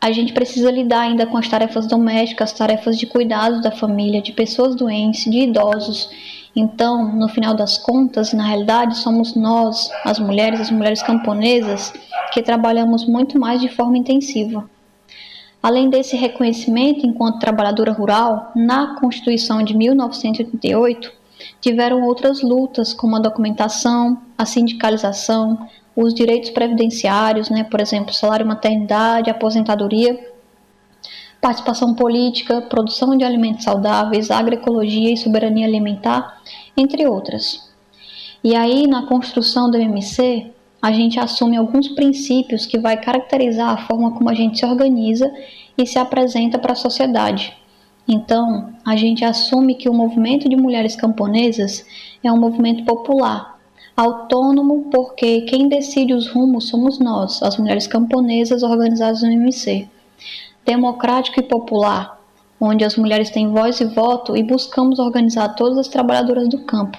[0.00, 4.32] a gente precisa lidar ainda com as tarefas domésticas, tarefas de cuidado da família, de
[4.32, 6.08] pessoas doentes, de idosos.
[6.54, 11.92] Então, no final das contas, na realidade, somos nós, as mulheres, as mulheres camponesas,
[12.32, 14.68] que trabalhamos muito mais de forma intensiva.
[15.62, 21.12] Além desse reconhecimento enquanto trabalhadora rural, na Constituição de 1988
[21.60, 28.46] tiveram outras lutas, como a documentação, a sindicalização, os direitos previdenciários, né, por exemplo, salário
[28.46, 30.32] maternidade, aposentadoria,
[31.40, 36.40] participação política, produção de alimentos saudáveis, agroecologia e soberania alimentar,
[36.76, 37.68] entre outras.
[38.42, 43.86] E aí, na construção do MMC, a gente assume alguns princípios que vai caracterizar a
[43.86, 45.32] forma como a gente se organiza
[45.76, 47.56] e se apresenta para a sociedade.
[48.06, 51.84] Então, a gente assume que o movimento de mulheres camponesas
[52.22, 53.58] é um movimento popular,
[53.94, 59.88] autônomo, porque quem decide os rumos somos nós, as mulheres camponesas organizadas no MC.
[60.64, 62.18] Democrático e popular,
[62.60, 66.98] onde as mulheres têm voz e voto e buscamos organizar todas as trabalhadoras do campo.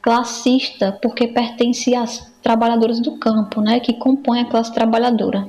[0.00, 5.46] Classista, porque pertence às trabalhadoras do campo, né, que compõem a classe trabalhadora.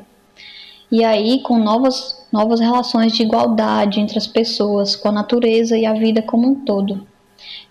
[0.91, 5.85] E aí, com novas novas relações de igualdade entre as pessoas, com a natureza e
[5.85, 7.07] a vida como um todo.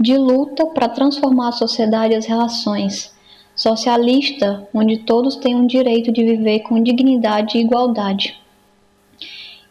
[0.01, 3.15] De luta para transformar a sociedade e as relações.
[3.55, 8.35] Socialista, onde todos têm o direito de viver com dignidade e igualdade.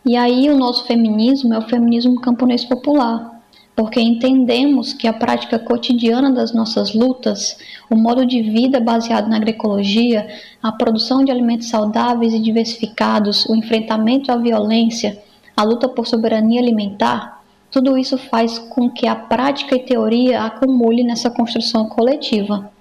[0.06, 3.37] E aí o nosso feminismo é o feminismo camponês popular,
[3.78, 9.36] porque entendemos que a prática cotidiana das nossas lutas, o modo de vida baseado na
[9.36, 10.28] agroecologia,
[10.64, 15.22] a produção de alimentos saudáveis e diversificados, o enfrentamento à violência,
[15.56, 21.04] a luta por soberania alimentar, tudo isso faz com que a prática e teoria acumule
[21.04, 22.72] nessa construção coletiva.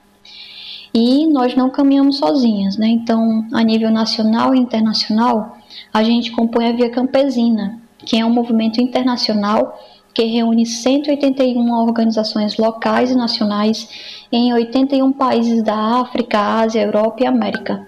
[0.94, 2.88] E nós não caminhamos sozinhas, né?
[2.88, 5.58] Então, a nível nacional e internacional,
[5.92, 9.78] a gente compõe a Via Campesina, que é um movimento internacional
[10.16, 13.86] que reúne 181 organizações locais e nacionais
[14.32, 17.86] em 81 países da África, Ásia, Europa e América.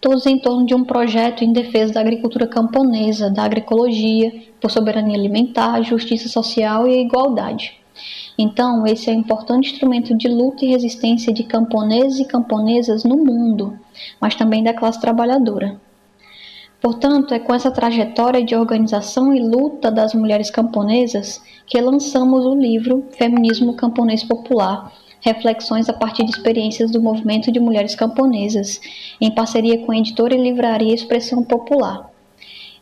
[0.00, 5.14] Todos em torno de um projeto em defesa da agricultura camponesa, da agroecologia, por soberania
[5.14, 7.78] alimentar, justiça social e igualdade.
[8.38, 13.18] Então, esse é um importante instrumento de luta e resistência de camponeses e camponesas no
[13.18, 13.78] mundo,
[14.18, 15.78] mas também da classe trabalhadora.
[16.80, 22.54] Portanto, é com essa trajetória de organização e luta das mulheres camponesas que lançamos o
[22.54, 28.80] livro Feminismo Camponês Popular Reflexões a partir de experiências do movimento de mulheres camponesas,
[29.20, 32.10] em parceria com a editora e livraria Expressão Popular.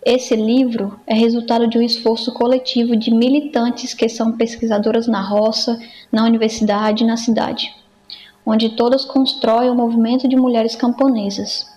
[0.05, 5.81] Esse livro é resultado de um esforço coletivo de militantes que são pesquisadoras na roça,
[6.13, 7.75] na universidade e na cidade,
[8.47, 11.77] onde todas constroem o movimento de mulheres camponesas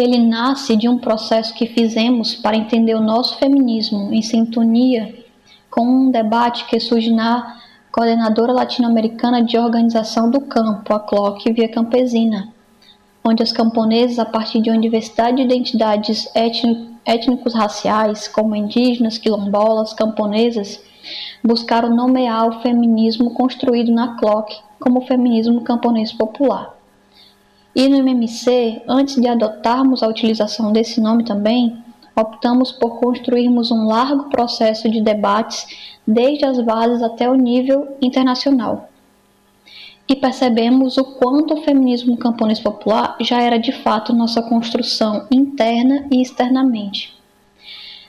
[0.00, 5.14] ele nasce de um processo que fizemos para entender o nosso feminismo em sintonia
[5.70, 7.56] com um debate que surge na
[7.92, 12.52] Coordenadora Latino-Americana de Organização do Campo, a CLOC Via Campesina,
[13.24, 16.28] onde as camponesas, a partir de uma diversidade de identidades
[17.04, 20.82] étnicos raciais, como indígenas, quilombolas, camponesas,
[21.42, 26.79] buscaram nomear o feminismo construído na CLOC como feminismo camponês popular.
[27.74, 31.78] E no MMC, antes de adotarmos a utilização desse nome também,
[32.16, 35.66] optamos por construirmos um largo processo de debates
[36.06, 38.88] desde as bases até o nível internacional.
[40.08, 46.06] E percebemos o quanto o feminismo camponês popular já era de fato nossa construção interna
[46.10, 47.16] e externamente.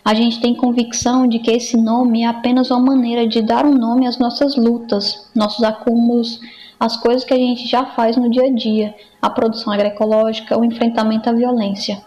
[0.04, 3.74] A gente tem convicção de que esse nome é apenas uma maneira de dar um
[3.74, 6.40] nome às nossas lutas, nossos acúmulos,
[6.82, 10.66] as coisas que a gente já faz no dia a dia, a produção agroecológica, o
[10.66, 12.02] enfrentamento à violência.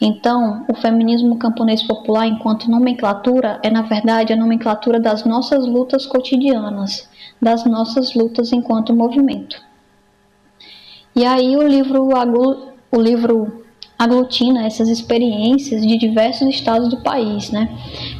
[0.00, 6.06] Então, o feminismo camponês popular, enquanto nomenclatura, é na verdade a nomenclatura das nossas lutas
[6.06, 7.08] cotidianas,
[7.40, 9.62] das nossas lutas enquanto movimento.
[11.14, 12.08] E aí o livro,
[12.90, 13.64] o livro
[13.96, 17.68] aglutina essas experiências de diversos estados do país, né?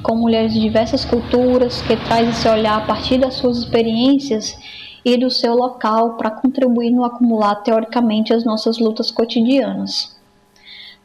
[0.04, 4.56] Com mulheres de diversas culturas, que traz esse olhar a partir das suas experiências
[5.04, 10.16] e do seu local para contribuir no acumular teoricamente as nossas lutas cotidianas.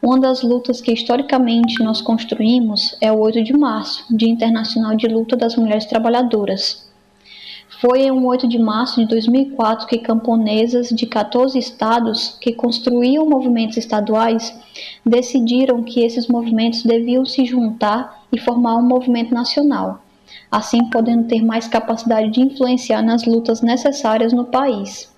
[0.02, 5.06] Uma das lutas que historicamente nós construímos é o 8 de março, Dia Internacional de
[5.06, 6.88] Luta das Mulheres Trabalhadoras.
[7.80, 13.76] Foi em 8 de março de 2004 que camponesas de 14 estados que construíam movimentos
[13.76, 14.58] estaduais
[15.04, 20.00] decidiram que esses movimentos deviam se juntar e formar um movimento nacional
[20.50, 25.10] assim podendo ter mais capacidade de influenciar nas lutas necessárias no país.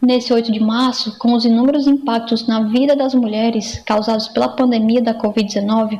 [0.00, 5.00] Nesse 8 de março, com os inúmeros impactos na vida das mulheres causados pela pandemia
[5.00, 5.98] da Covid-19,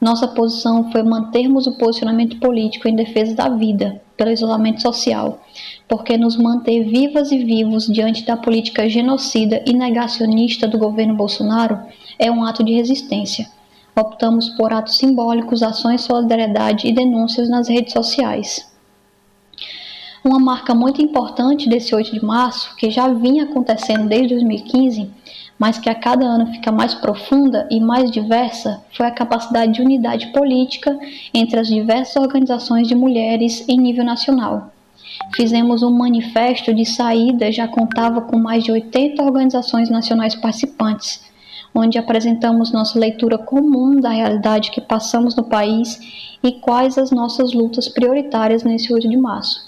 [0.00, 5.42] nossa posição foi mantermos o posicionamento político em defesa da vida, pelo isolamento social,
[5.86, 11.78] porque nos manter vivas e vivos diante da política genocida e negacionista do governo Bolsonaro
[12.18, 13.46] é um ato de resistência
[13.98, 18.70] optamos por atos simbólicos, ações de solidariedade e denúncias nas redes sociais.
[20.22, 25.10] Uma marca muito importante desse 8 de março, que já vinha acontecendo desde 2015,
[25.58, 29.80] mas que a cada ano fica mais profunda e mais diversa, foi a capacidade de
[29.80, 30.98] unidade política
[31.32, 34.72] entre as diversas organizações de mulheres em nível nacional.
[35.34, 41.24] Fizemos um manifesto de saída, já contava com mais de 80 organizações nacionais participantes,
[41.76, 46.00] onde apresentamos nossa leitura comum da realidade que passamos no país
[46.42, 49.66] e quais as nossas lutas prioritárias nesse 8 de março.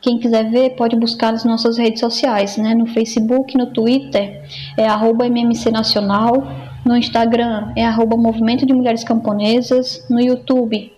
[0.00, 2.74] Quem quiser ver pode buscar nas nossas redes sociais, né?
[2.74, 4.44] No Facebook, no Twitter
[4.76, 6.46] é arroba MMC Nacional,
[6.84, 10.92] no Instagram é arroba Movimento de Mulheres Camponesas, no YouTube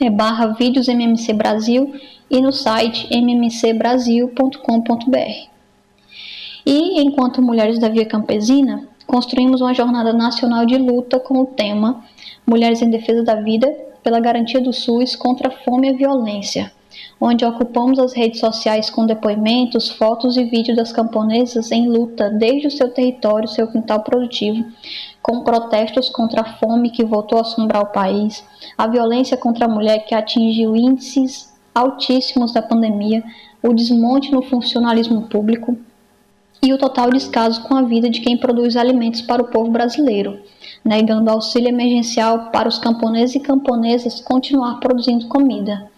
[0.00, 1.94] é barra Vídeos MMC Brasil
[2.30, 5.54] e no site mmcbrasil.com.br.
[6.66, 12.04] E enquanto Mulheres da Via Campesina, construímos uma jornada nacional de luta com o tema
[12.44, 13.72] Mulheres em Defesa da Vida
[14.02, 16.72] pela Garantia do SUS contra a Fome e a Violência
[17.20, 22.66] onde ocupamos as redes sociais com depoimentos, fotos e vídeos das camponesas em luta desde
[22.66, 24.64] o seu território, seu quintal produtivo,
[25.22, 28.44] com protestos contra a fome que voltou a assombrar o país,
[28.76, 33.22] a violência contra a mulher que atingiu índices altíssimos da pandemia,
[33.62, 35.76] o desmonte no funcionalismo público
[36.64, 40.40] e o total descaso com a vida de quem produz alimentos para o povo brasileiro,
[40.82, 45.90] negando auxílio emergencial para os camponeses e camponesas continuar produzindo comida.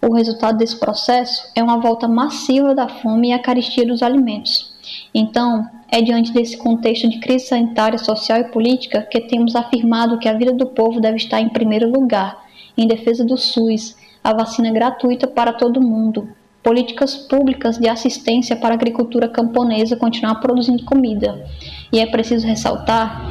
[0.00, 4.72] O resultado desse processo é uma volta massiva da fome e a carestia dos alimentos.
[5.12, 10.28] Então, é diante desse contexto de crise sanitária, social e política que temos afirmado que
[10.28, 12.44] a vida do povo deve estar em primeiro lugar,
[12.76, 16.28] em defesa do SUS, a vacina gratuita para todo mundo,
[16.64, 21.44] políticas públicas de assistência para a agricultura camponesa continuar produzindo comida.
[21.92, 23.22] E é preciso ressaltar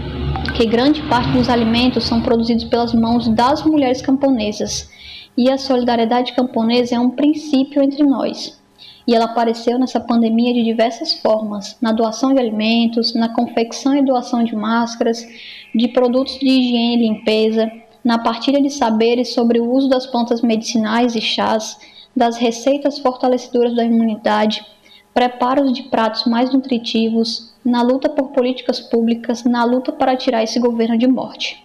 [0.56, 4.88] que grande parte dos alimentos são produzidos pelas mãos das mulheres camponesas
[5.36, 8.62] e a solidariedade camponesa é um princípio entre nós.
[9.08, 14.06] E ela apareceu nessa pandemia de diversas formas: na doação de alimentos, na confecção e
[14.06, 15.26] doação de máscaras,
[15.74, 17.70] de produtos de higiene e limpeza,
[18.04, 21.78] na partilha de saberes sobre o uso das plantas medicinais e chás,
[22.16, 24.66] das receitas fortalecedoras da imunidade,
[25.14, 30.60] preparos de pratos mais nutritivos, na luta por políticas públicas, na luta para tirar esse
[30.60, 31.64] governo de morte.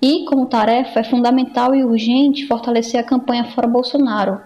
[0.00, 4.40] E, como tarefa, é fundamental e urgente fortalecer a campanha Fora Bolsonaro,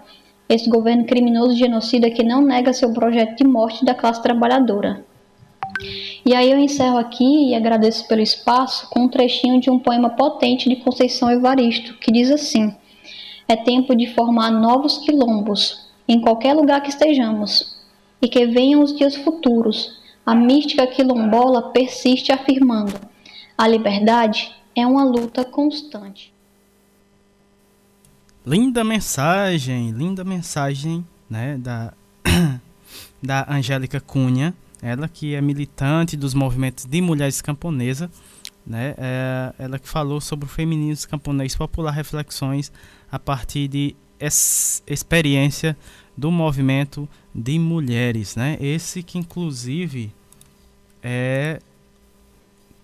[0.49, 5.05] esse governo criminoso genocida que não nega seu projeto de morte da classe trabalhadora.
[6.25, 10.11] E aí eu encerro aqui e agradeço pelo espaço com um trechinho de um poema
[10.11, 12.75] potente de Conceição Evaristo, que diz assim:
[13.53, 17.77] É tempo de formar novos quilombos, em qualquer lugar que estejamos,
[18.23, 20.01] e que venham os dias futuros.
[20.25, 22.95] A mística quilombola persiste afirmando:
[23.59, 26.33] a liberdade é uma luta constante.
[28.47, 31.93] Linda mensagem, linda mensagem, né, da
[33.23, 38.09] da Angélica Cunha, ela que é militante dos movimentos de mulheres camponesas,
[38.67, 42.73] né, é, ela que falou sobre o feminismo camponês popular, reflexões
[43.11, 43.97] a partir de
[44.87, 45.77] experiência
[46.17, 50.13] do movimento de mulheres, né, esse que inclusive
[51.03, 51.61] é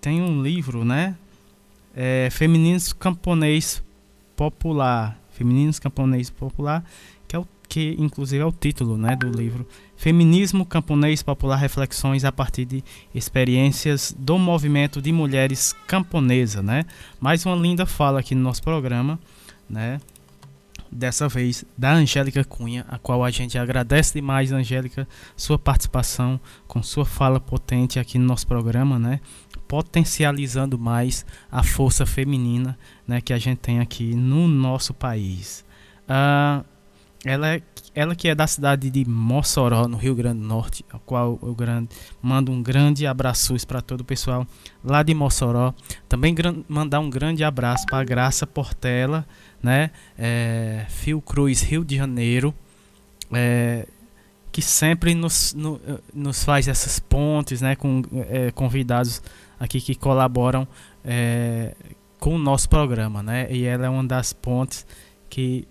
[0.01, 1.17] tem um livro, né,
[1.95, 3.83] é, Femininos Camponês
[4.37, 5.19] Popular.
[5.31, 6.85] Femininos Camponês Popular,
[7.27, 9.67] que é o que inclusive é o título, né, do livro.
[9.99, 16.87] Feminismo Camponês Popular Reflexões a partir de experiências do movimento de mulheres camponesa, né?
[17.19, 19.19] Mais uma linda fala aqui no nosso programa,
[19.69, 20.01] né?
[20.91, 25.07] Dessa vez da Angélica Cunha, a qual a gente agradece demais, Angélica,
[25.37, 26.39] sua participação
[26.69, 29.21] com sua fala potente aqui no nosso programa, né?
[29.67, 35.63] potencializando mais a força feminina né, que a gente tem aqui no nosso país.
[36.05, 36.65] Uh,
[37.25, 37.63] ela, é,
[37.99, 41.53] ela que é da cidade de Mossoró, no Rio Grande do Norte, a qual eu
[41.53, 41.89] grande,
[42.23, 44.47] mando um grande abraço para todo o pessoal
[44.85, 45.75] lá de Mossoró.
[46.09, 46.35] Também
[46.69, 49.27] mandar um grande abraço para Graça Portela,
[49.61, 50.87] né, é,
[51.27, 52.55] Cruz, Rio de Janeiro.
[53.33, 53.87] É,
[54.53, 55.81] que sempre nos, no,
[56.15, 59.23] nos faz essas pontes né, com é, convidados
[59.61, 60.67] aqui que colaboram
[61.05, 61.75] é,
[62.19, 63.47] com o nosso programa, né?
[63.51, 64.87] E ela é uma das pontes
[65.29, 65.69] que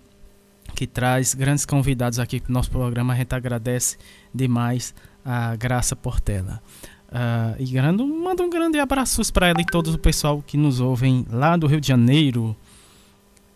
[0.74, 3.12] que traz grandes convidados aqui para o nosso programa.
[3.12, 3.96] A gente agradece
[4.34, 6.62] demais a Graça Portela.
[7.08, 10.78] Uh, e grande, manda um grande abraço para ela e todo o pessoal que nos
[10.80, 12.54] ouvem lá do Rio de Janeiro.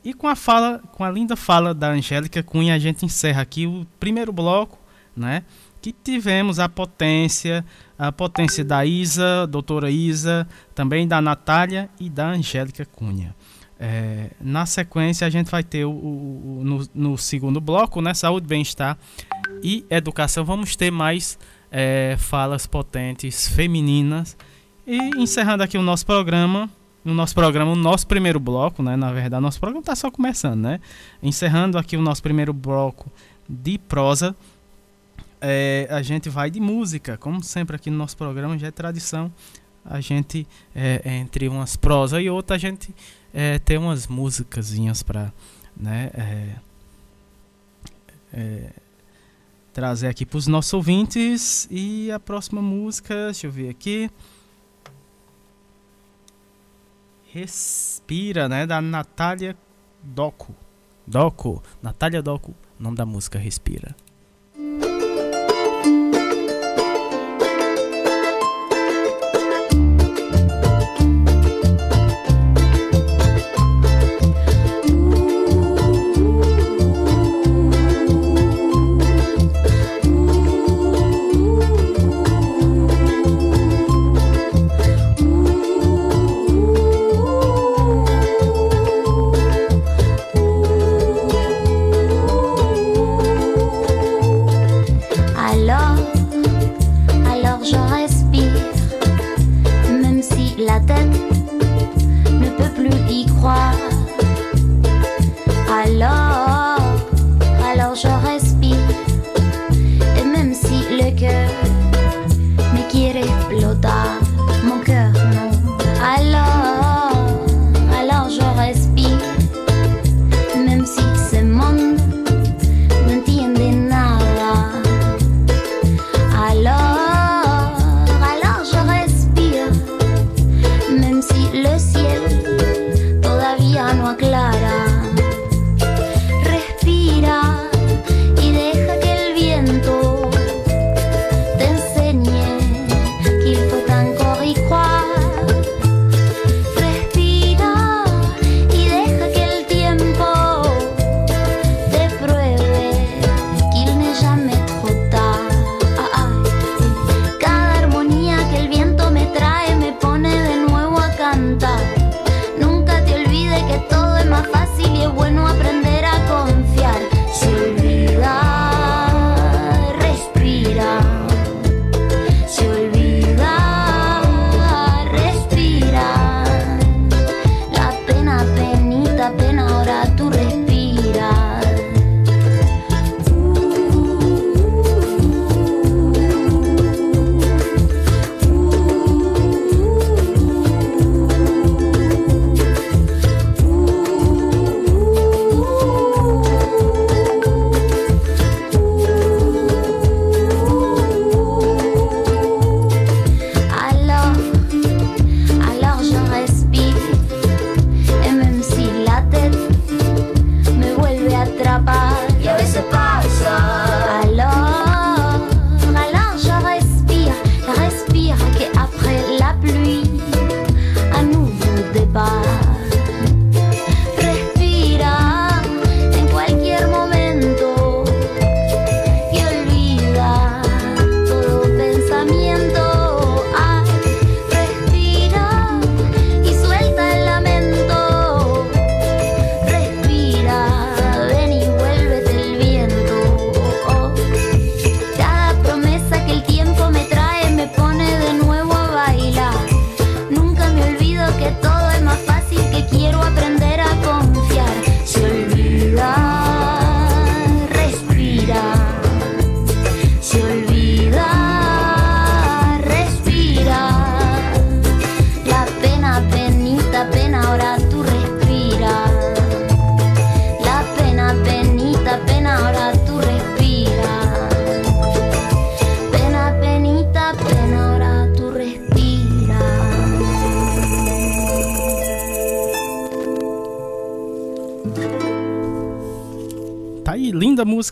[0.05, 3.66] E com a fala, com a linda fala da Angélica Cunha, a gente encerra aqui
[3.66, 4.82] o primeiro bloco
[5.16, 5.44] né?
[5.80, 7.64] Que tivemos a potência,
[7.98, 13.34] a potência da Isa, doutora Isa, também da Natália e da Angélica Cunha.
[13.84, 18.14] É, na sequência, a gente vai ter o, o, no, no, segundo bloco, né?
[18.14, 18.96] Saúde, bem-estar
[19.60, 20.44] e educação.
[20.44, 21.36] Vamos ter mais
[21.68, 24.36] é, falas potentes femininas.
[24.86, 26.70] E encerrando aqui o nosso programa,
[27.04, 28.94] no nosso programa, o nosso primeiro bloco, né?
[28.94, 30.78] Na verdade, nosso programa está só começando, né?
[31.20, 33.10] Encerrando aqui o nosso primeiro bloco
[33.48, 34.32] de prosa,
[35.40, 37.16] é, a gente vai de música.
[37.16, 39.28] Como sempre aqui no nosso programa, já é tradição.
[39.84, 42.94] A gente, é, entre umas prosa e outra, a gente
[43.32, 45.32] é, ter umas músicasinhas para
[45.76, 46.56] né, é,
[48.32, 48.70] é,
[49.72, 51.66] trazer aqui para os nossos ouvintes.
[51.70, 54.10] E a próxima música, deixa eu ver aqui.
[57.32, 58.66] Respira, né?
[58.66, 59.56] Da Natália
[60.02, 60.54] Doco.
[61.06, 61.62] Doco.
[61.82, 62.54] Natália Doco.
[62.78, 63.96] O nome da música Respira.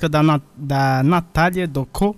[0.01, 2.17] Música da, da Natália Docô,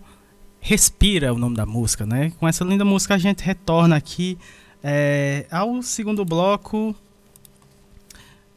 [0.61, 2.33] Respira o nome da música, né?
[2.39, 4.39] Com essa linda música a gente retorna aqui
[4.81, 6.95] é, ao segundo bloco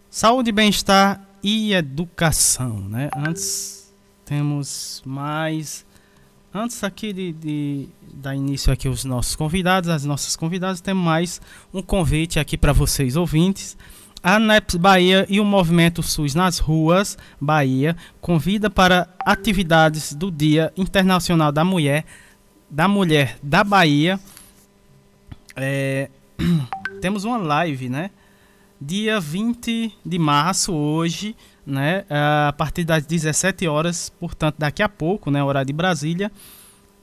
[0.08, 3.10] Saúde, bem-estar e educação, né?
[3.18, 3.92] Antes
[4.24, 5.84] temos mais
[6.54, 11.42] antes aqui de, de dar início aqui aos nossos convidados, as nossas convidadas, temos mais
[11.74, 13.76] um convite aqui para vocês ouvintes.
[14.28, 20.74] A NEPS Bahia e o Movimento SUS nas Ruas Bahia convida para atividades do Dia
[20.76, 22.04] Internacional da Mulher
[22.68, 24.20] da Mulher da Bahia.
[25.56, 26.10] É,
[27.00, 28.10] temos uma live, né?
[28.82, 32.04] Dia 20 de março, hoje, né?
[32.10, 35.44] A partir das 17 horas, portanto, daqui a pouco, né?
[35.44, 36.32] Horário de Brasília.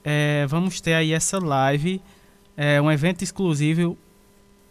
[0.03, 2.03] É, vamos ter aí essa live.
[2.57, 3.97] É um evento exclusivo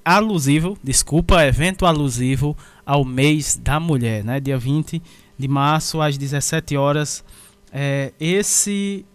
[0.04, 4.40] alusivo, desculpa, evento alusivo ao mês da mulher, né?
[4.40, 5.02] Dia 20
[5.38, 7.24] de março às 17 horas.
[7.72, 9.06] É, esse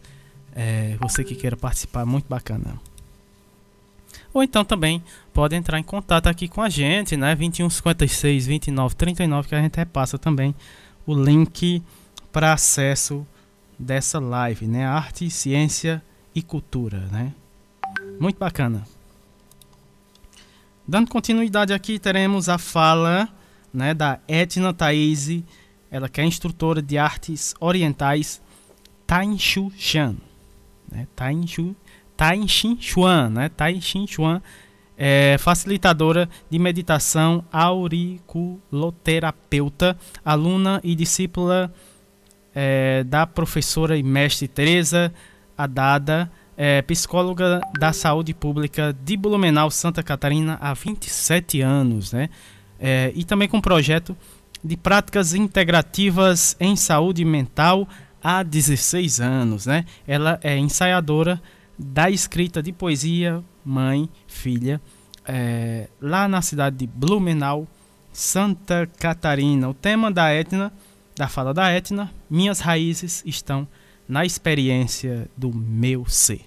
[0.54, 2.74] é, você que queira participar, muito bacana.
[4.32, 5.02] Ou então também
[5.32, 7.34] pode entrar em contato aqui com a gente, né?
[7.34, 10.54] 2156 2939 que a gente repassa também
[11.06, 11.82] o link
[12.32, 13.26] para acesso
[13.80, 14.84] dessa live, né?
[14.84, 16.02] Arte, ciência
[16.34, 17.32] e cultura, né?
[18.20, 18.86] Muito bacana.
[20.86, 23.28] Dando continuidade aqui, teremos a fala
[23.72, 25.42] né, da Etna Thaís,
[25.90, 28.40] ela que é instrutora de artes orientais
[29.06, 30.16] Tainshu Shan.
[30.90, 31.74] Né, Tainshu,
[32.16, 34.42] Tainshin Chuan, né, Tainshin Chuan,
[34.98, 41.72] é facilitadora de meditação auriculoterapeuta, aluna e discípula
[42.54, 45.12] é, da professora e mestre Teresa
[45.56, 52.28] Adada, é, psicóloga da saúde pública de Blumenau, Santa Catarina, há 27 anos, né?
[52.78, 54.16] É, e também com projeto
[54.62, 57.88] de práticas integrativas em saúde mental
[58.22, 59.84] há 16 anos, né?
[60.06, 61.40] Ela é ensaiadora
[61.78, 64.80] da escrita de poesia Mãe, Filha,
[65.26, 67.66] é, lá na cidade de Blumenau,
[68.12, 69.68] Santa Catarina.
[69.68, 70.72] O tema da Etna
[71.20, 73.68] da fala da Etna, minhas raízes estão
[74.08, 76.46] na experiência do meu ser.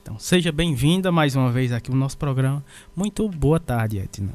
[0.00, 2.64] Então, seja bem-vinda mais uma vez aqui no nosso programa.
[2.94, 4.32] Muito boa tarde, Etna.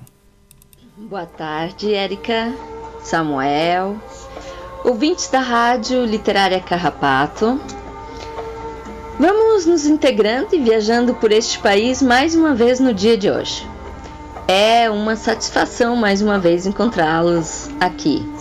[0.97, 2.53] Boa tarde, Érica,
[3.02, 3.95] Samuel,
[4.84, 7.57] ouvintes da Rádio Literária Carrapato.
[9.18, 13.65] Vamos nos integrando e viajando por este país mais uma vez no dia de hoje.
[14.49, 18.35] É uma satisfação mais uma vez encontrá-los aqui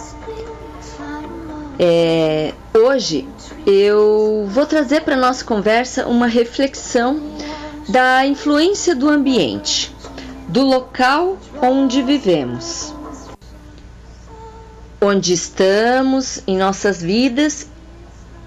[1.79, 3.27] é, hoje
[3.67, 7.21] eu vou trazer para nossa conversa uma reflexão
[7.89, 9.95] da influência do ambiente,
[10.49, 12.95] do local onde vivemos,
[15.01, 17.67] onde estamos em nossas vidas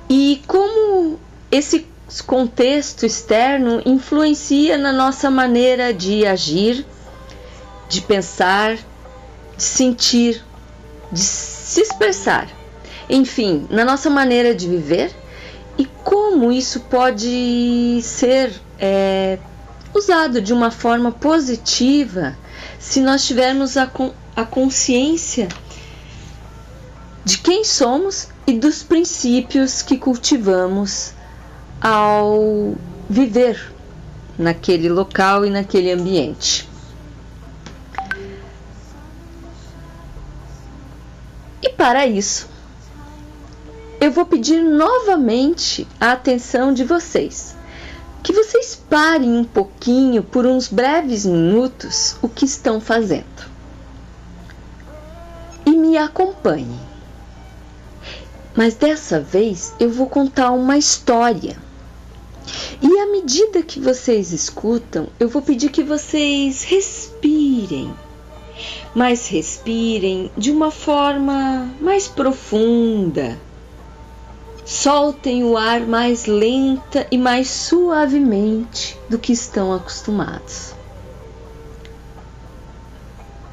[0.10, 1.20] e como
[1.52, 1.86] esse
[2.26, 6.86] contexto externo influencia na nossa maneira de agir,
[7.90, 8.78] de pensar,
[9.58, 10.42] de sentir,
[11.12, 12.57] de se expressar
[13.10, 15.12] enfim, na nossa maneira de viver
[15.78, 19.38] e como isso pode ser é,
[19.94, 22.38] usado de uma forma positiva
[22.80, 23.90] se nós tivermos a,
[24.36, 25.48] a consciência
[27.24, 31.14] de quem somos e dos princípios que cultivamos
[31.82, 32.76] ao
[33.10, 33.74] viver
[34.38, 36.68] naquele local e naquele ambiente.
[41.62, 42.48] E para isso,
[44.00, 47.56] eu vou pedir novamente a atenção de vocês.
[48.24, 53.48] Que vocês parem um pouquinho por uns breves minutos o que estão fazendo.
[55.66, 56.80] E me acompanhem.
[58.56, 61.58] Mas dessa vez eu vou contar uma história.
[62.82, 67.94] E à medida que vocês escutam, eu vou pedir que vocês respirem.
[68.96, 73.40] mas respirem de uma forma mais profunda.
[74.68, 80.74] Soltem o ar mais lenta e mais suavemente do que estão acostumados.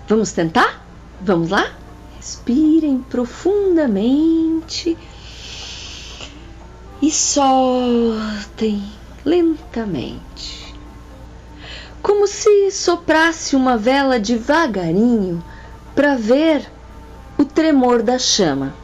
[0.09, 0.85] Vamos tentar?
[1.20, 1.73] Vamos lá?
[2.16, 4.99] Respirem profundamente
[7.01, 8.82] e soltem
[9.24, 10.65] lentamente
[12.03, 15.43] como se soprasse uma vela devagarinho
[15.95, 16.70] para ver
[17.39, 18.74] o tremor da chama,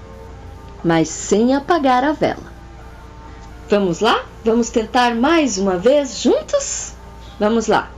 [0.85, 2.51] mas sem apagar a vela.
[3.69, 4.25] Vamos lá?
[4.45, 6.93] Vamos tentar mais uma vez juntos?
[7.39, 7.91] Vamos lá.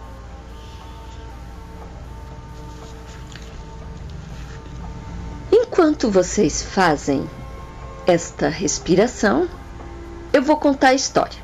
[5.50, 7.28] Enquanto vocês fazem
[8.06, 9.48] esta respiração,
[10.32, 11.40] eu vou contar a história.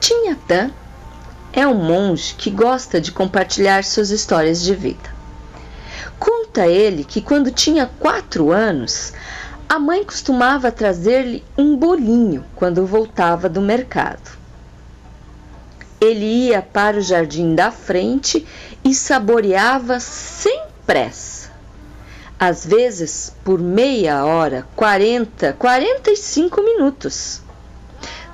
[0.00, 0.70] Tinha Tan
[1.52, 5.14] é um monge que gosta de compartilhar suas histórias de vida.
[6.18, 9.12] Conta ele que quando tinha quatro anos,
[9.68, 14.36] a mãe costumava trazer-lhe um bolinho quando voltava do mercado.
[16.00, 18.46] Ele ia para o jardim da frente
[18.84, 21.50] e saboreava sem pressa.
[22.38, 27.40] Às vezes por meia hora, 40, 45 minutos.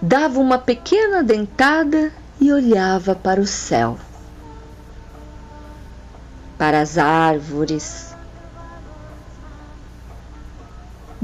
[0.02, 3.96] Dava uma pequena dentada e olhava para o céu,
[6.58, 8.11] para as árvores.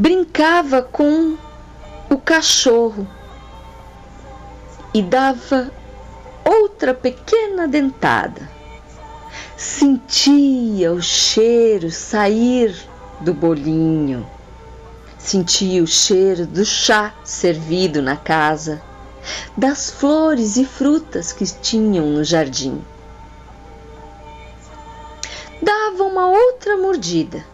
[0.01, 1.37] Brincava com
[2.09, 3.05] o cachorro
[4.95, 5.73] e dava
[6.45, 8.49] outra pequena dentada.
[9.57, 12.73] Sentia o cheiro sair
[13.23, 14.25] do bolinho,
[15.19, 18.81] sentia o cheiro do chá servido na casa
[19.57, 22.81] das flores e frutas que tinham no jardim.
[25.61, 27.45] Dava uma outra mordida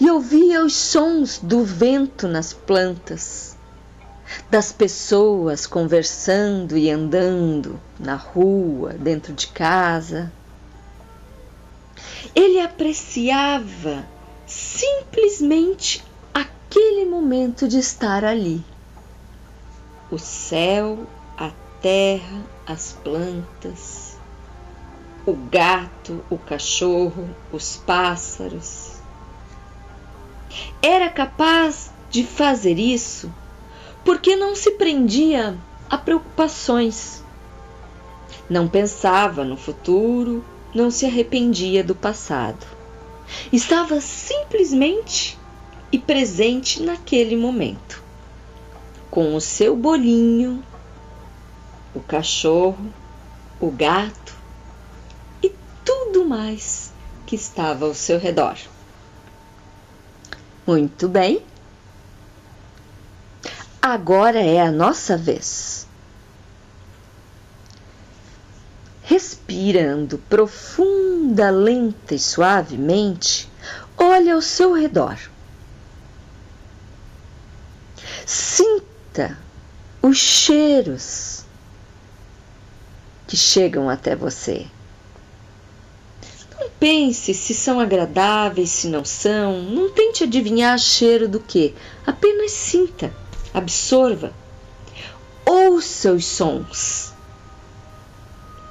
[0.00, 3.56] e ouvia os sons do vento nas plantas,
[4.50, 10.32] das pessoas conversando e andando na rua, dentro de casa.
[12.34, 14.06] Ele apreciava
[14.46, 18.64] simplesmente aquele momento de estar ali
[20.10, 21.50] o céu, a
[21.82, 24.16] terra, as plantas,
[25.26, 28.97] o gato, o cachorro, os pássaros.
[30.82, 33.32] Era capaz de fazer isso
[34.04, 35.58] porque não se prendia
[35.90, 37.22] a preocupações.
[38.48, 40.44] Não pensava no futuro,
[40.74, 42.66] não se arrependia do passado.
[43.52, 45.38] Estava simplesmente
[45.92, 48.02] e presente naquele momento
[49.10, 50.62] com o seu bolinho,
[51.94, 52.92] o cachorro,
[53.60, 54.34] o gato
[55.42, 55.52] e
[55.84, 56.92] tudo mais
[57.26, 58.56] que estava ao seu redor.
[60.68, 61.42] Muito bem.
[63.80, 65.88] Agora é a nossa vez.
[69.02, 73.50] Respirando profunda, lenta e suavemente,
[73.96, 75.16] olhe ao seu redor.
[78.26, 79.38] Sinta
[80.02, 81.46] os cheiros
[83.26, 84.66] que chegam até você.
[86.60, 89.62] Não pense se são agradáveis, se não são.
[89.62, 91.74] Não tente adivinhar cheiro do que.
[92.04, 93.14] Apenas sinta,
[93.54, 94.32] absorva.
[95.46, 97.12] Ouça os sons.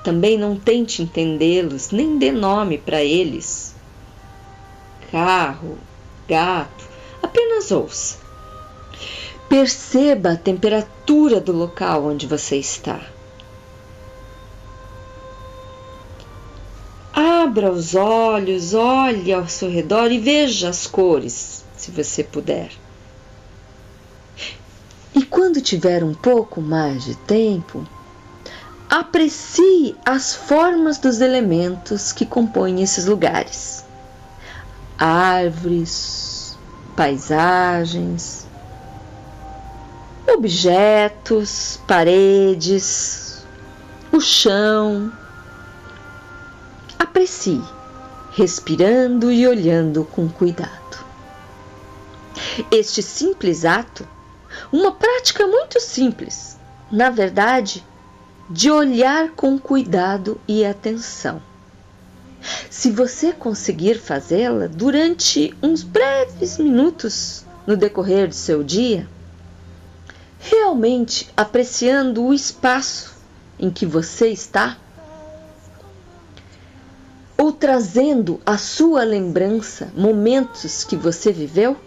[0.04, 3.74] Também não tente entendê-los, nem dê nome para eles.
[5.12, 5.78] Carro,
[6.28, 6.86] gato,
[7.22, 8.18] apenas ouça.
[9.48, 13.00] Perceba a temperatura do local onde você está.
[17.20, 22.70] Abra os olhos, olhe ao seu redor e veja as cores, se você puder.
[25.16, 27.84] E quando tiver um pouco mais de tempo,
[28.88, 33.84] aprecie as formas dos elementos que compõem esses lugares:
[34.96, 36.56] árvores,
[36.96, 38.46] paisagens,
[40.28, 43.44] objetos, paredes,
[44.12, 45.12] o chão.
[46.98, 47.62] Aprecie,
[48.32, 51.06] respirando e olhando com cuidado.
[52.72, 54.08] Este simples ato,
[54.72, 56.58] uma prática muito simples,
[56.92, 57.84] na verdade,
[58.50, 61.42] de olhar com cuidado e atenção.
[62.70, 69.08] Se você conseguir fazê-la durante uns breves minutos no decorrer do seu dia,
[70.40, 73.16] realmente apreciando o espaço
[73.60, 74.78] em que você está?
[77.38, 81.78] Ou trazendo à sua lembrança momentos que você viveu?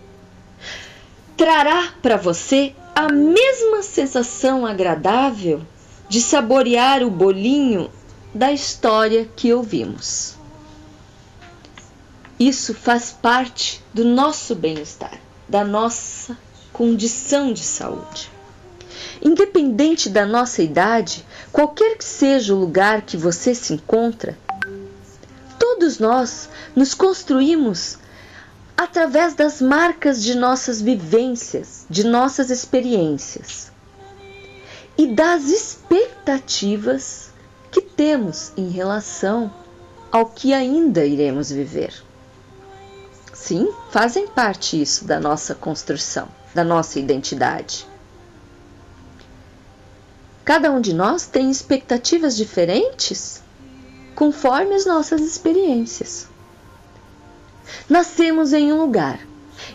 [1.37, 5.63] Trará para você a mesma sensação agradável
[6.09, 7.91] de saborear o bolinho
[8.35, 10.35] da história que ouvimos.
[12.39, 15.19] Isso faz parte do nosso bem-estar,
[15.49, 16.39] da nossa
[16.73, 18.31] condição de saúde.
[19.23, 24.39] Independente da nossa idade, qualquer que seja o lugar que você se encontra,
[25.61, 27.99] todos nós nos construímos
[28.75, 33.71] através das marcas de nossas vivências, de nossas experiências
[34.97, 37.29] e das expectativas
[37.71, 39.53] que temos em relação
[40.11, 41.93] ao que ainda iremos viver.
[43.35, 47.87] Sim, fazem parte isso da nossa construção, da nossa identidade.
[50.43, 53.43] Cada um de nós tem expectativas diferentes
[54.21, 56.29] conforme as nossas experiências.
[57.89, 59.19] Nascemos em um lugar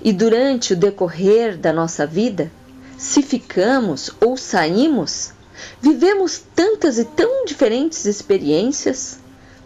[0.03, 2.51] e durante o decorrer da nossa vida,
[2.95, 5.33] se ficamos ou saímos,
[5.81, 9.17] vivemos tantas e tão diferentes experiências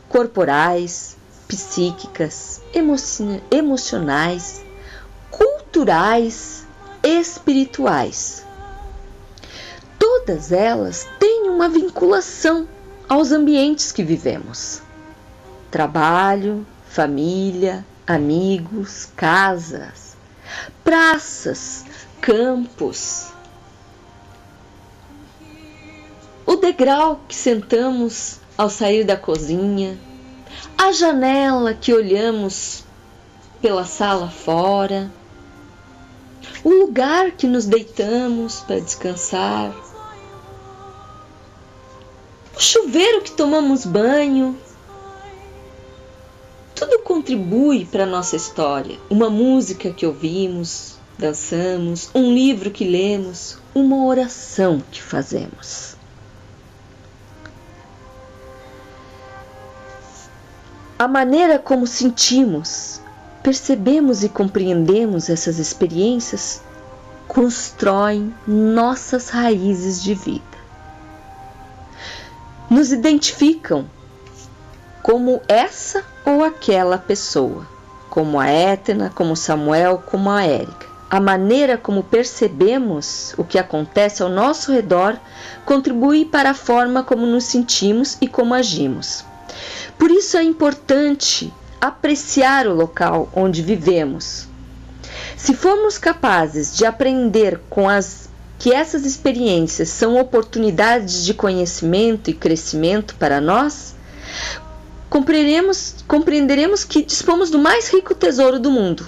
[0.08, 2.62] corporais, psíquicas,
[3.52, 4.64] emocionais,
[5.30, 6.66] culturais,
[7.04, 8.46] espirituais.
[10.00, 12.66] Todas elas têm uma vinculação
[13.10, 14.82] aos ambientes que vivemos:
[15.72, 20.16] trabalho, família, amigos, casas,
[20.84, 21.84] praças,
[22.22, 23.30] campos.
[26.46, 29.98] O degrau que sentamos ao sair da cozinha,
[30.78, 32.84] a janela que olhamos
[33.62, 35.12] pela sala fora,
[36.64, 39.74] o lugar que nos deitamos para descansar,
[42.60, 44.54] o chuveiro que tomamos banho,
[46.76, 49.00] tudo contribui para a nossa história.
[49.10, 55.96] Uma música que ouvimos, dançamos, um livro que lemos, uma oração que fazemos.
[60.98, 63.00] A maneira como sentimos,
[63.42, 66.62] percebemos e compreendemos essas experiências
[67.26, 70.49] constroem nossas raízes de vida.
[72.70, 73.90] Nos identificam
[75.02, 77.66] como essa ou aquela pessoa,
[78.10, 80.88] como a Etna, como Samuel, como a Érica.
[81.10, 85.18] A maneira como percebemos o que acontece ao nosso redor
[85.66, 89.26] contribui para a forma como nos sentimos e como agimos.
[89.98, 91.52] Por isso é importante
[91.82, 94.48] apreciar o local onde vivemos.
[95.36, 98.29] Se formos capazes de aprender com as
[98.60, 103.96] que essas experiências são oportunidades de conhecimento e crescimento para nós,
[105.10, 109.08] compreenderemos, compreenderemos que dispomos do mais rico tesouro do mundo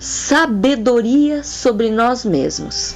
[0.00, 2.94] sabedoria sobre nós mesmos.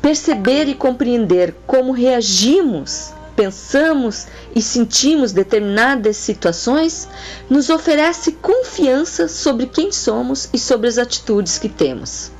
[0.00, 7.06] Perceber e compreender como reagimos, pensamos e sentimos determinadas situações
[7.50, 12.33] nos oferece confiança sobre quem somos e sobre as atitudes que temos.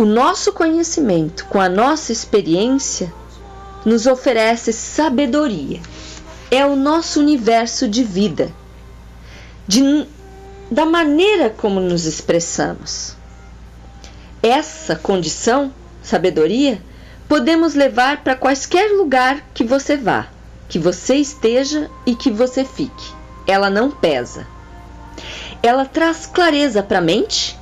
[0.00, 3.12] O nosso conhecimento com a nossa experiência
[3.84, 5.78] nos oferece sabedoria
[6.50, 8.50] é o nosso universo de vida,
[9.68, 10.06] de,
[10.70, 13.14] da maneira como nos expressamos.
[14.42, 15.70] Essa condição,
[16.02, 16.80] sabedoria,
[17.28, 20.28] podemos levar para quaisquer lugar que você vá,
[20.66, 23.12] que você esteja e que você fique.
[23.46, 24.46] Ela não pesa.
[25.62, 27.59] Ela traz clareza para a mente,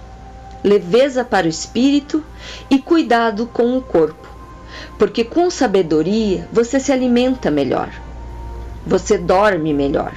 [0.62, 2.22] leveza para o espírito
[2.70, 4.28] e cuidado com o corpo,
[4.98, 7.90] porque com sabedoria você se alimenta melhor
[8.88, 10.14] você dorme melhor.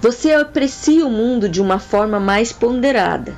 [0.00, 3.36] Você aprecia o mundo de uma forma mais ponderada.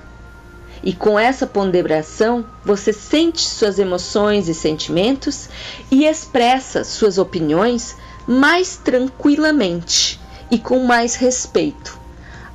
[0.83, 5.49] E com essa ponderação, você sente suas emoções e sentimentos
[5.91, 7.97] e expressa suas opiniões
[8.27, 10.19] mais tranquilamente
[10.51, 11.99] e com mais respeito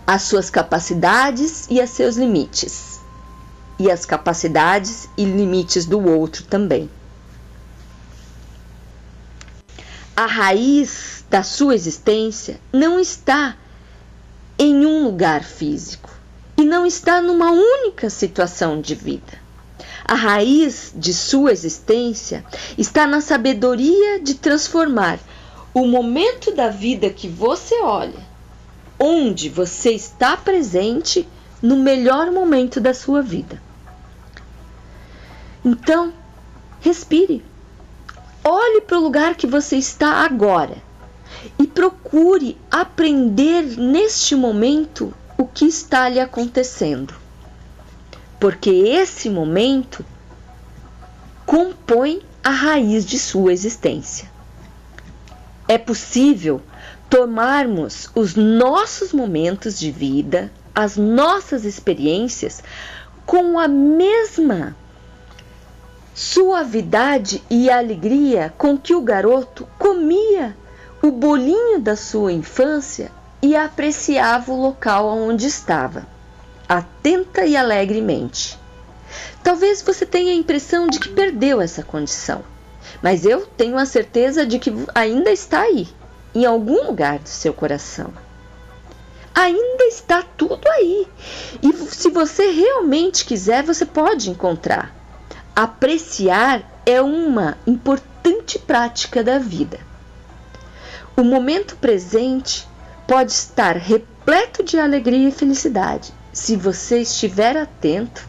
[0.08, 2.95] às suas capacidades e a seus limites,
[3.78, 6.90] e às capacidades e limites do outro também.
[10.16, 13.58] A raiz da sua existência não está
[14.58, 16.10] em um lugar físico
[16.58, 19.46] e não está numa única situação de vida.
[20.06, 22.46] A raiz de sua existência
[22.78, 25.20] está na sabedoria de transformar
[25.74, 28.24] o momento da vida que você olha,
[28.98, 31.28] onde você está presente,
[31.62, 33.62] no melhor momento da sua vida.
[35.66, 36.14] Então,
[36.80, 37.44] respire.
[38.44, 40.78] Olhe para o lugar que você está agora
[41.58, 47.16] e procure aprender neste momento o que está lhe acontecendo.
[48.40, 50.06] Porque esse momento
[51.48, 54.30] compõe a raiz de sua existência.
[55.68, 56.62] É possível
[57.10, 62.62] tomarmos os nossos momentos de vida, as nossas experiências,
[63.26, 64.76] com a mesma
[66.16, 70.56] suavidade e alegria com que o garoto comia
[71.02, 73.12] o bolinho da sua infância
[73.42, 76.08] e apreciava o local onde estava,
[76.70, 78.58] atenta e alegremente.
[79.44, 82.46] Talvez você tenha a impressão de que perdeu essa condição,
[83.04, 85.90] mas eu tenho a certeza de que ainda está aí,
[86.34, 88.14] em algum lugar do seu coração.
[89.36, 91.06] Ainda está tudo aí.
[91.62, 94.95] E se você realmente quiser, você pode encontrar.
[95.56, 99.80] Apreciar é uma importante prática da vida.
[101.16, 102.68] O momento presente
[103.08, 106.14] pode estar repleto de alegria e felicidade.
[106.34, 108.28] Se você estiver atento,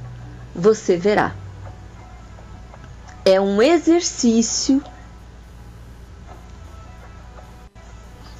[0.55, 1.35] você verá.
[3.25, 4.81] É um exercício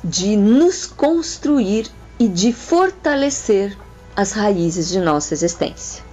[0.05, 1.91] de nos construir
[2.21, 3.77] e de fortalecer
[4.15, 6.06] as raízes de nossa existência.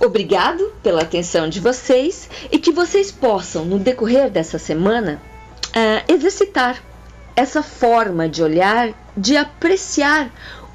[0.00, 5.20] Obrigado pela atenção de vocês e que vocês possam, no decorrer dessa semana,
[5.68, 6.80] uh, exercitar
[7.34, 10.30] essa forma de olhar, de apreciar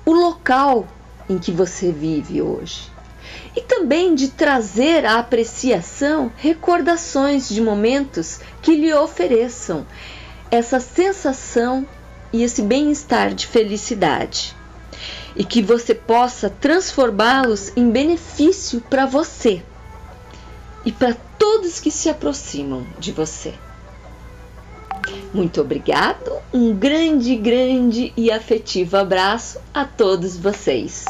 [0.06, 0.86] o local
[1.30, 2.92] em que você vive hoje.
[3.56, 9.86] E também de trazer à apreciação recordações de momentos que lhe ofereçam
[10.52, 11.88] essa sensação
[12.34, 14.54] e esse bem-estar de felicidade.
[15.36, 19.64] E que você possa transformá-los em benefício para você
[20.86, 23.54] e para todos que se aproximam de você.
[25.34, 31.06] Muito obrigado, um grande, grande e afetivo abraço a todos vocês.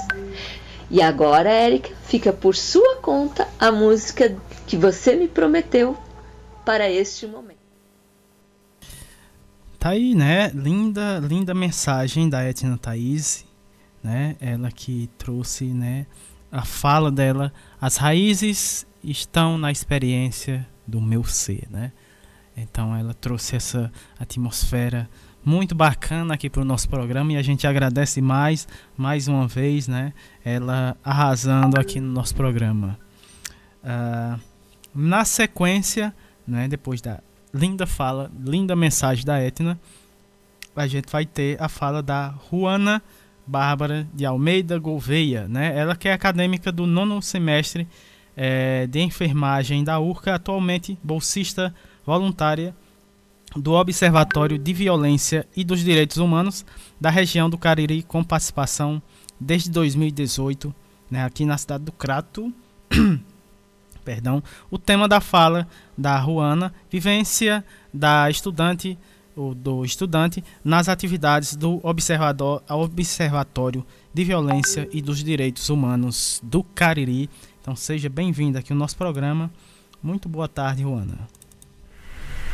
[0.89, 4.35] E agora, Érica, fica por sua conta a música
[4.65, 5.97] que você me prometeu
[6.63, 7.57] para este momento.
[9.77, 10.49] Tá aí, né?
[10.53, 13.45] Linda, linda mensagem da Etna Thaís,
[14.03, 14.35] né?
[14.39, 16.05] Ela que trouxe, né,
[16.51, 21.91] a fala dela, as raízes estão na experiência do meu ser, né?
[22.55, 25.09] Então ela trouxe essa atmosfera
[25.43, 29.87] muito bacana aqui para o nosso programa e a gente agradece mais, mais uma vez,
[29.87, 30.13] né?
[30.45, 32.99] Ela arrasando aqui no nosso programa.
[33.83, 34.39] Uh,
[34.93, 36.13] na sequência,
[36.47, 36.67] né?
[36.67, 37.19] Depois da
[37.53, 39.79] linda fala, linda mensagem da Etna,
[40.75, 43.01] a gente vai ter a fala da Juana
[43.45, 45.77] Bárbara de Almeida Gouveia, né?
[45.77, 47.87] Ela que é acadêmica do nono semestre
[48.35, 51.73] é, de enfermagem da URCA, atualmente bolsista
[52.05, 52.75] voluntária
[53.55, 56.65] do Observatório de Violência e dos Direitos Humanos
[56.99, 59.01] da região do Cariri, com participação
[59.39, 60.73] desde 2018,
[61.11, 62.51] né, aqui na cidade do Crato.
[64.03, 65.67] Perdão, o tema da fala
[65.97, 67.63] da Ruana, vivência
[67.93, 68.97] da estudante
[69.35, 77.29] do estudante nas atividades do Observatório de Violência e dos Direitos Humanos do Cariri.
[77.61, 79.51] Então seja bem-vinda aqui ao nosso programa.
[80.01, 81.27] Muito boa tarde, Ruana.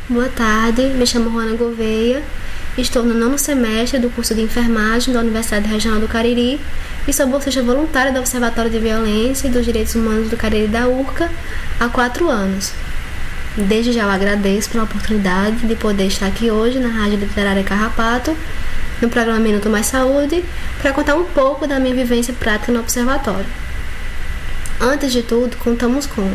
[0.08, 2.24] Boa tarde, me chamo Juana Gouveia,
[2.76, 6.60] estou no nono semestre do curso de enfermagem da Universidade Regional do Cariri
[7.06, 10.88] e sou bolsista voluntária do Observatório de Violência e dos Direitos Humanos do Cariri da
[10.88, 11.30] URCA
[11.78, 12.72] há quatro anos.
[13.68, 18.34] Desde já eu agradeço pela oportunidade de poder estar aqui hoje na Rádio Literária Carrapato,
[19.02, 20.42] no programa Minuto Mais Saúde,
[20.80, 23.46] para contar um pouco da minha vivência prática no Observatório.
[24.80, 26.32] Antes de tudo, contamos com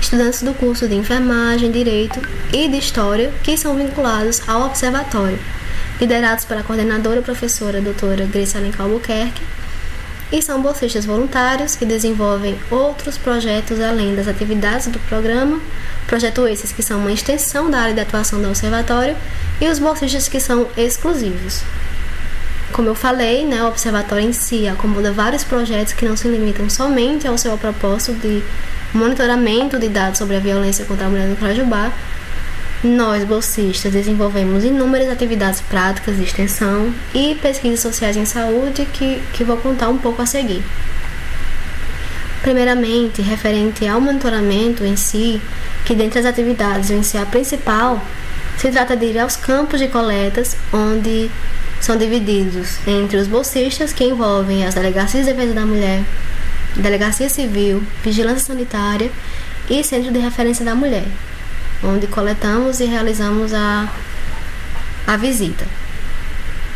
[0.00, 2.20] estudantes do curso de enfermagem, direito
[2.52, 5.38] e de história que são vinculados ao observatório,
[6.00, 9.42] liderados pela coordenadora professora doutora Grace Alencar Albuquerque,
[10.32, 15.60] e são bolsistas voluntários que desenvolvem outros projetos além das atividades do programa,
[16.06, 19.14] projetos esses que são uma extensão da área de atuação do observatório,
[19.60, 21.62] e os bolsistas que são exclusivos.
[22.72, 26.70] Como eu falei, né, o observatório em si acomoda vários projetos que não se limitam
[26.70, 28.42] somente ao seu propósito de
[28.94, 31.92] monitoramento de dados sobre a violência contra a mulher no Crajubá,
[32.82, 39.44] nós, bolsistas, desenvolvemos inúmeras atividades práticas de extensão e pesquisas sociais em saúde que, que
[39.44, 40.62] vou contar um pouco a seguir.
[42.42, 45.40] Primeiramente, referente ao monitoramento em si,
[45.84, 48.04] que dentre as atividades em si a principal,
[48.56, 51.30] se trata de ir aos campos de coletas, onde
[51.80, 56.02] são divididos entre os bolsistas, que envolvem as delegacias de defesa da mulher,
[56.74, 59.10] Delegacia Civil, Vigilância Sanitária
[59.68, 61.04] e Centro de Referência da Mulher,
[61.82, 63.88] onde coletamos e realizamos a
[65.06, 65.66] a visita.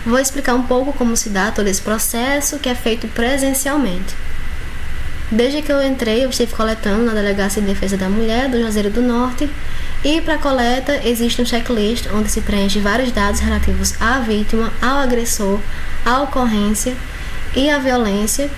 [0.04, 4.14] Vou explicar um pouco como se dá todo esse processo que é feito presencialmente.
[5.30, 8.90] Desde que eu entrei, eu estive coletando na Delegacia de Defesa da Mulher do Juazeiro
[8.90, 9.50] do Norte
[10.04, 14.98] e para coleta existe um checklist onde se preenche vários dados relativos à vítima, ao
[14.98, 15.58] agressor,
[16.04, 16.94] à ocorrência
[17.56, 18.48] e à violência.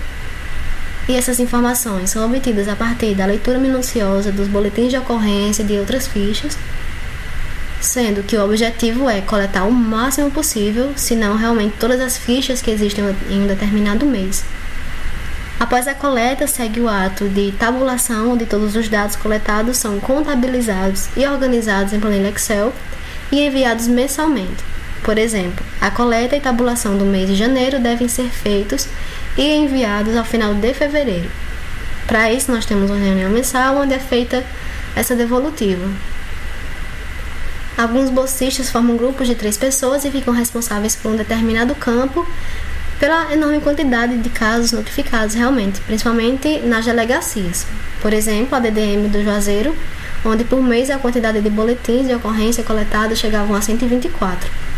[1.09, 5.65] E essas informações são obtidas a partir da leitura minuciosa dos boletins de ocorrência e
[5.65, 6.55] de outras fichas,
[7.81, 12.61] sendo que o objetivo é coletar o máximo possível, se não realmente todas as fichas
[12.61, 14.43] que existem em um determinado mês.
[15.59, 21.09] Após a coleta, segue o ato de tabulação, onde todos os dados coletados são contabilizados
[21.17, 22.71] e organizados em planilha Excel
[23.31, 24.63] e enviados mensalmente.
[25.01, 28.87] Por exemplo, a coleta e tabulação do mês de janeiro devem ser feitos
[29.39, 31.31] e enviados ao final de fevereiro.
[32.05, 34.43] Para isso, nós temos uma reunião mensal onde é feita
[34.97, 35.89] essa devolutiva.
[37.77, 42.27] Alguns bolsistas formam grupos de três pessoas e ficam responsáveis por um determinado campo
[42.99, 47.65] pela enorme quantidade de casos notificados realmente, principalmente nas delegacias.
[48.01, 49.73] Por exemplo, a DDM do Juazeiro,
[50.25, 54.68] onde por mês a quantidade de boletins de ocorrência coletados chegavam a 124.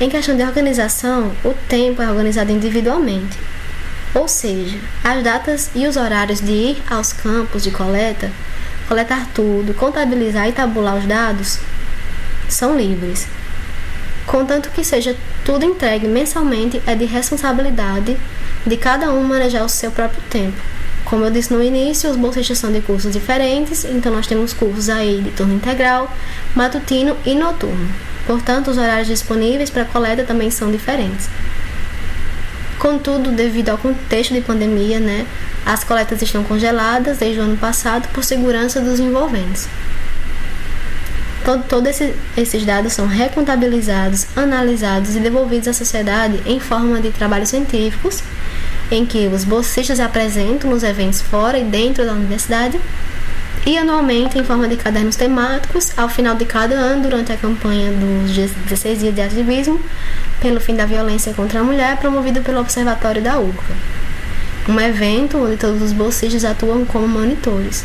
[0.00, 3.38] Em questão de organização, o tempo é organizado individualmente.
[4.14, 8.30] Ou seja, as datas e os horários de ir aos campos de coleta,
[8.88, 11.58] coletar tudo, contabilizar e tabular os dados
[12.48, 13.26] são livres
[14.28, 18.16] contanto que seja tudo entregue mensalmente, é de responsabilidade
[18.64, 20.56] de cada um manejar o seu próprio tempo.
[21.04, 24.90] Como eu disse no início, os bolsistas são de cursos diferentes, então nós temos cursos
[24.90, 26.12] aí de turno integral,
[26.54, 27.88] matutino e noturno.
[28.28, 31.30] Portanto, os horários disponíveis para coleta também são diferentes.
[32.78, 35.26] Contudo, devido ao contexto de pandemia, né,
[35.64, 39.66] as coletas estão congeladas desde o ano passado por segurança dos envolventes.
[41.42, 47.10] Todos todo esse, esses dados são recontabilizados, analisados e devolvidos à sociedade em forma de
[47.10, 48.22] trabalhos científicos,
[48.90, 52.78] em que os bolsistas apresentam nos eventos fora e dentro da universidade,
[53.66, 57.90] e anualmente em forma de cadernos temáticos, ao final de cada ano, durante a campanha
[57.92, 59.80] dos 16 dias de ativismo
[60.40, 63.74] pelo fim da violência contra a mulher, promovido pelo Observatório da URCA.
[64.68, 67.84] Um evento onde todos os bolsistas atuam como monitores.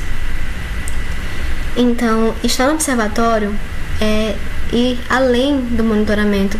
[1.76, 3.56] Então, estar no observatório
[4.00, 4.36] é
[4.72, 6.60] ir além do monitoramento,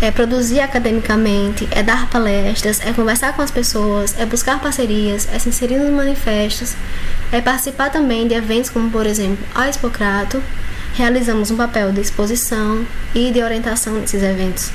[0.00, 5.38] é produzir academicamente, é dar palestras, é conversar com as pessoas, é buscar parcerias, é
[5.38, 6.74] se inserir nos manifestos,
[7.32, 10.42] é participar também de eventos como, por exemplo, a Expocrato.
[10.94, 12.84] Realizamos um papel de exposição
[13.14, 14.70] e de orientação nesses eventos.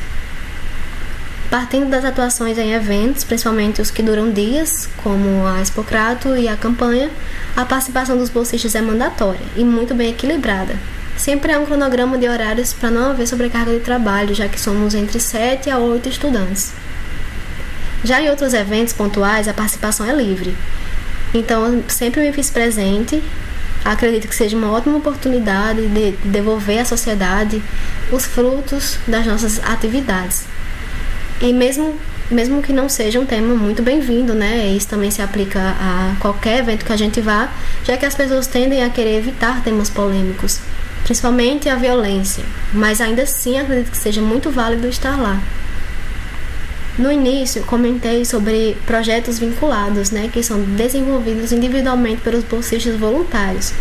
[1.50, 6.58] Partindo das atuações em eventos, principalmente os que duram dias, como a Expocrato e a
[6.58, 7.10] campanha,
[7.56, 10.76] a participação dos bolsistas é mandatória e muito bem equilibrada.
[11.18, 14.96] Sempre há um cronograma de horários para não haver sobrecarga de trabalho, já que somos
[14.96, 16.74] entre 7 a 8 estudantes.
[18.04, 20.54] Já em outros eventos pontuais, a participação é livre.
[21.34, 23.24] Então, sempre me fiz presente.
[23.86, 27.62] Acredito que seja uma ótima oportunidade de devolver à sociedade
[28.12, 30.44] os frutos das nossas atividades.
[31.42, 31.98] E mesmo,
[32.30, 34.68] mesmo que não seja um tema muito bem-vindo, né?
[34.68, 37.50] Isso também se aplica a qualquer evento que a gente vá,
[37.86, 40.60] já que as pessoas tendem a querer evitar temas polêmicos,
[41.04, 42.44] principalmente a violência.
[42.74, 45.42] Mas ainda assim acredito que seja muito válido estar lá.
[46.98, 53.74] No início, comentei sobre projetos vinculados, né, que são desenvolvidos individualmente pelos bolsistas voluntários.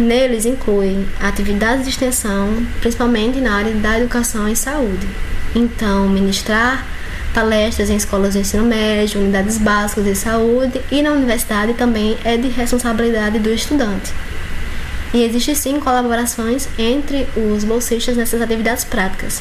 [0.00, 5.06] Neles incluem atividades de extensão, principalmente na área da educação e saúde.
[5.54, 6.84] Então, ministrar
[7.32, 12.36] palestras em escolas de ensino médio, unidades básicas de saúde e na universidade também é
[12.36, 14.12] de responsabilidade do estudante.
[15.14, 19.40] E existe sim colaborações entre os bolsistas nessas atividades práticas.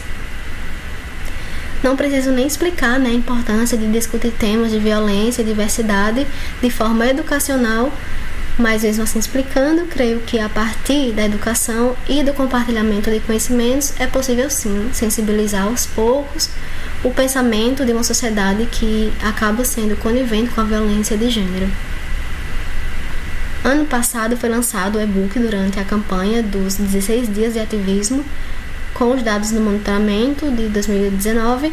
[1.84, 6.26] Não preciso nem explicar né, a importância de discutir temas de violência e diversidade
[6.62, 7.92] de forma educacional
[8.58, 13.94] mas mesmo assim explicando, creio que a partir da educação e do compartilhamento de conhecimentos
[14.00, 16.50] é possível sim sensibilizar aos poucos
[17.04, 21.68] o pensamento de uma sociedade que acaba sendo conivente com a violência de gênero.
[23.64, 28.26] Ano passado foi lançado o e-book durante a campanha dos 16 dias de ativismo
[28.94, 31.72] com os dados do monitoramento de 2019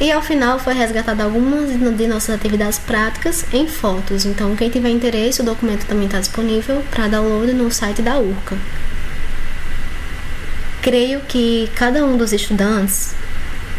[0.00, 4.24] e ao final foi resgatado algumas de nossas atividades práticas em fotos.
[4.24, 8.56] Então, quem tiver interesse, o documento também está disponível para download no site da URCA.
[10.82, 13.14] Creio que cada um dos estudantes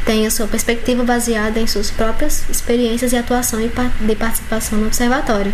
[0.06, 3.70] tem a sua perspectiva baseada em suas próprias experiências de atuação e
[4.06, 5.52] de participação no observatório.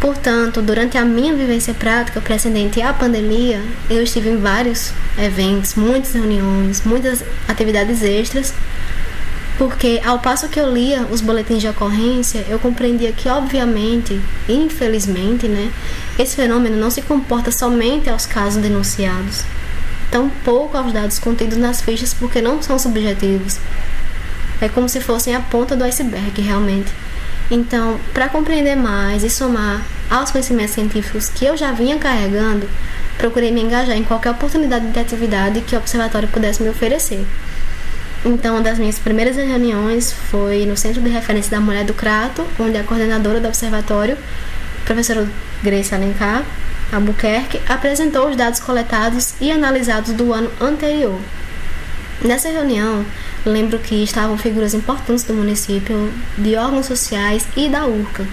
[0.00, 6.12] Portanto, durante a minha vivência prática precedente à pandemia, eu estive em vários eventos, muitas
[6.12, 8.52] reuniões, muitas atividades extras,
[9.56, 15.46] porque ao passo que eu lia os boletins de ocorrência, eu compreendia que, obviamente, infelizmente,
[15.46, 15.70] né,
[16.18, 19.44] esse fenômeno não se comporta somente aos casos denunciados,
[20.10, 23.58] tampouco aos dados contidos nas fichas, porque não são subjetivos.
[24.60, 26.92] É como se fossem a ponta do iceberg, realmente.
[27.54, 32.66] Então, para compreender mais e somar aos conhecimentos científicos que eu já vinha carregando,
[33.18, 37.26] procurei me engajar em qualquer oportunidade de atividade que o observatório pudesse me oferecer.
[38.24, 42.42] Então, uma das minhas primeiras reuniões foi no Centro de Referência da Mulher do Crato,
[42.58, 44.16] onde a coordenadora do observatório,
[44.86, 45.28] professora
[45.62, 46.42] Grace Alencar
[46.90, 51.20] Albuquerque, apresentou os dados coletados e analisados do ano anterior.
[52.24, 53.04] Nessa reunião,
[53.44, 58.26] lembro que estavam figuras importantes do município, de órgãos sociais e da URCA.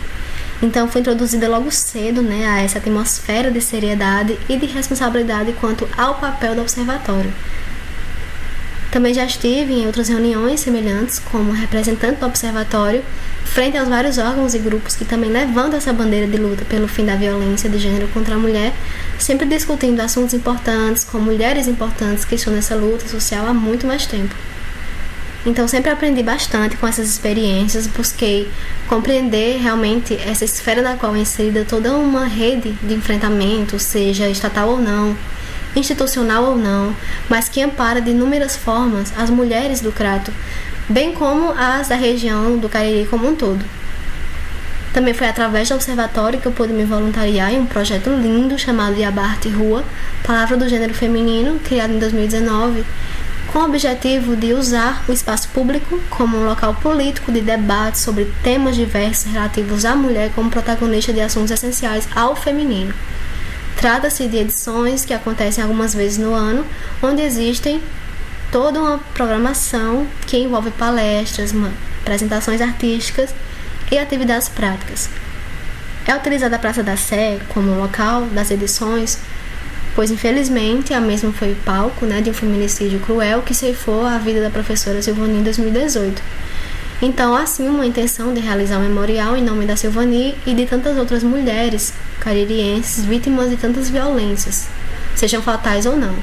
[0.62, 5.88] Então foi introduzida logo cedo né, a essa atmosfera de seriedade e de responsabilidade quanto
[5.98, 7.34] ao papel do observatório.
[8.92, 13.04] Também já estive em outras reuniões semelhantes, como representante do observatório,
[13.46, 17.06] frente aos vários órgãos e grupos que também levantam essa bandeira de luta pelo fim
[17.06, 18.74] da violência de gênero contra a mulher,
[19.20, 24.08] sempre discutindo assuntos importantes, com mulheres importantes que estão nessa luta social há muito mais
[24.08, 24.34] tempo.
[25.46, 28.50] Então sempre aprendi bastante com essas experiências, busquei
[28.88, 34.70] compreender realmente essa esfera da qual é inserida toda uma rede de enfrentamento, seja estatal
[34.70, 35.16] ou não,
[35.76, 36.94] institucional ou não,
[37.30, 40.32] mas que ampara de inúmeras formas as mulheres do Crato,
[40.90, 43.64] bem como as da região do Cariri como um todo.
[44.92, 49.00] Também foi através do observatório que eu pude me voluntariar em um projeto lindo chamado
[49.00, 49.86] Yabarte Rua,
[50.24, 52.84] Palavra do Gênero Feminino, criado em 2019,
[53.52, 58.32] com o objetivo de usar o espaço público como um local político de debate sobre
[58.44, 62.94] temas diversos relativos à mulher como protagonista de assuntos essenciais ao feminino.
[63.76, 66.66] Trata-se de edições que acontecem algumas vezes no ano,
[67.02, 67.82] onde existem
[68.52, 71.54] toda uma programação que envolve palestras,
[72.02, 73.34] apresentações artísticas
[73.92, 75.10] e atividades práticas.
[76.06, 79.20] É utilizada a Praça da Sé como local das edições,
[80.00, 84.40] pois infelizmente a mesma foi palco né, de um feminicídio cruel que ceifou a vida
[84.40, 86.22] da professora Silvani em 2018.
[87.02, 90.98] Então, assim, uma intenção de realizar um memorial em nome da Silvani e de tantas
[90.98, 94.70] outras mulheres caririenses vítimas de tantas violências,
[95.18, 96.16] sejam fatais ou não.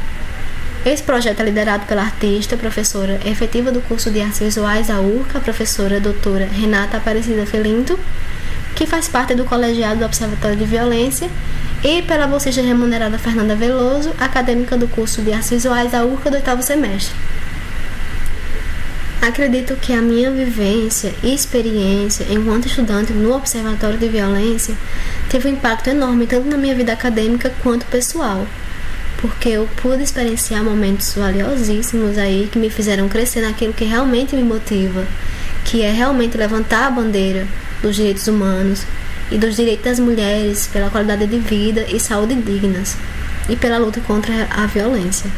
[0.87, 5.37] Esse projeto é liderado pela artista, professora efetiva do curso de Artes Visuais da URCA,
[5.37, 8.01] a professora doutora Renata Aparecida Felinto,
[8.77, 11.31] que faz parte do colegiado do Observatório de Violência,
[11.83, 16.37] e pela bolsista remunerada Fernanda Veloso, acadêmica do curso de Artes Visuais da URCA do
[16.37, 17.15] oitavo semestre.
[19.23, 24.75] Acredito que a minha vivência e experiência enquanto estudante no Observatório de Violência
[25.31, 28.47] teve um impacto enorme tanto na minha vida acadêmica quanto pessoal,
[29.17, 34.43] porque eu pude experienciar momentos valiosíssimos aí que me fizeram crescer naquilo que realmente me
[34.43, 35.05] motiva,
[35.65, 37.47] que é realmente levantar a bandeira
[37.83, 38.83] dos direitos humanos
[39.31, 42.97] e dos direitos das mulheres pela qualidade de vida e saúde dignas
[43.49, 45.31] e pela luta contra a violência.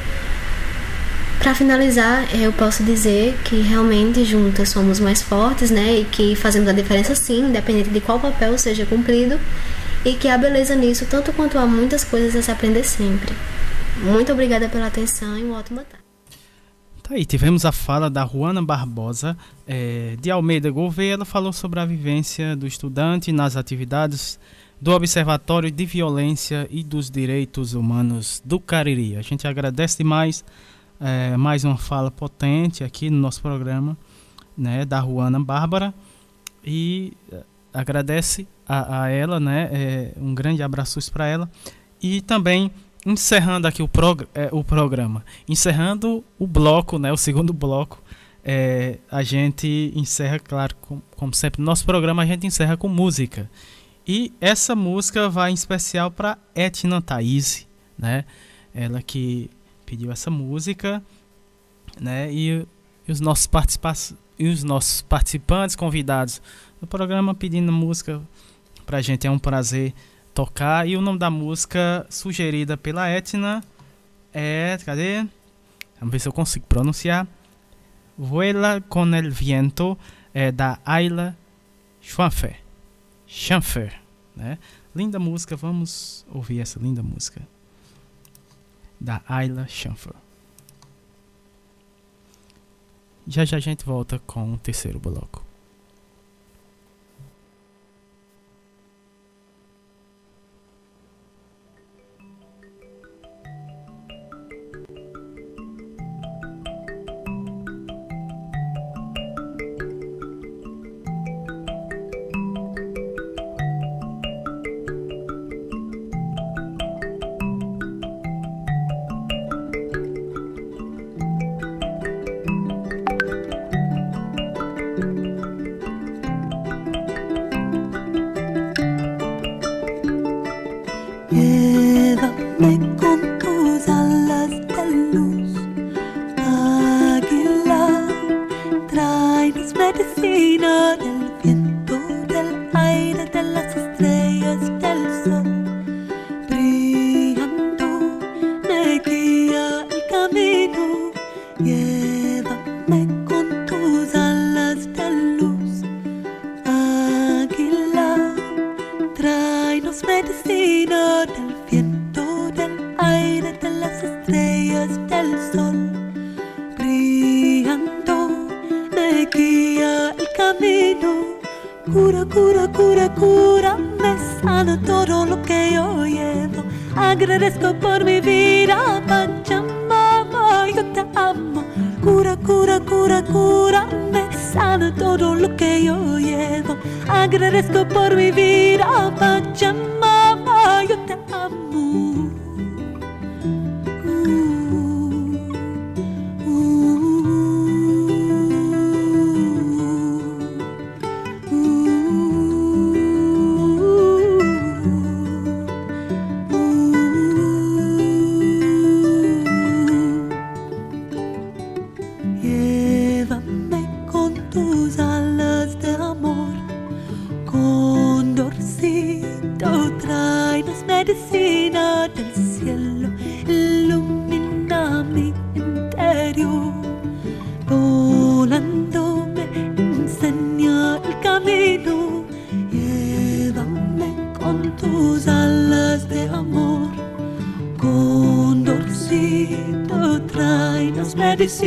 [1.39, 6.01] Para finalizar, eu posso dizer que realmente juntas somos mais fortes, né?
[6.01, 9.39] E que fazemos a diferença sim, independente de qual papel seja cumprido,
[10.05, 13.33] e que há beleza nisso, tanto quanto há muitas coisas a se aprender sempre.
[14.03, 15.98] Muito obrigada pela atenção e uma ótima tarde.
[17.09, 19.35] Tá aí, tivemos a fala da Juana Barbosa
[19.67, 21.15] é, de Almeida Gouveia.
[21.15, 24.39] Ela falou sobre a vivência do estudante nas atividades
[24.79, 29.17] do Observatório de Violência e dos Direitos Humanos do Cariri.
[29.17, 30.45] A gente agradece demais
[31.01, 33.97] é, mais uma fala potente aqui no nosso programa,
[34.55, 35.95] né, da Juana Bárbara,
[36.63, 41.51] e é, agradece a, a ela, né, é, um grande abraço para ela,
[42.03, 42.71] e também
[43.13, 48.03] encerrando aqui o, prog é, o programa, encerrando o bloco, né, o segundo bloco,
[48.45, 52.89] é, a gente encerra, claro, com, como sempre, no nosso programa a gente encerra com
[52.89, 53.51] música.
[54.07, 57.69] E essa música vai em especial para Etna Thaís,
[57.99, 58.25] né?
[58.75, 59.51] Ela que
[59.85, 61.03] pediu essa música,
[62.01, 62.33] né?
[62.33, 62.67] E,
[63.07, 66.41] e os nossos participantes e os nossos participantes convidados
[66.81, 68.23] do programa pedindo música
[68.87, 69.93] pra gente é um prazer
[70.39, 73.61] tocar e o nome da música sugerida pela Etna
[74.33, 75.27] é, cadê?
[75.99, 77.27] Vamos ver se eu consigo pronunciar.
[78.17, 79.99] Vuela con el viento
[80.33, 81.37] é da Ayla
[82.01, 82.57] Schwanfer.
[83.27, 84.01] Schwanfer,
[84.37, 84.61] né?
[84.95, 87.43] Linda música, vamos ouvir essa linda música
[89.01, 90.15] da Ayla Schanfer.
[93.27, 95.48] Já já a gente volta com o terceiro bloco.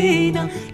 [0.02, 0.71] Medicina del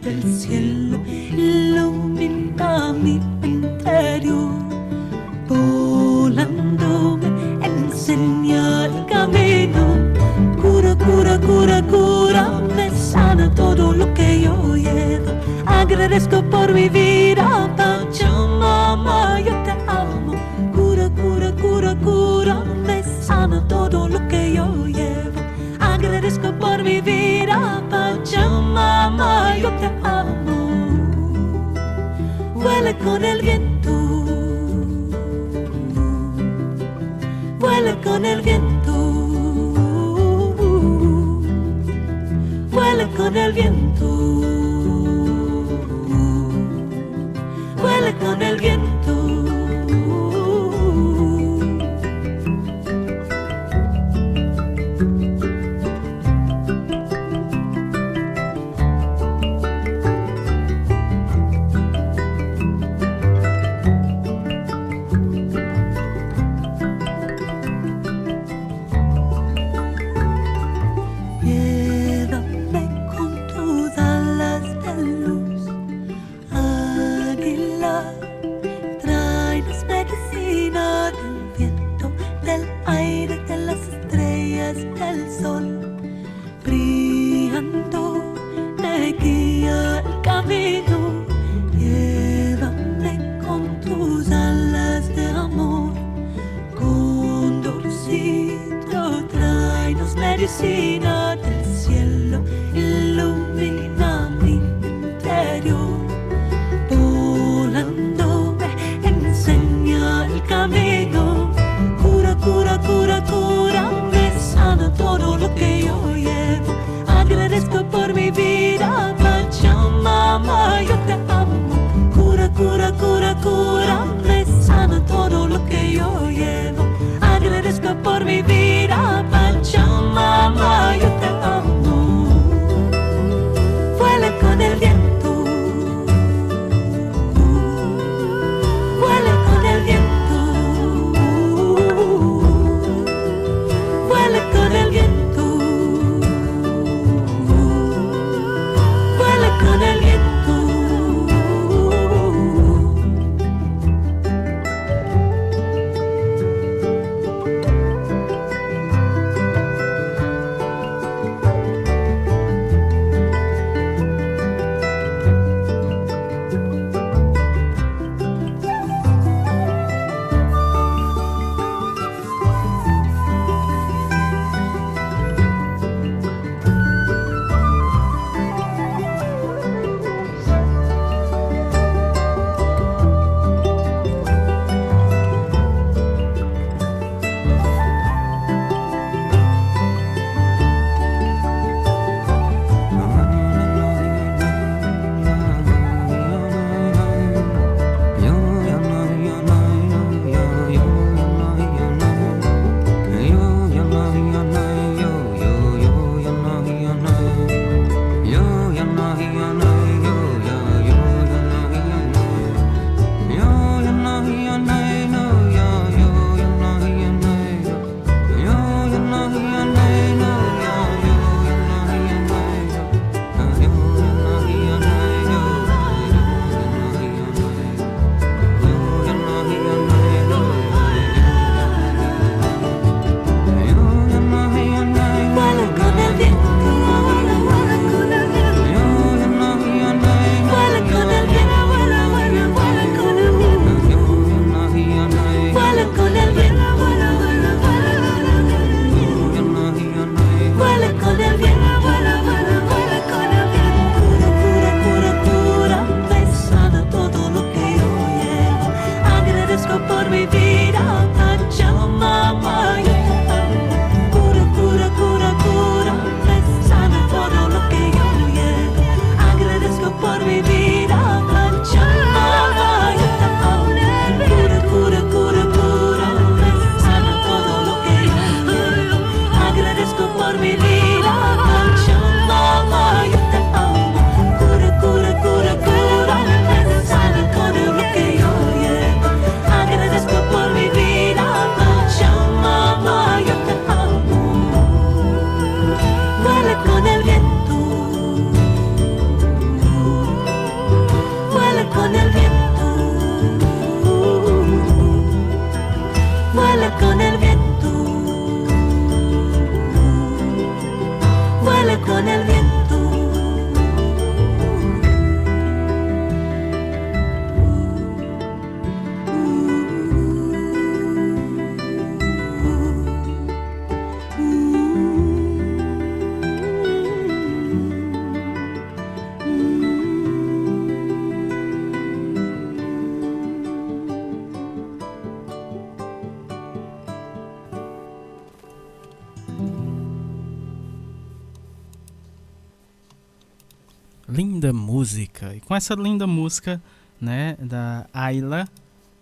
[345.58, 346.62] essa linda música,
[347.00, 348.48] né, da Ayla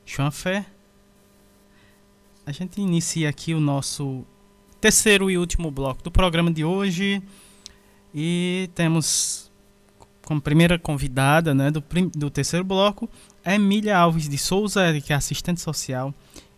[0.05, 0.65] Chanfé,
[2.45, 4.23] a gente inicia aqui o nosso
[4.79, 7.21] terceiro e último bloco do programa de hoje.
[8.13, 9.51] E temos
[10.23, 11.83] como primeira convidada né, do,
[12.15, 13.09] do terceiro bloco
[13.43, 16.13] Emília Alves de Souza, que é assistente social,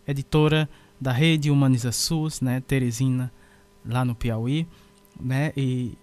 [0.06, 0.68] editora
[1.00, 3.32] da Rede Humaniza SUS, né, Teresina,
[3.84, 4.66] lá no Piauí.
[5.18, 5.96] Né, e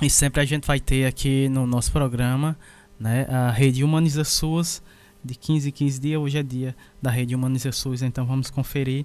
[0.00, 2.58] e sempre a gente vai ter aqui no nosso programa
[3.02, 4.80] né, a Rede Humaniza SUS
[5.24, 6.20] de 15 em 15 dias.
[6.20, 9.04] Hoje é dia da Rede Humaniza SUS, então vamos conferir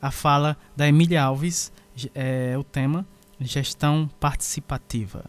[0.00, 1.72] a fala da Emília Alves,
[2.14, 3.06] é, o tema
[3.40, 5.24] Gestão Participativa.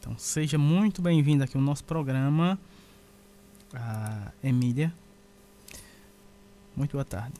[0.00, 2.58] Então seja muito bem-vinda aqui ao nosso programa,
[3.72, 4.92] a Emília.
[6.76, 7.34] Muito boa tarde.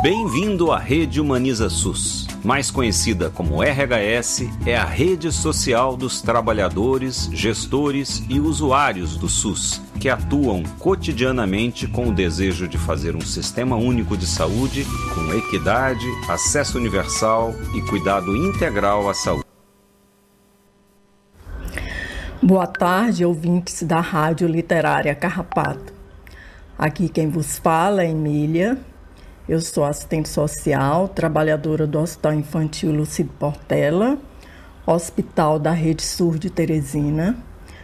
[0.00, 2.28] Bem-vindo à Rede Humaniza SUS.
[2.44, 9.82] Mais conhecida como RHS, é a rede social dos trabalhadores, gestores e usuários do SUS,
[9.98, 16.06] que atuam cotidianamente com o desejo de fazer um sistema único de saúde com equidade,
[16.28, 19.44] acesso universal e cuidado integral à saúde.
[22.40, 25.92] Boa tarde, ouvintes da Rádio Literária Carrapato.
[26.78, 28.78] Aqui quem vos fala é Emília,
[29.48, 34.18] eu sou assistente social, trabalhadora do Hospital Infantil Lucido Portela,
[34.86, 37.34] Hospital da Rede Sur de Teresina.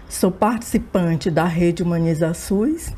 [0.06, 2.92] Sou participante da Rede Humaniza SUS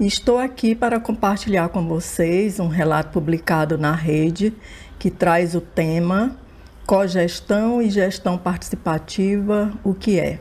[0.00, 4.52] e estou aqui para compartilhar com vocês um relato publicado na rede
[4.98, 6.36] que traz o tema
[6.84, 10.40] Cogestão e Gestão Participativa, o que é?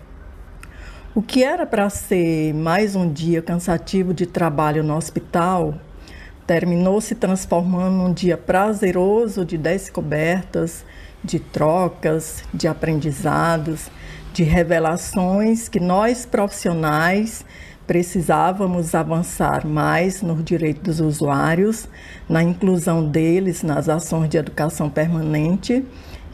[1.13, 5.75] O que era para ser mais um dia cansativo de trabalho no hospital
[6.47, 10.85] terminou se transformando num dia prazeroso de descobertas,
[11.21, 13.91] de trocas, de aprendizados,
[14.33, 17.43] de revelações que nós profissionais
[17.85, 21.87] precisávamos avançar mais nos direitos dos usuários,
[22.27, 25.85] na inclusão deles nas ações de educação permanente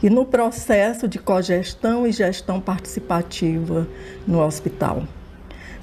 [0.02, 3.86] e no processo de cogestão e gestão participativa
[4.26, 5.04] no hospital.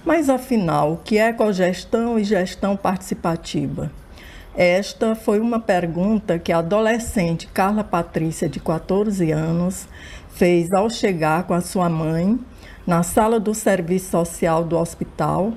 [0.06, 3.92] Mas afinal, o que é cogestão e gestão participativa?
[4.56, 9.88] Esta foi uma pergunta que a adolescente Carla Patrícia, de 14 anos,
[10.30, 12.38] fez ao chegar com a sua mãe
[12.86, 15.54] na sala do serviço social do hospital,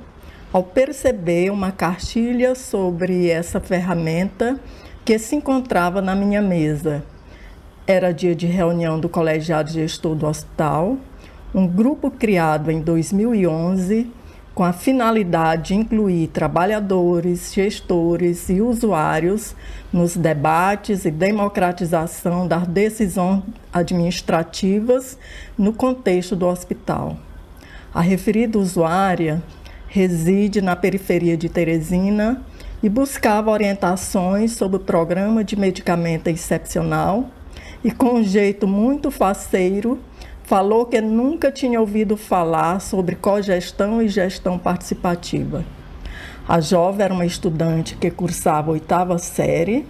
[0.52, 4.60] ao perceber uma cartilha sobre essa ferramenta
[5.04, 7.02] que se encontrava na minha mesa.
[7.88, 10.96] Era dia de reunião do colegiado gestor do hospital,
[11.52, 14.08] um grupo criado em 2011
[14.55, 19.56] com a finalidade de incluir trabalhadores, gestores e usuários
[19.93, 25.18] nos debates e democratização das decisões administrativas
[25.59, 27.16] no contexto do hospital.
[27.93, 29.43] A referida usuária
[29.89, 32.40] reside na periferia de Teresina
[32.82, 37.28] e buscava orientações sobre o programa de medicamento excepcional
[37.82, 39.98] e com um jeito muito faceiro
[40.44, 45.64] falou que nunca tinha ouvido falar sobre cogestão e gestão participativa.
[46.46, 49.86] A jovem era uma estudante que cursava oitava série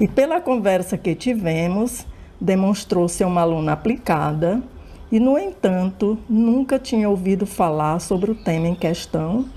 [0.00, 2.04] e, pela conversa que tivemos,
[2.40, 4.60] demonstrou ser uma aluna aplicada
[5.12, 9.48] e, no entanto, nunca tinha ouvido falar sobre o tema em questão,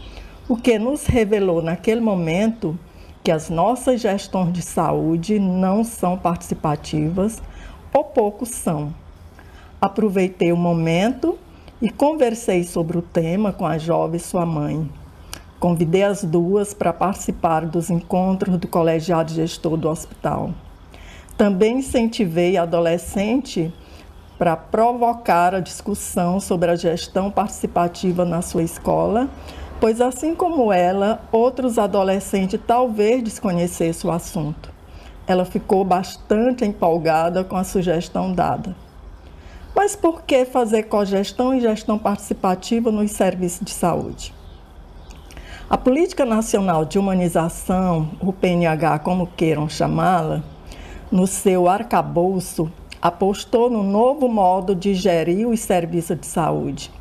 [0.48, 2.78] o que nos revelou naquele momento
[3.24, 7.42] que as nossas gestões de saúde não são participativas
[7.92, 8.94] ou pouco são.
[9.80, 11.38] Aproveitei o momento
[11.80, 14.90] e conversei sobre o tema com a jovem sua mãe.
[15.60, 20.50] Convidei as duas para participar dos encontros do colegiado gestor do hospital.
[21.38, 23.72] Também incentivei a adolescente
[24.40, 29.30] para provocar a discussão sobre a gestão participativa na sua escola,
[29.80, 34.74] pois, assim como ela, outros adolescentes talvez desconhecessem o assunto.
[35.28, 38.87] Ela ficou bastante empolgada com a sugestão dada.
[39.78, 44.34] Mas por que fazer cogestão e gestão participativa nos serviços de saúde?
[45.70, 50.42] A Política Nacional de Humanização, o PNH, como queiram chamá-la,
[51.12, 56.92] no seu arcabouço, apostou no novo modo de gerir os serviços de saúde,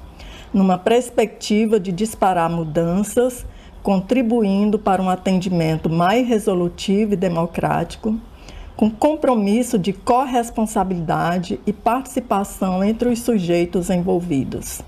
[0.53, 3.47] numa perspectiva de disparar mudanças,
[3.82, 8.20] contribuindo para um atendimento mais resolutivo e democrático
[8.77, 14.82] com compromisso de corresponsabilidade e participação entre os sujeitos envolvidos.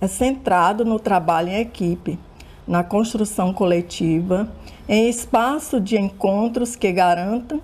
[0.00, 2.18] é centrado no trabalho em equipe,
[2.66, 4.48] na construção coletiva,
[4.88, 7.60] em espaço de encontros que garantam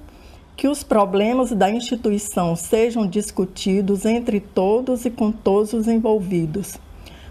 [0.56, 6.76] que os problemas da instituição sejam discutidos entre todos e com todos os envolvidos,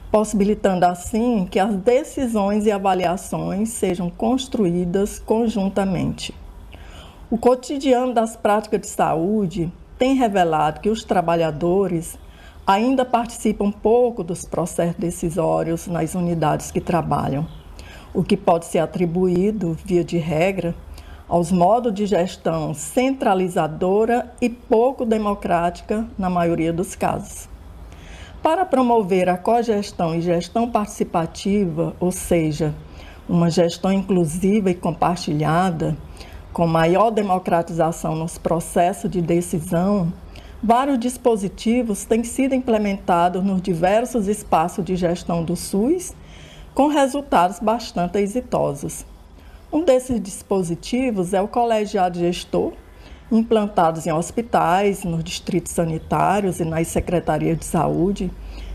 [0.09, 6.34] possibilitando assim que as decisões e avaliações sejam construídas conjuntamente.
[7.30, 12.18] O cotidiano das práticas de saúde tem revelado que os trabalhadores
[12.66, 17.45] ainda participam pouco dos processos decisórios nas unidades que trabalham,
[18.14, 20.74] o que pode ser atribuído, via de regra,
[21.28, 27.49] aos modos de gestão centralizadora e pouco democrática na maioria dos casos.
[28.41, 32.74] Para promover a cogestão e gestão participativa, ou seja,
[33.28, 35.98] uma gestão inclusiva e compartilhada,
[36.58, 40.12] com maior democratização nos processos de decisão,
[40.62, 46.16] Vários dispositivos têm sido implementados nos diversos espaços de gestão do SUS,
[46.74, 49.06] com resultados bastante exitosos.
[49.72, 52.74] Um desses dispositivos é o colegiado gestor,
[53.32, 58.32] implantados em hospitais, nos distritos sanitários e nas secretarias de saúde,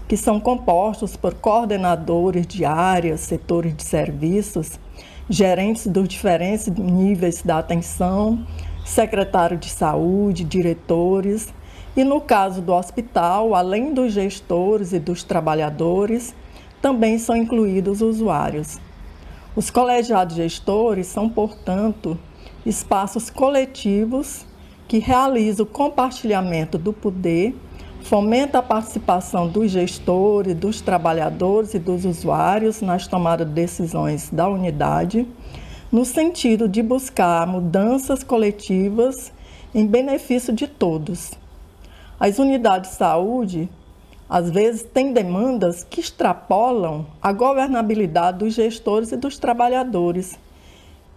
[0.07, 4.79] que são compostos por coordenadores de áreas, setores de serviços,
[5.29, 8.47] gerentes dos diferentes níveis da atenção,
[8.85, 11.53] secretário de saúde, diretores
[11.97, 16.35] e no caso do hospital, além dos gestores e dos trabalhadores,
[16.81, 18.79] também são incluídos usuários.
[19.55, 22.19] Os colegiados gestores são, portanto,
[22.65, 24.47] espaços coletivos
[24.89, 27.55] que realizam o compartilhamento do poder,
[28.03, 34.49] fomenta a participação dos gestores, dos trabalhadores e dos usuários nas tomadas de decisões da
[34.49, 35.27] unidade,
[35.91, 39.33] no sentido de buscar mudanças coletivas
[39.75, 41.33] em benefício de todos.
[42.19, 43.69] As unidades de saúde,
[44.29, 50.39] às vezes, têm demandas que extrapolam a governabilidade dos gestores e dos trabalhadores,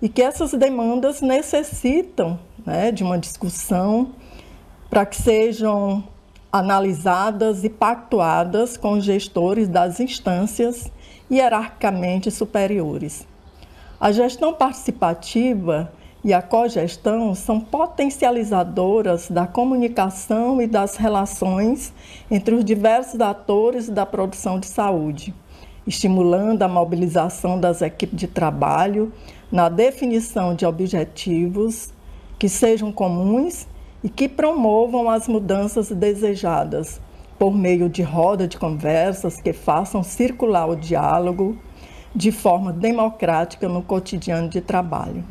[0.02, 4.14] e que essas demandas necessitam né, de uma discussão
[4.90, 6.03] para que sejam
[6.56, 10.90] analisadas e pactuadas com gestores das instâncias
[11.30, 13.27] hierarquicamente superiores.
[13.99, 15.91] A gestão participativa
[16.23, 21.94] e a cogestão são potencializadoras da comunicação e das relações
[22.32, 25.36] entre os diversos atores da produção de saúde,
[25.86, 29.11] estimulando a mobilização das equipes de trabalho
[29.52, 31.90] na definição de objetivos
[32.40, 33.68] que sejam comuns
[34.06, 37.02] e que promovam as mudanças desejadas
[37.40, 41.57] por meio de roda de conversas que façam circular o diálogo
[42.14, 45.23] de forma democrática no cotidiano de trabalho.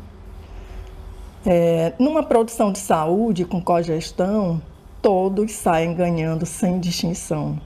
[1.45, 4.61] É, numa produção de saúde com cogestão,
[5.01, 7.57] todos saem ganhando sem distinção.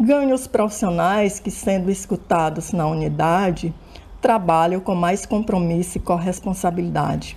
[0.00, 3.72] Ganham os profissionais que, sendo escutados na unidade,
[4.20, 7.36] trabalham com mais compromisso e corresponsabilidade.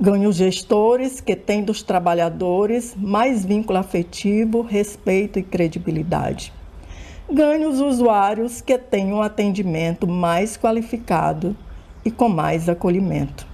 [0.00, 6.52] Ganham os gestores que têm dos trabalhadores mais vínculo afetivo, respeito e credibilidade.
[7.30, 11.56] Ganham os usuários que têm um atendimento mais qualificado
[12.04, 13.46] e com mais acolhimento.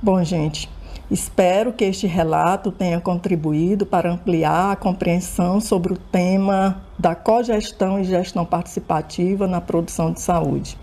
[0.00, 0.70] Bom, gente,
[1.10, 8.00] espero que este relato tenha contribuído para ampliar a compreensão sobre o tema da cogestão
[8.00, 10.78] e gestão participativa na produção de saúde.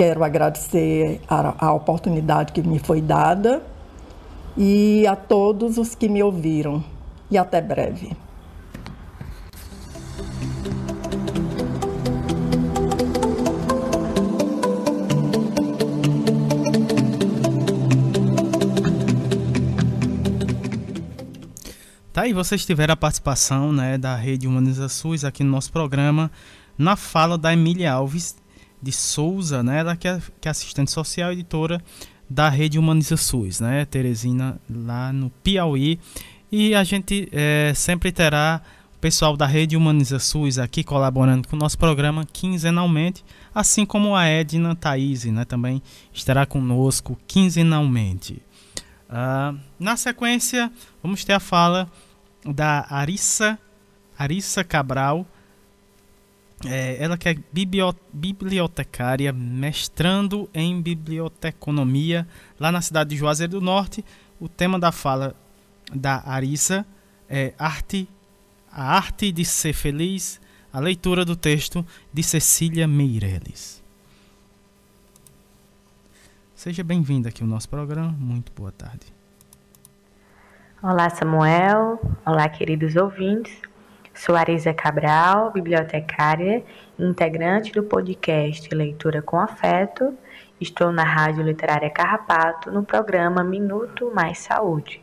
[0.00, 3.62] Quero agradecer a, a oportunidade que me foi dada
[4.56, 6.82] e a todos os que me ouviram.
[7.30, 8.16] E até breve.
[22.10, 26.30] Tá aí, vocês tiveram a participação né, da Rede Humaniza SUS aqui no nosso programa,
[26.78, 28.39] na fala da Emília Alves
[28.82, 31.82] de Souza, né, ela que é, que é assistente social e editora
[32.28, 35.98] da Rede Humaniza SUS, né, Teresina, lá no Piauí.
[36.50, 38.62] E a gente é, sempre terá
[38.96, 43.24] o pessoal da Rede Humaniza SUS aqui colaborando com o nosso programa quinzenalmente,
[43.54, 45.82] assim como a Edna Thaís, né, também
[46.12, 48.42] estará conosco quinzenalmente.
[49.08, 50.70] Uh, na sequência,
[51.02, 51.90] vamos ter a fala
[52.44, 53.58] da Arissa,
[54.16, 55.26] Arissa Cabral,
[56.66, 57.36] é, ela que é
[58.12, 62.26] bibliotecária, mestrando em biblioteconomia
[62.58, 64.04] lá na cidade de Juazeiro do Norte.
[64.38, 65.34] O tema da fala
[65.94, 66.84] da Arissa
[67.28, 68.08] é arte,
[68.70, 70.40] a arte de ser feliz,
[70.72, 73.82] a leitura do texto de Cecília Meireles.
[76.54, 78.14] Seja bem-vinda aqui ao nosso programa.
[78.18, 79.06] Muito boa tarde.
[80.82, 81.98] Olá, Samuel.
[82.24, 83.69] Olá, queridos ouvintes.
[84.22, 86.62] Sou Arisa Cabral, bibliotecária,
[86.98, 90.12] integrante do podcast Leitura com Afeto.
[90.60, 95.02] Estou na Rádio Literária Carrapato, no programa Minuto Mais Saúde.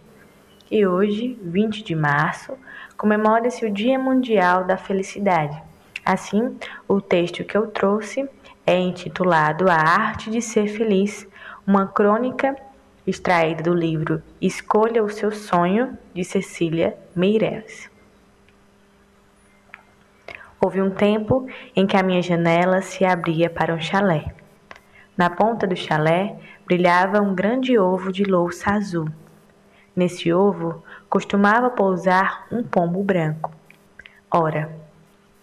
[0.70, 2.54] E hoje, 20 de março,
[2.96, 5.60] comemora-se o Dia Mundial da Felicidade.
[6.06, 6.56] Assim,
[6.88, 8.30] o texto que eu trouxe
[8.68, 11.28] é intitulado A Arte de Ser Feliz,
[11.66, 12.56] uma crônica
[13.08, 17.87] extraída do livro Escolha o Seu Sonho, de Cecília Meireles.
[20.60, 24.34] Houve um tempo em que a minha janela se abria para um chalé.
[25.16, 26.36] Na ponta do chalé
[26.66, 29.08] brilhava um grande ovo de louça azul.
[29.96, 33.52] Nesse ovo costumava pousar um pombo branco.
[34.32, 34.72] Ora,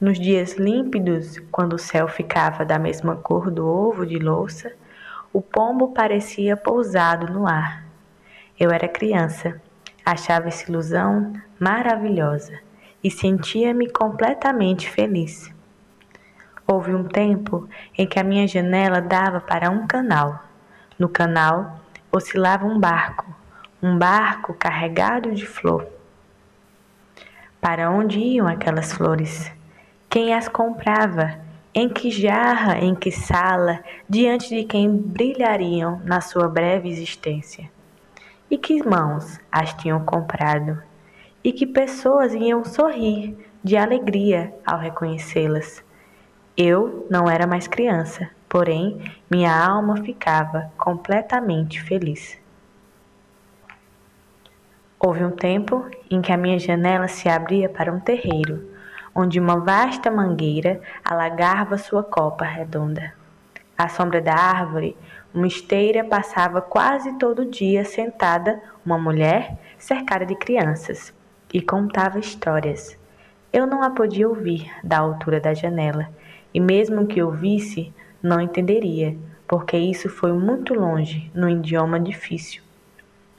[0.00, 4.72] nos dias límpidos, quando o céu ficava da mesma cor do ovo de louça,
[5.32, 7.84] o pombo parecia pousado no ar.
[8.58, 9.60] Eu era criança,
[10.04, 12.64] achava essa ilusão maravilhosa
[13.04, 15.52] e sentia-me completamente feliz.
[16.66, 20.42] Houve um tempo em que a minha janela dava para um canal.
[20.98, 21.78] No canal
[22.10, 23.26] oscilava um barco,
[23.82, 25.86] um barco carregado de flor.
[27.60, 29.52] Para onde iam aquelas flores?
[30.08, 31.38] Quem as comprava?
[31.74, 37.68] Em que jarra, em que sala, diante de quem brilhariam na sua breve existência?
[38.50, 40.80] E que mãos as tinham comprado?
[41.44, 45.84] E que pessoas iam sorrir de alegria ao reconhecê-las?
[46.56, 48.98] Eu não era mais criança, porém
[49.30, 52.38] minha alma ficava completamente feliz.
[54.98, 58.72] Houve um tempo em que a minha janela se abria para um terreiro
[59.14, 63.12] onde uma vasta mangueira alagava sua copa redonda.
[63.76, 64.96] À sombra da árvore,
[65.34, 71.13] uma esteira passava quase todo dia sentada uma mulher cercada de crianças
[71.54, 72.98] e contava histórias.
[73.52, 76.08] Eu não a podia ouvir da altura da janela,
[76.52, 79.16] e mesmo que ouvisse, não entenderia,
[79.46, 82.60] porque isso foi muito longe, num idioma difícil.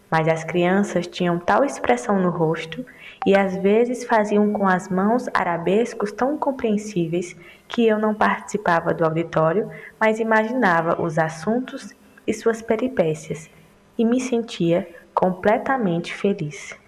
[0.10, 2.86] Mas as crianças tinham tal expressão no rosto
[3.26, 7.36] e às vezes faziam com as mãos arabescos tão compreensíveis
[7.68, 9.70] que eu não participava do auditório,
[10.00, 11.94] mas imaginava os assuntos
[12.26, 13.50] e suas peripécias
[13.98, 16.85] e me sentia completamente feliz.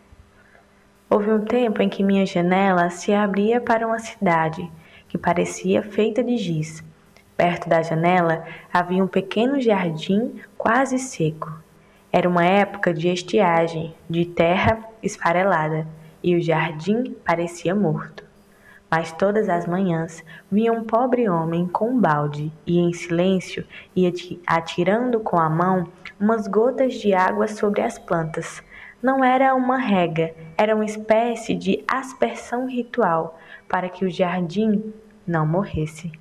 [1.10, 4.70] Houve um tempo em que minha janela se abria para uma cidade
[5.08, 6.84] que parecia feita de giz.
[7.38, 8.44] Perto da janela
[8.74, 11.54] havia um pequeno jardim quase seco.
[12.12, 15.88] Era uma época de estiagem, de terra esfarelada
[16.22, 18.26] e o jardim parecia morto.
[18.92, 20.22] Mas todas as manhãs
[20.52, 23.66] vinha um pobre homem com um balde e, em silêncio,
[23.96, 24.12] ia
[24.46, 25.88] atirando com a mão
[26.20, 28.62] umas gotas de água sobre as plantas.
[29.02, 34.92] Não era uma rega, era uma espécie de aspersão ritual para que o jardim
[35.26, 36.12] não morresse.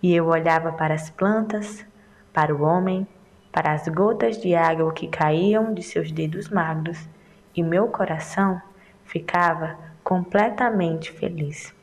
[0.00, 1.84] E eu olhava para as plantas,
[2.32, 3.06] para o homem,
[3.50, 7.08] para as gotas de água que caíam de seus dedos magros,
[7.54, 8.62] e meu coração
[9.04, 11.74] ficava completamente feliz.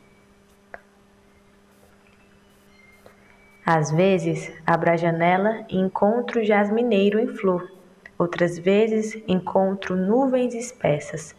[3.65, 7.76] Às vezes, abro a janela e encontro jasmineiro em flor.
[8.17, 11.35] Outras vezes, encontro nuvens espessas.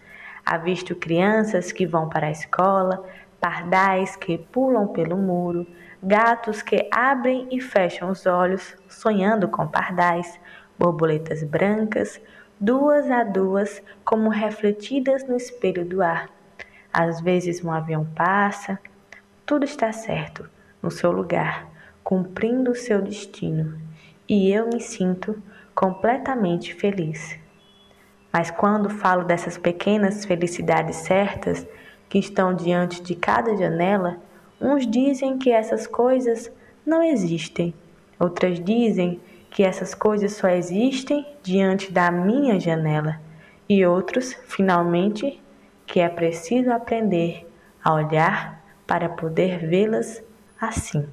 [0.47, 3.05] Avisto crianças que vão para a escola,
[3.41, 5.67] pardais que pulam pelo muro,
[6.03, 10.39] gatos que abrem e fecham os olhos, sonhando com pardais,
[10.79, 12.21] borboletas brancas,
[12.61, 16.31] duas a duas, como refletidas no espelho do ar.
[16.93, 18.79] Às vezes um avião passa,
[19.45, 20.49] tudo está certo,
[20.81, 21.69] no seu lugar,
[22.03, 23.79] cumprindo o seu destino,
[24.29, 25.43] e eu me sinto
[25.79, 27.39] completamente feliz.
[28.33, 31.65] Mas quando falo dessas pequenas felicidades certas
[32.09, 34.17] que estão diante de cada janela,
[34.61, 36.51] uns dizem que essas coisas
[36.85, 37.73] não existem,
[38.19, 39.21] outras dizem
[39.53, 43.21] que essas coisas só existem diante da minha janela,
[43.69, 45.41] e outros, finalmente,
[45.87, 47.49] que é preciso aprender
[47.85, 50.25] a olhar para poder vê-las
[50.61, 51.07] assim.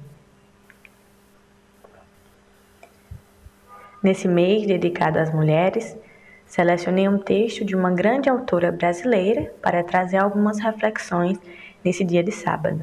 [4.02, 5.96] Nesse mês dedicado às mulheres,
[6.44, 11.38] selecionei um texto de uma grande autora brasileira para trazer algumas reflexões
[11.84, 12.82] nesse dia de sábado.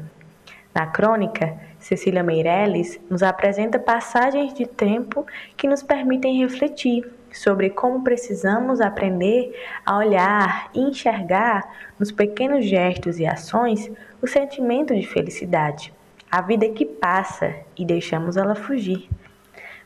[0.74, 5.26] Na crônica, Cecília Meirelles nos apresenta passagens de tempo
[5.56, 9.54] que nos permitem refletir sobre como precisamos aprender
[9.86, 11.64] a olhar e enxergar
[12.00, 13.92] nos pequenos gestos e ações
[14.22, 15.94] o sentimento de felicidade,
[16.32, 19.08] a vida que passa e deixamos ela fugir.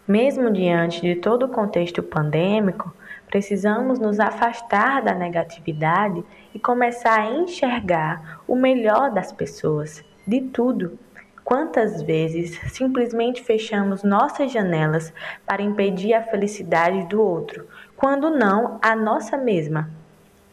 [0.07, 2.95] Mesmo diante de todo o contexto pandêmico,
[3.27, 6.23] precisamos nos afastar da negatividade
[6.55, 10.97] e começar a enxergar o melhor das pessoas, de tudo.
[11.43, 15.13] Quantas vezes simplesmente fechamos nossas janelas
[15.45, 17.67] para impedir a felicidade do outro,
[17.97, 19.89] quando não a nossa mesma?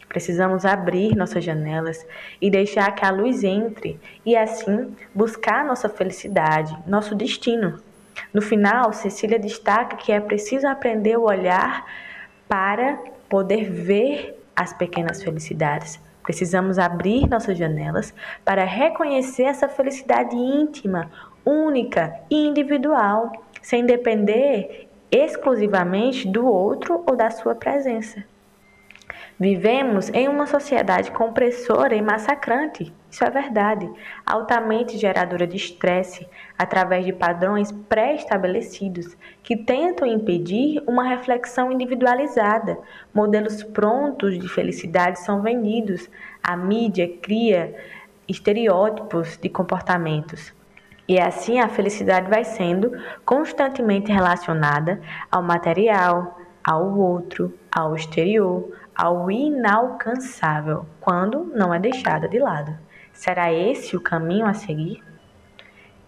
[0.09, 2.05] Precisamos abrir nossas janelas
[2.41, 7.79] e deixar que a luz entre e assim buscar nossa felicidade, nosso destino.
[8.33, 11.85] No final, Cecília destaca que é preciso aprender o olhar
[12.49, 16.01] para poder ver as pequenas felicidades.
[16.23, 18.15] Precisamos abrir nossas janelas
[18.45, 21.11] para reconhecer essa felicidade íntima,
[21.45, 23.31] única e individual,
[23.61, 28.25] sem depender exclusivamente do outro ou da sua presença.
[29.39, 32.93] Vivemos em uma sociedade compressora e massacrante.
[33.11, 33.91] Isso é verdade.
[34.25, 36.27] Altamente geradora de estresse,
[36.59, 42.79] através de padrões pré-estabelecidos que tentam impedir uma reflexão individualizada.
[43.13, 46.09] Modelos prontos de felicidade são vendidos.
[46.43, 47.75] A mídia cria
[48.29, 50.53] estereótipos de comportamentos.
[51.07, 52.93] E assim a felicidade vai sendo
[53.25, 55.01] constantemente relacionada
[55.31, 62.75] ao material, ao outro, ao exterior, ao inalcançável, quando não é deixada de lado.
[63.13, 65.03] Será esse o caminho a seguir?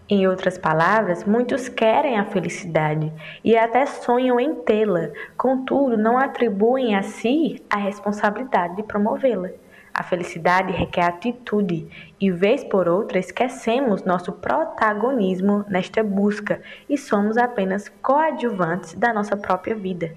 [0.09, 3.11] Em outras palavras, muitos querem a felicidade
[3.43, 9.49] e até sonham em tê-la, contudo, não atribuem a si a responsabilidade de promovê-la.
[9.93, 11.89] A felicidade requer atitude
[12.21, 19.35] e, vez por outra, esquecemos nosso protagonismo nesta busca e somos apenas coadjuvantes da nossa
[19.35, 20.15] própria vida.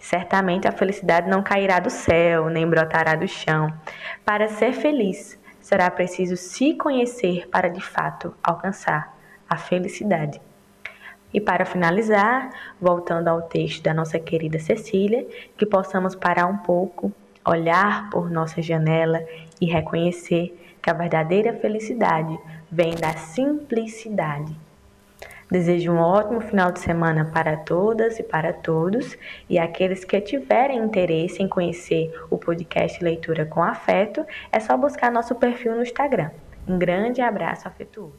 [0.00, 3.72] Certamente a felicidade não cairá do céu, nem brotará do chão.
[4.24, 5.38] Para ser feliz,
[5.72, 9.16] será preciso se conhecer para de fato alcançar
[9.48, 10.38] a felicidade.
[11.32, 15.26] E para finalizar, voltando ao texto da nossa querida Cecília,
[15.56, 17.10] que possamos parar um pouco,
[17.42, 19.24] olhar por nossa janela
[19.58, 22.38] e reconhecer que a verdadeira felicidade
[22.70, 24.54] vem da simplicidade
[25.52, 29.18] Desejo um ótimo final de semana para todas e para todos.
[29.50, 35.12] E aqueles que tiverem interesse em conhecer o podcast Leitura com Afeto, é só buscar
[35.12, 36.30] nosso perfil no Instagram.
[36.66, 38.16] Um grande abraço afetuoso.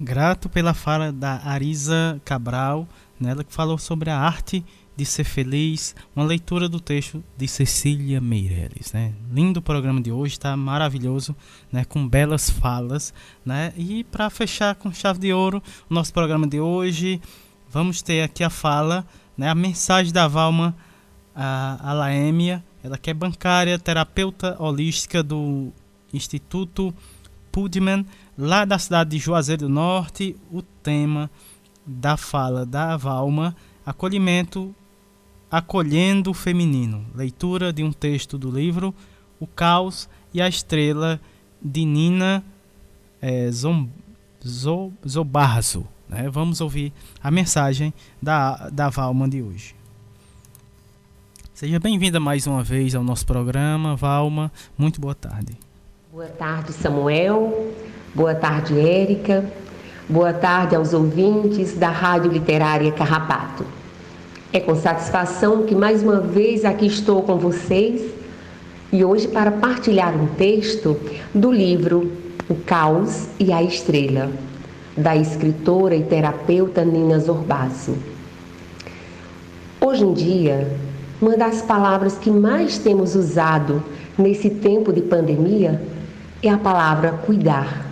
[0.00, 2.86] Grato pela fala da Arisa Cabral,
[3.18, 4.64] nela que falou sobre a arte
[4.96, 8.92] de Ser Feliz, uma leitura do texto de Cecília Meireles.
[8.92, 9.12] Né?
[9.30, 11.36] Lindo programa de hoje, está maravilhoso,
[11.70, 11.84] né?
[11.84, 13.12] com belas falas.
[13.44, 13.74] Né?
[13.76, 17.20] E para fechar com chave de ouro o nosso programa de hoje,
[17.68, 19.06] vamos ter aqui a fala,
[19.36, 19.50] né?
[19.50, 20.74] a mensagem da Valma
[21.34, 25.70] a, a Laêmia, ela que é bancária, terapeuta holística do
[26.10, 26.94] Instituto
[27.52, 28.06] Pudman,
[28.38, 30.34] lá da cidade de Juazeiro do Norte.
[30.50, 31.30] O tema
[31.84, 33.54] da fala da Valma
[33.86, 34.74] acolhimento
[35.50, 38.94] Acolhendo o Feminino, leitura de um texto do livro
[39.38, 41.20] O Caos e a Estrela
[41.62, 42.44] de Nina
[43.22, 43.88] é, Zom,
[45.06, 45.86] Zobarzo.
[46.08, 46.28] Né?
[46.30, 46.92] Vamos ouvir
[47.22, 49.74] a mensagem da, da Valma de hoje.
[51.54, 54.52] Seja bem-vinda mais uma vez ao nosso programa, Valma.
[54.76, 55.56] Muito boa tarde.
[56.12, 57.72] Boa tarde, Samuel.
[58.14, 59.50] Boa tarde, Érica.
[60.08, 63.66] Boa tarde aos ouvintes da Rádio Literária Carrapato.
[64.56, 68.00] É com satisfação que mais uma vez aqui estou com vocês
[68.90, 70.98] e hoje para partilhar um texto
[71.34, 72.10] do livro
[72.48, 74.30] O Caos e a Estrela,
[74.96, 77.98] da escritora e terapeuta Nina Zorbasso.
[79.78, 80.74] Hoje em dia,
[81.20, 83.82] uma das palavras que mais temos usado
[84.16, 85.82] nesse tempo de pandemia
[86.42, 87.84] é a palavra cuidar.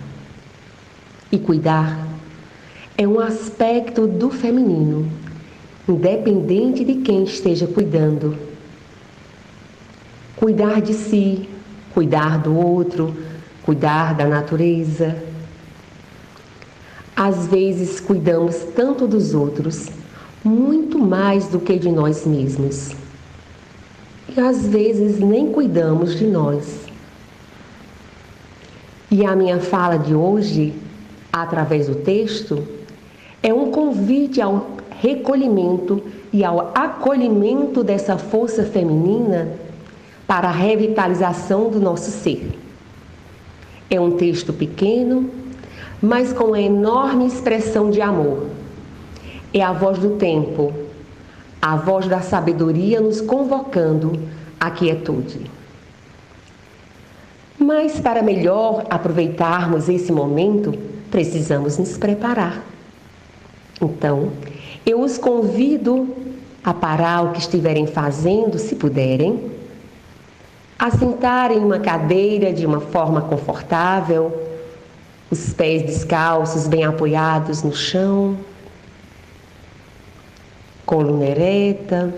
[1.31, 2.07] E cuidar
[2.97, 5.07] é um aspecto do feminino,
[5.87, 8.37] independente de quem esteja cuidando.
[10.35, 11.47] Cuidar de si,
[11.93, 13.15] cuidar do outro,
[13.63, 15.15] cuidar da natureza.
[17.15, 19.89] Às vezes cuidamos tanto dos outros,
[20.43, 22.91] muito mais do que de nós mesmos.
[24.35, 26.85] E às vezes nem cuidamos de nós.
[29.09, 30.73] E a minha fala de hoje,
[31.31, 32.67] através do texto,
[33.41, 34.74] é um convite ao
[35.05, 36.01] recolhimento
[36.33, 39.49] e ao acolhimento dessa força feminina
[40.25, 42.57] para a revitalização do nosso ser.
[43.87, 45.29] É um texto pequeno,
[46.01, 48.47] mas com enorme expressão de amor.
[49.53, 50.73] É a voz do tempo,
[51.61, 54.19] a voz da sabedoria nos convocando
[54.59, 55.39] à quietude.
[57.59, 60.73] Mas para melhor aproveitarmos esse momento,
[61.11, 62.63] precisamos nos preparar.
[63.79, 64.31] Então,
[64.85, 66.15] eu os convido
[66.63, 69.51] a parar o que estiverem fazendo, se puderem,
[70.77, 74.41] a sentar em uma cadeira de uma forma confortável,
[75.31, 78.37] os pés descalços bem apoiados no chão,
[80.85, 82.13] coluna ereta,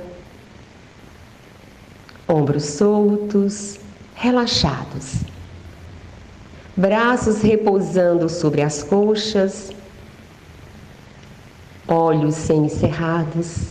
[2.27, 3.79] ombros soltos,
[4.15, 5.21] relaxados,
[6.75, 9.71] braços repousando sobre as coxas,
[11.88, 13.69] olhos semicerrados.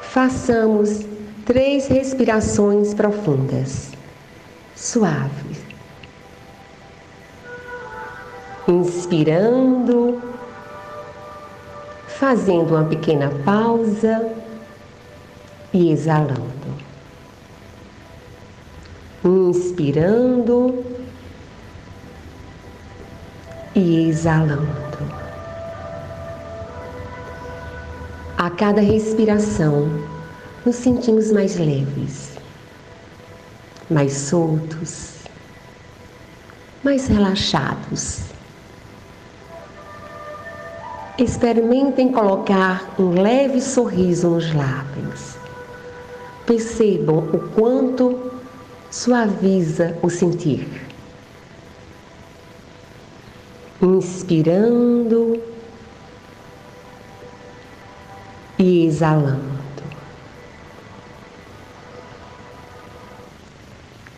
[0.00, 1.04] Façamos
[1.44, 3.90] três respirações profundas,
[4.74, 5.64] suaves.
[8.66, 10.22] Inspirando,
[12.06, 14.32] fazendo uma pequena pausa
[15.72, 16.44] e exalando.
[19.24, 20.93] Inspirando
[23.74, 24.64] e exalando.
[28.36, 29.88] A cada respiração,
[30.64, 32.32] nos sentimos mais leves,
[33.90, 35.14] mais soltos,
[36.82, 38.20] mais relaxados.
[41.16, 45.36] Experimentem colocar um leve sorriso nos lábios.
[46.44, 48.32] Percebam o quanto
[48.90, 50.83] suaviza o sentir.
[53.84, 55.42] Inspirando
[58.58, 59.42] e exalando.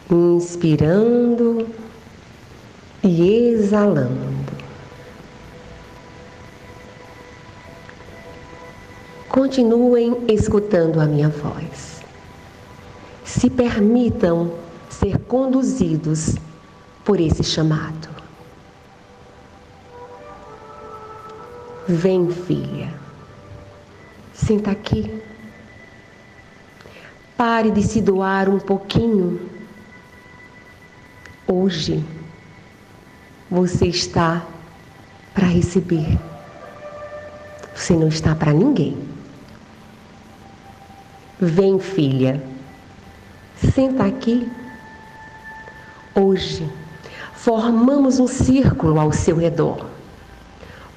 [0.08, 1.66] Inspirando
[3.02, 4.52] e exalando.
[9.28, 12.02] Continuem escutando a minha voz.
[13.24, 14.52] Se permitam
[14.88, 16.36] ser conduzidos
[17.04, 18.15] por esse chamado.
[21.88, 22.92] Vem, filha.
[24.34, 25.22] Senta aqui.
[27.36, 29.48] Pare de se doar um pouquinho.
[31.46, 32.04] Hoje
[33.48, 34.44] você está
[35.32, 36.18] para receber.
[37.72, 38.98] Você não está para ninguém.
[41.38, 42.42] Vem, filha.
[43.72, 44.50] Senta aqui.
[46.16, 46.68] Hoje
[47.34, 49.86] formamos um círculo ao seu redor.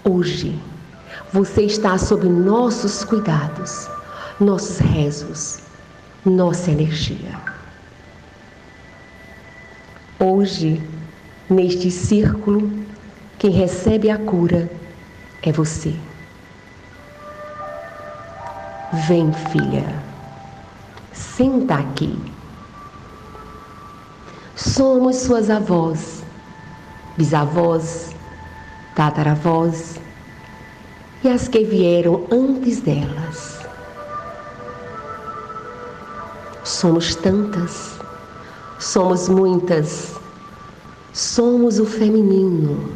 [0.04, 0.60] Hoje
[1.32, 3.88] você está sob nossos cuidados,
[4.40, 5.60] nossos rezos,
[6.26, 7.40] nossa energia.
[10.20, 10.82] Hoje,
[11.50, 12.72] neste círculo,
[13.38, 14.70] quem recebe a cura
[15.44, 15.96] é você.
[19.08, 19.86] Vem, filha,
[21.14, 22.20] senta aqui.
[24.56, 26.24] Somos suas avós,
[27.16, 28.10] bisavós,
[28.96, 30.00] tataravós,
[31.24, 33.60] e as que vieram antes delas.
[36.64, 38.00] Somos tantas,
[38.80, 40.16] somos muitas,
[41.12, 42.92] somos o feminino,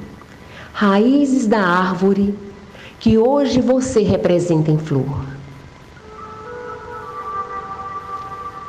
[0.74, 2.38] raízes da árvore
[3.00, 5.26] que hoje você representa em flor.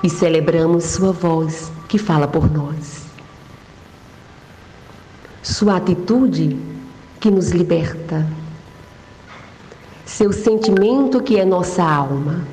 [0.03, 3.05] E celebramos sua voz que fala por nós.
[5.43, 6.59] Sua atitude
[7.21, 8.27] que nos liberta
[10.05, 12.47] seu sentimento que é nossa alma,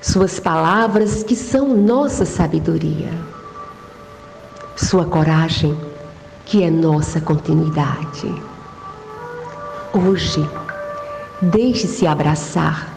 [0.00, 3.12] suas palavras que são nossa sabedoria,
[4.76, 5.78] sua coragem
[6.44, 8.32] que é nossa continuidade.
[9.92, 10.48] Hoje,
[11.42, 12.96] Deixe-se abraçar.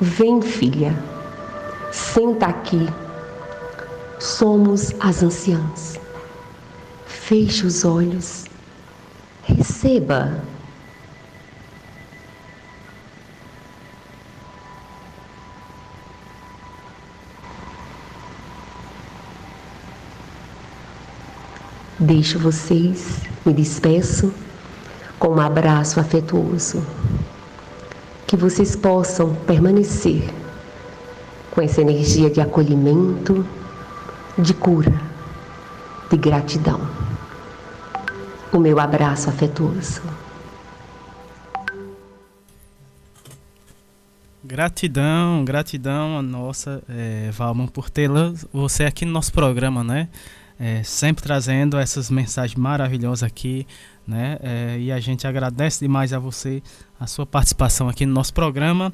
[0.00, 0.96] Vem, filha.
[1.90, 2.88] Senta aqui.
[4.20, 5.98] Somos as anciãs.
[7.06, 8.44] Feche os olhos.
[9.42, 10.44] Receba.
[22.04, 24.30] Deixo vocês, me despeço
[25.18, 26.84] com um abraço afetuoso.
[28.26, 30.22] Que vocês possam permanecer
[31.50, 33.46] com essa energia de acolhimento,
[34.36, 34.92] de cura,
[36.10, 36.86] de gratidão.
[38.52, 40.02] O meu abraço afetuoso.
[44.44, 50.10] Gratidão, gratidão a nossa, é, Valma, por tê-la você aqui no nosso programa, né?
[50.58, 53.66] É, sempre trazendo essas mensagens maravilhosas aqui,
[54.06, 54.38] né?
[54.40, 56.62] É, e a gente agradece demais a você
[56.98, 58.92] a sua participação aqui no nosso programa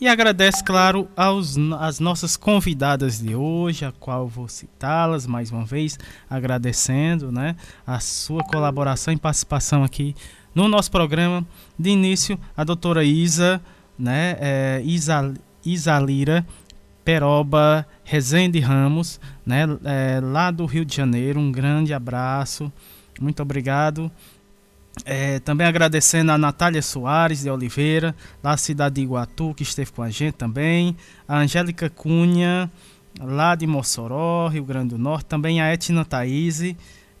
[0.00, 5.64] e agradece, claro, aos as nossas convidadas de hoje, a qual vou citá-las mais uma
[5.64, 5.98] vez,
[6.30, 10.14] agradecendo, né, a sua colaboração e participação aqui
[10.54, 11.44] no nosso programa.
[11.76, 13.60] De início, a doutora Isa,
[13.98, 16.46] né, é, Isa, Isa Lira
[17.08, 21.40] Peroba Rezende Ramos, né, é, lá do Rio de Janeiro.
[21.40, 22.70] Um grande abraço,
[23.18, 24.12] muito obrigado.
[25.06, 28.14] É, também agradecendo a Natália Soares de Oliveira,
[28.44, 30.94] lá da cidade de Iguatu, que esteve com a gente também.
[31.26, 32.70] A Angélica Cunha,
[33.18, 35.24] lá de Mossoró, Rio Grande do Norte.
[35.24, 36.60] Também a Etna Thaís,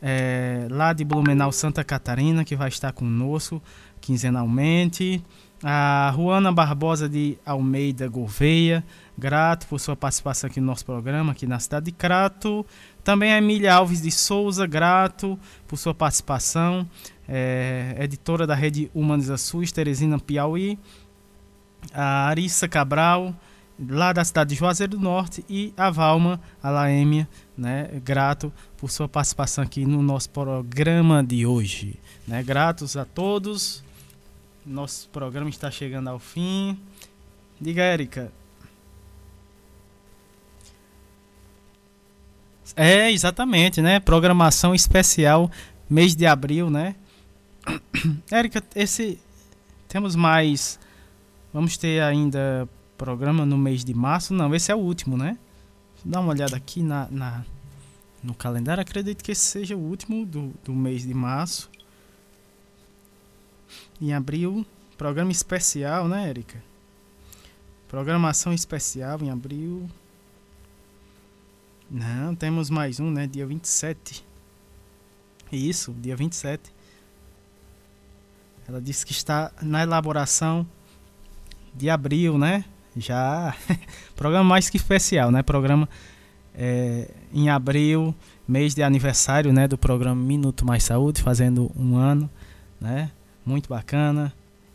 [0.02, 3.62] é, lá de Blumenau, Santa Catarina, que vai estar conosco
[4.02, 5.24] quinzenalmente.
[5.62, 8.84] A Juana Barbosa de Almeida Gouveia,
[9.16, 12.64] grato por sua participação aqui no nosso programa, aqui na cidade de Crato.
[13.02, 16.88] Também a Emília Alves de Souza, grato por sua participação,
[17.28, 20.78] é, editora da rede Humaniza SUS, Teresina Piauí.
[21.92, 23.34] A Arissa Cabral,
[23.88, 25.44] lá da cidade de Juazeiro do Norte.
[25.48, 31.44] E a Valma, a Laêmia, né, grato por sua participação aqui no nosso programa de
[31.44, 31.98] hoje.
[32.28, 33.82] Né, gratos a todos.
[34.68, 36.78] Nosso programa está chegando ao fim.
[37.58, 38.30] Diga, Érica.
[42.76, 43.98] É, exatamente, né?
[43.98, 45.50] Programação especial
[45.88, 46.94] mês de abril, né?
[48.30, 49.18] Érica, esse
[49.88, 50.78] temos mais
[51.52, 54.34] vamos ter ainda programa no mês de março?
[54.34, 55.38] Não, esse é o último, né?
[56.04, 57.44] Dá uma olhada aqui na, na
[58.22, 61.70] no calendário, acredito que esse seja o último do, do mês de março.
[64.00, 64.64] Em abril,
[64.96, 66.62] programa especial, né, Érica?
[67.88, 69.88] Programação especial em abril.
[71.90, 73.26] Não, temos mais um, né?
[73.26, 74.24] Dia 27.
[75.50, 76.70] Isso, dia 27.
[78.68, 80.66] Ela disse que está na elaboração
[81.74, 82.64] de abril, né?
[82.94, 83.56] Já.
[84.14, 85.42] Programa mais que especial, né?
[85.42, 85.88] Programa
[86.54, 88.14] é, em abril,
[88.46, 89.66] mês de aniversário, né?
[89.66, 92.28] Do programa Minuto Mais Saúde, fazendo um ano,
[92.80, 93.10] né?
[93.48, 94.30] Muito bacana.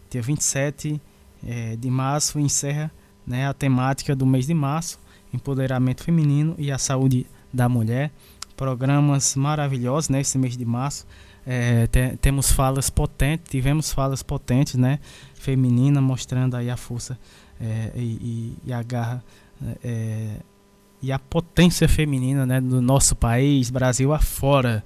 [0.10, 1.00] Dia 27
[1.48, 2.92] é, de março encerra
[3.26, 5.00] né, a temática do mês de março
[5.32, 8.12] empoderamento feminino e a saúde da mulher.
[8.58, 11.06] Programas maravilhosos nesse né, mês de março.
[11.46, 14.98] É, te, temos falas potentes, tivemos falas potentes, né,
[15.36, 17.16] feminina, mostrando aí a força
[17.62, 19.24] é, e, e, a garra
[19.84, 20.38] é,
[21.00, 24.84] e a potência feminina, né, do nosso país, Brasil afora.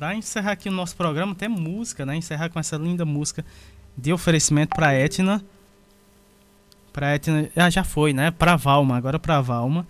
[0.00, 3.44] Para encerrar aqui o nosso programa, tem música, né, encerrar com essa linda música
[3.94, 5.44] de oferecimento para Etna.
[6.90, 8.30] Pra Etna, ah, já foi, né?
[8.30, 9.86] Pra Valma, agora pra Valma.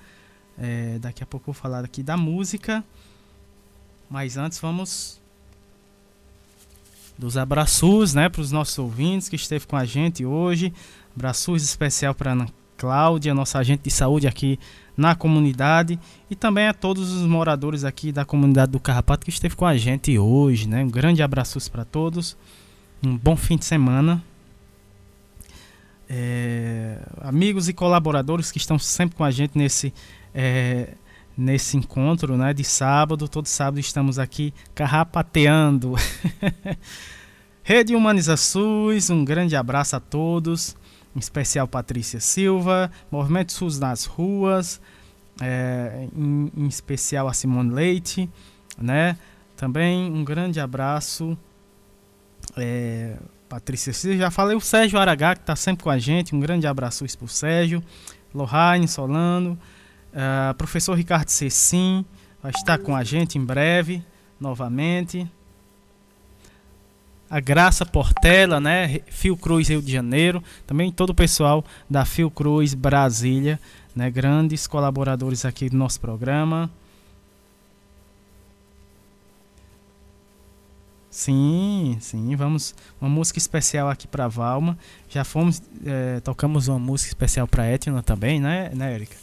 [0.59, 2.83] É, daqui a pouco eu vou falar aqui da música.
[4.11, 5.21] Mas antes vamos
[7.17, 10.75] dos abraços, né, para os nossos ouvintes que esteve com a gente hoje.
[11.15, 14.59] Abraços especial para Ana Cláudia, nossa agente de saúde aqui
[15.01, 15.99] na comunidade
[16.31, 19.77] e também a todos os moradores aqui da comunidade do Carrapato que esteve com a
[19.77, 20.85] gente hoje, né?
[20.85, 22.37] Um grande abraço para todos.
[23.03, 24.23] Um bom fim de semana
[26.13, 29.95] é, amigos e colaboradores que estão sempre com a gente nesse,
[30.35, 30.95] é,
[31.39, 33.29] nesse encontro né, de sábado.
[33.29, 35.95] Todo sábado estamos aqui carrapateando.
[37.63, 40.77] Rede Humaniza SUS, um grande abraço a todos,
[41.15, 44.81] em especial Patrícia Silva, Movimento SUS nas ruas,
[45.41, 48.29] é, em, em, especial a Simone Leite,
[48.79, 49.17] né?
[49.57, 51.37] Também um grande abraço
[52.57, 53.17] é,
[53.49, 56.35] Patrícia Cisa, já falei o Sérgio Aragá, que está sempre com a gente.
[56.35, 57.83] Um grande abraço para o Sérgio.
[58.33, 59.59] Lohane Solano.
[60.13, 62.05] Uh, professor Ricardo Cecim
[62.43, 64.05] vai estar com a gente em breve,
[64.41, 65.31] novamente.
[67.31, 69.01] A Graça Portela, né?
[69.09, 73.61] Fiocruz Rio de Janeiro, também todo o pessoal da Fiocruz Brasília,
[73.95, 74.11] né?
[74.11, 76.69] Grandes colaboradores aqui do nosso programa.
[81.09, 84.79] Sim, sim, vamos uma música especial aqui para Valma.
[85.09, 89.17] Já fomos é, tocamos uma música especial para Etna também, né, né, Érica?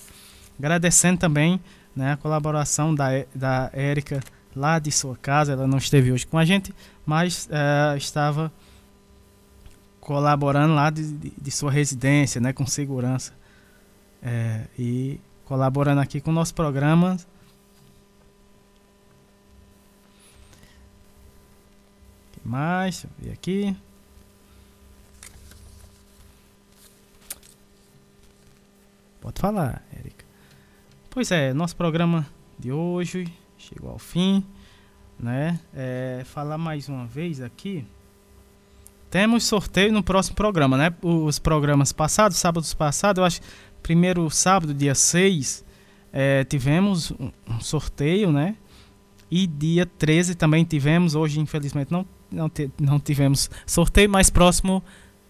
[0.60, 1.60] Agradecendo também,
[1.96, 4.22] né, a colaboração da da Érica
[4.58, 5.54] lá de sua casa.
[5.54, 6.74] Ela não esteve hoje com a gente,
[7.06, 8.52] mas é, estava
[10.02, 13.34] colaborando lá de, de, de, sua residência, né, com segurança
[14.24, 17.18] é, e colaborando aqui com o nosso programa
[22.48, 22.96] mais?
[22.96, 23.78] Deixa eu ver aqui.
[29.20, 30.26] Pode falar, Érica.
[31.10, 32.26] Pois é, nosso programa
[32.58, 33.32] de hoje
[33.68, 34.44] chegou ao fim,
[35.20, 35.60] né?
[35.74, 37.86] É, falar mais uma vez aqui.
[39.10, 40.94] Temos sorteio no próximo programa, né?
[41.02, 43.42] Os programas passados, sábados passados, eu acho
[43.82, 45.64] primeiro sábado, dia 6,
[46.12, 48.56] é, tivemos um sorteio, né?
[49.30, 54.84] E dia 13 também tivemos, hoje infelizmente não não, não tivemos sorteio, mas próximo,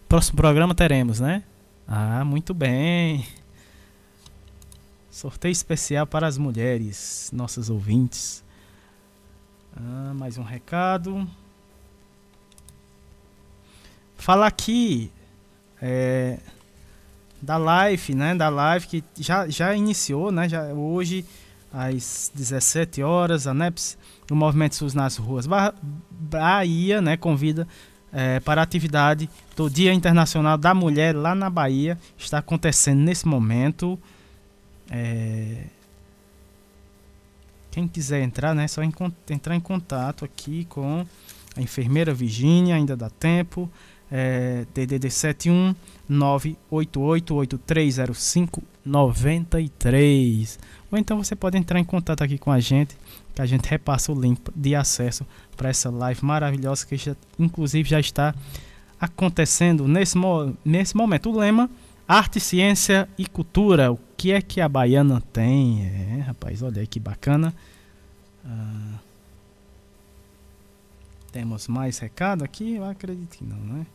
[0.08, 1.44] próximo programa teremos, né?
[1.88, 3.26] Ah, muito bem.
[5.18, 8.44] Sorteio especial para as mulheres, nossas ouvintes.
[9.76, 11.28] Ah, mais um recado.
[14.16, 15.12] Falar aqui
[15.82, 16.38] é,
[17.42, 18.36] da live, né?
[18.36, 20.48] Da live que já, já iniciou, né?
[20.48, 21.26] Já, hoje
[21.74, 23.98] às 17 horas, a NEPS,
[24.30, 25.48] o Movimento SUS nas ruas
[26.12, 27.68] Bahia, né, convida
[28.14, 31.98] é, para a atividade do Dia Internacional da Mulher lá na Bahia.
[32.16, 34.00] Está acontecendo nesse momento.
[34.90, 35.66] É,
[37.72, 41.06] quem quiser entrar, né, é só entrar em contato aqui com
[41.56, 43.68] a enfermeira Virginia, ainda dá tempo.
[44.10, 45.76] É, DDD 71
[46.08, 50.60] 988 93
[50.92, 52.96] ou então você pode entrar em contato aqui com a gente,
[53.36, 55.26] que a gente repassa o link de acesso
[55.56, 58.34] para essa live maravilhosa que já, inclusive já está
[59.00, 61.30] acontecendo nesse, mo nesse momento.
[61.30, 61.70] O lema
[62.08, 63.92] Arte, Ciência e Cultura.
[63.92, 65.86] O que é que a Baiana tem?
[65.86, 67.54] É, rapaz, olha aí que bacana.
[68.44, 68.96] Ah,
[71.32, 72.76] temos mais recado aqui?
[72.76, 73.86] Eu acredito que não, né?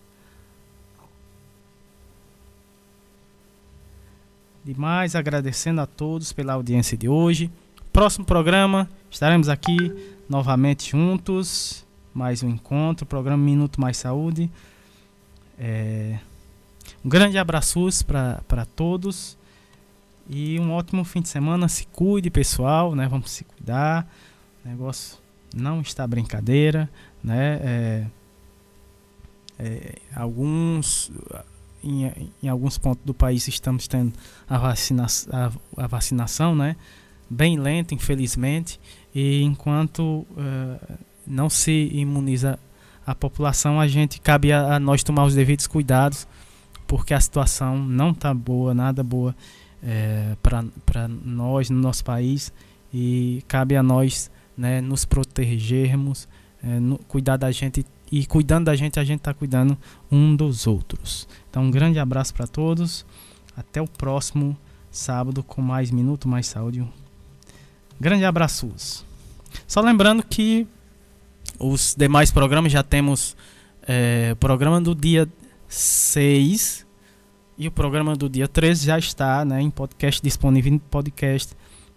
[4.65, 7.51] Demais agradecendo a todos pela audiência de hoje.
[7.93, 9.77] Próximo programa, estaremos aqui
[10.29, 11.85] novamente juntos.
[12.15, 14.49] Mais um encontro, programa Minuto Mais Saúde.
[15.59, 16.19] É,
[17.05, 19.37] um grande abraço para todos.
[20.29, 21.69] E um ótimo fim de semana.
[21.69, 23.09] Se cuide, pessoal, né?
[23.09, 24.11] Vamos se cuidar.
[24.65, 25.19] O negócio
[25.55, 26.89] não está brincadeira,
[27.23, 27.61] né?
[27.63, 28.07] É,
[29.59, 31.11] é, alguns
[31.83, 34.13] em, em alguns pontos do país estamos tendo
[34.49, 36.77] a, vacina, a, a vacinação, né?
[37.29, 38.79] Bem lenta, infelizmente,
[39.15, 42.59] e enquanto uh, não se imuniza
[43.07, 46.27] a população, a gente cabe a, a nós tomar os devidos cuidados,
[46.87, 49.35] porque a situação não está boa, nada boa
[49.83, 52.53] é, para nós no nosso país
[52.93, 56.29] e cabe a nós né, nos protegermos,
[56.63, 59.77] é, no, cuidar da gente e cuidando da gente, a gente está cuidando
[60.11, 61.27] um dos outros.
[61.49, 63.07] Então, um grande abraço para todos.
[63.57, 64.57] Até o próximo
[64.91, 66.87] sábado com mais Minuto Mais Saúde.
[67.99, 69.03] Grande abraços.
[69.67, 70.67] Só lembrando que
[71.59, 73.35] os demais programas já temos
[73.89, 75.27] é, o programa do dia
[75.67, 76.87] 6
[77.57, 81.55] e o programa do dia 13 já está né, em podcast, disponível em podcast.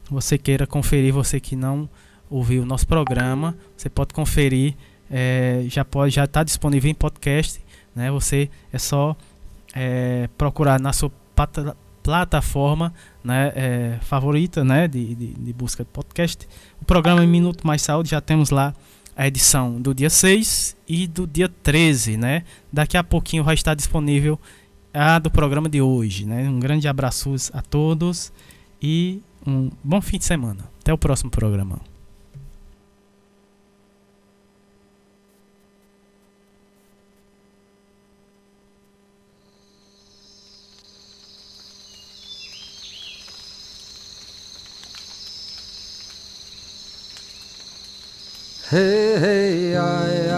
[0.10, 1.90] Você queira conferir, você que não
[2.30, 4.76] ouviu o nosso programa, você pode conferir
[5.10, 7.62] é, já pode já está disponível em podcast,
[7.96, 8.12] né?
[8.12, 9.16] Você é só
[9.74, 11.12] é, procurar na sua
[12.02, 12.94] plataforma
[13.24, 16.48] né, é, favorita né, de, de, de, busca de podcast.
[16.82, 18.74] O programa Minuto Mais Saúde já temos lá
[19.18, 22.16] a edição do dia 6 e do dia 13.
[22.16, 22.44] Né?
[22.72, 24.40] Daqui a pouquinho vai estar disponível
[24.96, 26.26] a do programa de hoje.
[26.26, 26.48] Né?
[26.48, 28.32] Um grande abraço a todos
[28.82, 30.64] e um bom fim de semana.
[30.80, 31.80] Até o próximo programa.
[48.72, 50.35] Hey, hey, ay, ay,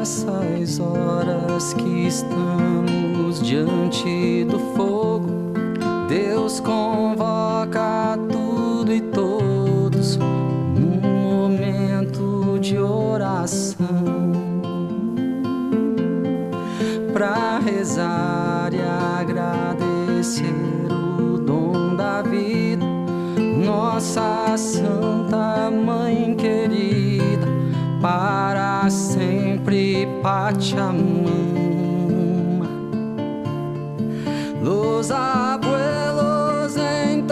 [0.00, 5.52] nessas horas que estamos diante do fogo,
[6.08, 13.76] Deus convoca tudo e todos num momento de oração
[17.12, 20.46] para rezar e agradecer
[21.20, 22.86] o dom da vida,
[23.66, 27.09] nossa Santa Mãe querida
[28.00, 31.30] para sempre Pachamama.
[34.62, 37.30] Los abuelos entoaram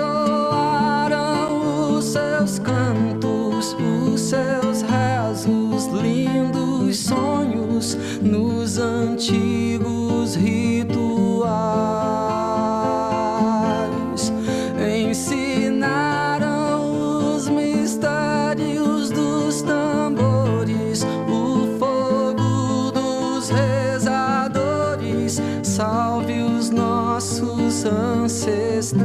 [1.96, 10.77] os seus cantos, os seus rezos, lindos sonhos nos antigos rituais.
[28.88, 28.98] Ancestrais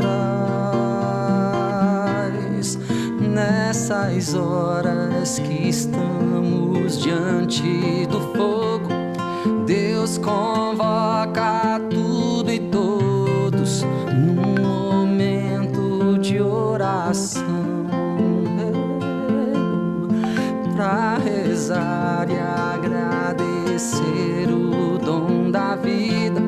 [3.19, 8.89] nessas horas que estamos diante do fogo.
[9.65, 17.43] Deus convoca tudo e todos num momento de oração
[20.75, 26.41] para rezar e agradecer o dom da vida.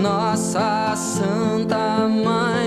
[0.00, 2.57] Nossa Santa Mãe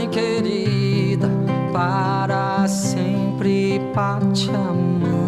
[3.94, 5.22] Pachamama.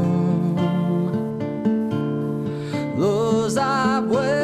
[2.98, 4.43] Los abuelos